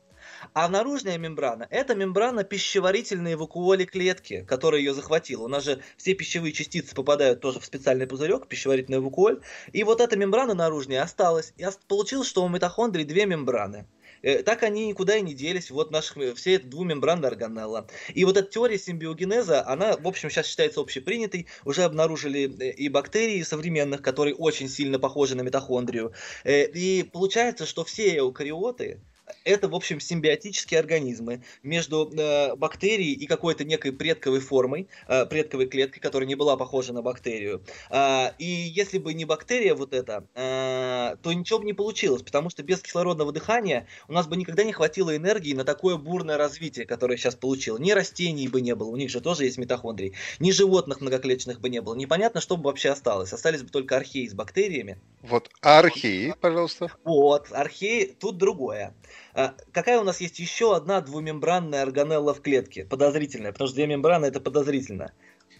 А 0.53 0.67
наружная 0.67 1.17
мембрана– 1.17 1.67
это 1.69 1.95
мембрана 1.95 2.43
пищеварительной 2.43 3.35
вакуоли 3.35 3.85
клетки, 3.85 4.43
которая 4.47 4.81
ее 4.81 4.93
захватила. 4.93 5.43
У 5.43 5.47
нас 5.47 5.63
же 5.63 5.81
все 5.97 6.13
пищевые 6.13 6.51
частицы 6.51 6.95
попадают 6.95 7.41
тоже 7.41 7.59
в 7.59 7.65
специальный 7.65 8.07
пузырек, 8.07 8.47
пищеварительный 8.47 8.99
вакуоль. 8.99 9.41
И 9.71 9.83
вот 9.83 10.01
эта 10.01 10.17
мембрана 10.17 10.53
наружная 10.53 11.03
осталась. 11.03 11.53
И 11.57 11.65
получилось, 11.87 12.27
что 12.27 12.43
у 12.43 12.49
митохондрий 12.49 13.05
две 13.05 13.25
мембраны. 13.25 13.87
Э, 14.21 14.43
так 14.43 14.63
они 14.63 14.87
никуда 14.87 15.17
и 15.17 15.21
не 15.21 15.33
делись. 15.33 15.71
Вот 15.71 15.91
наших, 15.91 16.17
э, 16.17 16.33
все 16.33 16.55
это 16.55 16.67
двумембранная 16.67 17.29
органелла. 17.29 17.87
И 18.13 18.25
вот 18.25 18.37
эта 18.37 18.49
теория 18.49 18.77
симбиогенеза, 18.77 19.67
она, 19.67 19.97
в 19.97 20.07
общем, 20.07 20.29
сейчас 20.29 20.47
считается 20.47 20.81
общепринятой. 20.81 21.47
Уже 21.63 21.83
обнаружили 21.83 22.51
э, 22.59 22.71
и 22.71 22.89
бактерии 22.89 23.41
современных, 23.43 24.01
которые 24.01 24.35
очень 24.35 24.69
сильно 24.69 24.99
похожи 24.99 25.35
на 25.35 25.41
митохондрию. 25.41 26.13
И 26.45 27.07
получается, 27.11 27.65
что 27.65 27.83
все 27.83 28.17
эукариоты, 28.17 28.99
это, 29.43 29.67
в 29.67 29.75
общем, 29.75 29.99
симбиотические 29.99 30.79
организмы 30.79 31.41
между 31.63 32.11
э, 32.11 32.55
бактерией 32.55 33.13
и 33.13 33.25
какой-то 33.25 33.63
некой 33.63 33.91
предковой 33.91 34.39
формой, 34.39 34.87
э, 35.07 35.25
предковой 35.25 35.67
клеткой, 35.67 36.01
которая 36.01 36.27
не 36.27 36.35
была 36.35 36.57
похожа 36.57 36.93
на 36.93 37.01
бактерию. 37.01 37.63
Э, 37.89 38.31
и 38.37 38.45
если 38.45 38.97
бы 38.97 39.13
не 39.13 39.25
бактерия 39.25 39.75
вот 39.75 39.93
эта, 39.93 40.25
э, 40.35 41.15
то 41.21 41.33
ничего 41.33 41.59
бы 41.59 41.65
не 41.65 41.73
получилось, 41.73 42.21
потому 42.21 42.49
что 42.49 42.63
без 42.63 42.81
кислородного 42.81 43.31
дыхания 43.31 43.87
у 44.07 44.13
нас 44.13 44.27
бы 44.27 44.37
никогда 44.37 44.63
не 44.63 44.73
хватило 44.73 45.15
энергии 45.15 45.53
на 45.53 45.63
такое 45.63 45.97
бурное 45.97 46.37
развитие, 46.37 46.85
которое 46.85 47.17
сейчас 47.17 47.35
получило. 47.35 47.77
Ни 47.77 47.91
растений 47.91 48.47
бы 48.47 48.61
не 48.61 48.75
было, 48.75 48.89
у 48.89 48.95
них 48.95 49.09
же 49.09 49.21
тоже 49.21 49.45
есть 49.45 49.57
митохондрии, 49.57 50.13
ни 50.39 50.51
животных 50.51 51.01
многоклеточных 51.01 51.59
бы 51.59 51.69
не 51.69 51.81
было. 51.81 51.95
Непонятно, 51.95 52.41
что 52.41 52.57
бы 52.57 52.65
вообще 52.65 52.89
осталось. 52.89 53.33
Остались 53.33 53.63
бы 53.63 53.69
только 53.69 53.97
археи 53.97 54.27
с 54.27 54.33
бактериями. 54.33 54.99
Вот, 55.21 55.49
а 55.61 55.79
археи, 55.79 56.35
пожалуйста. 56.39 56.91
Вот, 57.03 57.51
археи, 57.51 58.15
тут 58.19 58.37
другое. 58.37 58.93
А, 59.33 59.55
какая 59.71 59.99
у 59.99 60.03
нас 60.03 60.21
есть 60.21 60.39
еще 60.39 60.75
одна 60.75 61.01
двумембранная 61.01 61.81
органелла 61.81 62.33
в 62.33 62.41
клетке? 62.41 62.85
Подозрительная, 62.85 63.51
потому 63.51 63.67
что 63.67 63.75
две 63.75 63.87
мембраны 63.87 64.25
это 64.25 64.39
подозрительно. 64.39 65.11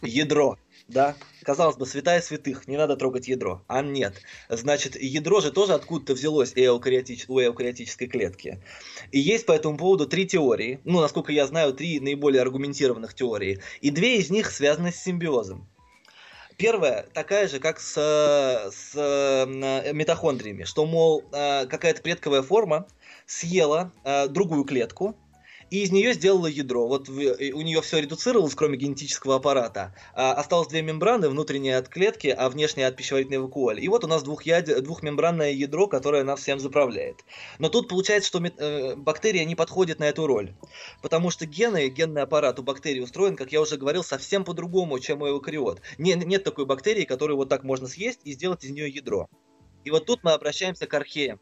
Ядро, 0.02 0.58
да? 0.88 1.16
Казалось 1.44 1.78
бы, 1.78 1.86
святая 1.86 2.22
святых, 2.22 2.68
не 2.68 2.78
надо 2.78 2.96
трогать 2.96 3.28
ядро. 3.28 3.64
А 3.68 3.82
нет. 3.82 4.22
Значит, 4.50 4.96
ядро 5.02 5.42
же 5.42 5.52
тоже 5.52 5.74
откуда-то 5.74 6.14
взялось 6.14 6.54
у 6.54 6.60
эукариотической 6.60 8.08
клетки. 8.08 8.62
И 9.12 9.20
есть 9.20 9.46
по 9.46 9.52
этому 9.52 9.78
поводу 9.78 10.06
три 10.06 10.28
теории. 10.28 10.80
Ну, 10.84 11.02
насколько 11.02 11.32
я 11.32 11.48
знаю, 11.48 11.74
три 11.74 12.00
наиболее 12.00 12.42
аргументированных 12.42 13.14
теории. 13.14 13.62
И 13.82 13.90
две 13.90 14.18
из 14.18 14.30
них 14.30 14.52
связаны 14.52 14.92
с 14.92 14.98
симбиозом. 14.98 15.68
Первая 16.58 17.06
такая 17.14 17.50
же, 17.50 17.60
как 17.60 17.82
с, 17.82 17.94
с 17.96 18.92
э, 18.96 19.92
митохондриями, 19.92 20.64
что, 20.64 20.86
мол, 20.86 21.26
э, 21.34 21.66
какая-то 21.66 22.02
предковая 22.02 22.44
форма 22.44 22.88
съела 23.26 23.92
э, 24.04 24.28
другую 24.28 24.64
клетку, 24.64 25.16
и 25.72 25.84
из 25.84 25.92
нее 25.92 26.14
сделала 26.14 26.48
ядро. 26.48 26.88
Вот 26.88 27.10
у 27.10 27.62
нее 27.62 27.82
все 27.82 28.00
редуцировалось, 28.00 28.56
кроме 28.56 28.78
генетического 28.78 29.36
аппарата. 29.36 29.96
А 30.14 30.34
осталось 30.34 30.68
две 30.68 30.82
мембраны, 30.82 31.28
внутренняя 31.28 31.80
от 31.80 31.90
клетки, 31.90 32.28
а 32.28 32.50
внешняя 32.50 32.88
от 32.88 32.96
пищеварительной 32.96 33.40
вакуоли. 33.40 33.82
И 33.82 33.88
вот 33.88 34.04
у 34.04 34.08
нас 34.08 34.24
двухяд... 34.24 34.66
двухмембранное 34.84 35.52
ядро, 35.52 35.88
которое 35.88 36.24
нас 36.24 36.42
всем 36.42 36.60
заправляет. 36.60 37.26
Но 37.60 37.70
тут 37.70 37.90
получается, 37.90 38.28
что 38.28 38.44
э, 38.44 38.96
бактерия 38.96 39.44
не 39.46 39.56
подходит 39.56 40.00
на 40.00 40.06
эту 40.06 40.28
роль. 40.28 40.54
Потому 41.02 41.32
что 41.32 41.46
гены, 41.46 41.90
генный 41.90 42.22
аппарат 42.22 42.60
у 42.60 42.64
бактерий 42.64 43.04
устроен, 43.04 43.36
как 43.36 43.52
я 43.52 43.62
уже 43.62 43.78
говорил, 43.78 44.04
совсем 44.04 44.44
по-другому, 44.44 45.00
чем 45.00 45.24
у 45.24 45.28
эукариот. 45.28 45.82
Не, 45.98 46.14
нет 46.14 46.44
такой 46.44 46.66
бактерии, 46.66 47.06
которую 47.06 47.38
вот 47.38 47.50
так 47.50 47.64
можно 47.64 47.88
съесть 47.88 48.20
и 48.24 48.34
сделать 48.34 48.64
из 48.64 48.72
нее 48.72 48.90
ядро. 48.90 49.28
И 49.84 49.92
вот 49.92 50.06
тут 50.06 50.24
мы 50.24 50.32
обращаемся 50.32 50.88
к 50.88 50.94
археям 50.94 51.40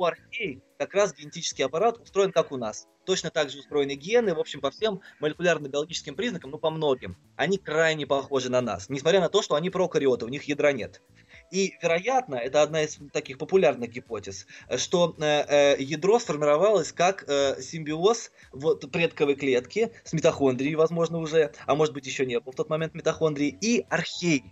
у 0.00 0.04
архей 0.04 0.62
как 0.78 0.94
раз 0.94 1.14
генетический 1.14 1.64
аппарат 1.64 1.98
устроен 1.98 2.32
как 2.32 2.52
у 2.52 2.56
нас. 2.56 2.88
Точно 3.04 3.30
так 3.30 3.50
же 3.50 3.58
устроены 3.58 3.94
гены, 3.96 4.34
в 4.34 4.40
общем, 4.40 4.60
по 4.60 4.70
всем 4.70 5.02
молекулярно-биологическим 5.20 6.14
признакам, 6.14 6.50
ну, 6.50 6.58
по 6.58 6.70
многим. 6.70 7.16
Они 7.36 7.58
крайне 7.58 8.06
похожи 8.06 8.50
на 8.50 8.60
нас, 8.60 8.88
несмотря 8.88 9.20
на 9.20 9.28
то, 9.28 9.42
что 9.42 9.56
они 9.56 9.68
прокариоты, 9.68 10.24
у 10.24 10.28
них 10.28 10.44
ядра 10.44 10.72
нет. 10.72 11.02
И, 11.50 11.74
вероятно, 11.82 12.36
это 12.36 12.62
одна 12.62 12.82
из 12.82 12.98
таких 13.12 13.38
популярных 13.38 13.90
гипотез, 13.90 14.46
что 14.76 15.16
э, 15.18 15.24
э, 15.24 15.82
ядро 15.82 16.18
сформировалось 16.18 16.92
как 16.92 17.24
э, 17.28 17.60
симбиоз 17.60 18.30
вот, 18.52 18.90
предковой 18.90 19.34
клетки 19.34 19.92
с 20.04 20.12
митохондрией, 20.12 20.76
возможно, 20.76 21.18
уже, 21.18 21.52
а 21.66 21.74
может 21.74 21.92
быть 21.92 22.06
еще 22.06 22.24
не 22.24 22.38
было 22.38 22.52
в 22.52 22.56
тот 22.56 22.70
момент 22.70 22.94
митохондрии, 22.94 23.56
и 23.60 23.84
архей, 23.90 24.44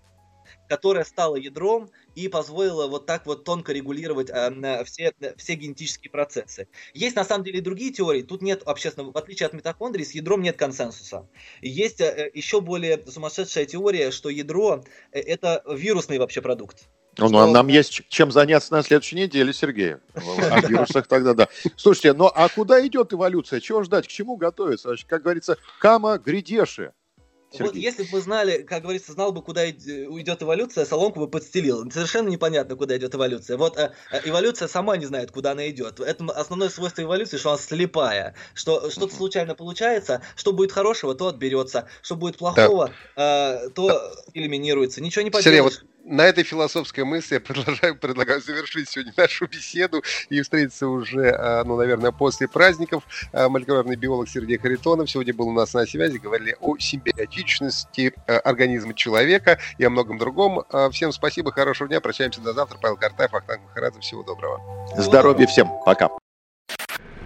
которая 0.68 1.04
стала 1.04 1.36
ядром 1.36 1.90
и 2.14 2.28
позволила 2.28 2.86
вот 2.86 3.06
так 3.06 3.26
вот 3.26 3.44
тонко 3.44 3.72
регулировать 3.72 4.30
э, 4.30 4.84
все, 4.84 5.12
все 5.36 5.54
генетические 5.54 6.10
процессы. 6.10 6.68
Есть 6.94 7.16
на 7.16 7.24
самом 7.24 7.44
деле 7.44 7.58
и 7.58 7.62
другие 7.62 7.92
теории. 7.92 8.22
Тут 8.22 8.42
нет 8.42 8.62
общественного, 8.64 9.12
в 9.12 9.16
отличие 9.16 9.46
от 9.46 9.52
митохондрий, 9.52 10.04
с 10.04 10.12
ядром 10.12 10.42
нет 10.42 10.56
консенсуса. 10.56 11.26
Есть 11.62 12.00
э, 12.00 12.30
еще 12.34 12.60
болое 12.60 13.02
сумасшедшая 13.06 13.66
теория, 13.66 14.10
что 14.10 14.28
ядро 14.28 14.84
э, 15.12 15.20
это 15.20 15.62
вирусный 15.66 16.18
вообще 16.18 16.42
продукт. 16.42 16.88
Ну, 17.18 17.28
ну, 17.28 17.38
а 17.38 17.46
нам 17.48 17.66
есть 17.66 18.02
чем 18.08 18.30
заняться 18.30 18.72
на 18.72 18.82
следующей 18.82 19.16
неделе, 19.16 19.52
Сергей. 19.52 19.96
О 20.14 20.60
вирусах 20.60 21.08
тогда, 21.08 21.34
да. 21.34 21.48
Слушайте, 21.76 22.12
ну 22.12 22.30
а 22.32 22.48
куда 22.48 22.84
идет 22.86 23.12
эволюция? 23.12 23.60
Чего 23.60 23.82
ждать? 23.82 24.06
К 24.06 24.10
чему 24.10 24.36
готовиться? 24.36 24.94
Как 25.06 25.22
говорится, 25.22 25.56
кама 25.80 26.18
грядеши. 26.18 26.92
Вот 27.58 27.74
если 27.74 28.02
бы 28.02 28.08
мы 28.12 28.20
знали, 28.20 28.62
как 28.62 28.82
говорится, 28.82 29.12
знал 29.12 29.32
бы, 29.32 29.42
куда 29.42 29.62
уйдет 29.62 30.42
эволюция, 30.42 30.84
соломку 30.84 31.20
бы 31.20 31.28
подстелил. 31.28 31.90
Совершенно 31.90 32.28
непонятно, 32.28 32.76
куда 32.76 32.96
идет 32.96 33.14
эволюция. 33.14 33.56
Вот 33.56 33.78
э, 33.78 33.92
э, 34.12 34.20
эволюция 34.24 34.68
сама 34.68 34.96
не 34.96 35.06
знает, 35.06 35.30
куда 35.30 35.52
она 35.52 35.68
идет. 35.70 36.00
Это 36.00 36.24
основное 36.32 36.68
свойство 36.68 37.02
эволюции, 37.02 37.38
что 37.38 37.50
она 37.50 37.58
слепая. 37.58 38.34
Что 38.54 38.90
что-то 38.90 39.14
случайно 39.14 39.54
получается, 39.54 40.22
что 40.36 40.52
будет 40.52 40.72
хорошего, 40.72 41.14
то 41.14 41.28
отберется, 41.28 41.88
что 42.02 42.16
будет 42.16 42.36
плохого, 42.36 42.90
да. 43.16 43.64
э, 43.64 43.70
то 43.70 43.88
да. 43.88 44.12
элиминируется. 44.34 45.00
Ничего 45.00 45.22
не 45.22 45.30
поделаешь. 45.30 45.44
Сергей, 45.44 45.60
вот 45.62 45.84
на 46.04 46.22
этой 46.22 46.44
философской 46.44 47.04
мысли 47.04 47.34
я 47.34 47.40
предлагаю, 47.40 47.96
предлагаю 48.00 48.40
завершить 48.40 48.88
сегодня 48.88 49.12
нашу 49.16 49.46
беседу 49.46 50.02
и 50.28 50.40
встретиться 50.40 50.88
уже, 50.88 51.30
а, 51.30 51.64
ну, 51.64 51.76
наверное, 51.76 52.12
после 52.12 52.48
праздников. 52.48 53.04
А, 53.32 53.48
молекулярный 53.48 53.96
биолог 53.96 54.28
Сергей 54.28 54.58
Харитонов 54.58 55.10
сегодня 55.10 55.34
был 55.34 55.48
у 55.48 55.52
нас 55.52 55.74
на 55.74 55.86
связи. 55.86 56.18
Говорили 56.18 56.56
о 56.60 56.76
симбиотичности 56.78 58.14
а, 58.26 58.38
организма 58.38 58.94
человека 58.94 59.58
и 59.78 59.84
о 59.84 59.90
многом 59.90 60.18
другом. 60.18 60.64
Всем 60.92 61.12
спасибо, 61.12 61.52
хорошего 61.52 61.88
дня. 61.88 62.00
Прощаемся 62.00 62.40
до 62.40 62.52
завтра. 62.52 62.78
Павел 62.80 62.96
Картаев, 62.96 63.34
Ахтанг 63.34 63.62
Махарадзе. 63.64 64.00
Всего 64.00 64.22
доброго. 64.22 64.60
Здоровья 64.96 65.46
всем. 65.46 65.68
Пока. 65.84 66.08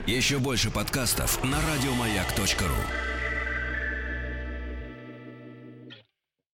Еще 0.07 0.39
больше 0.39 0.71
подкастов 0.71 1.43
на 1.45 1.59
радиомаяк.ру 1.59 3.12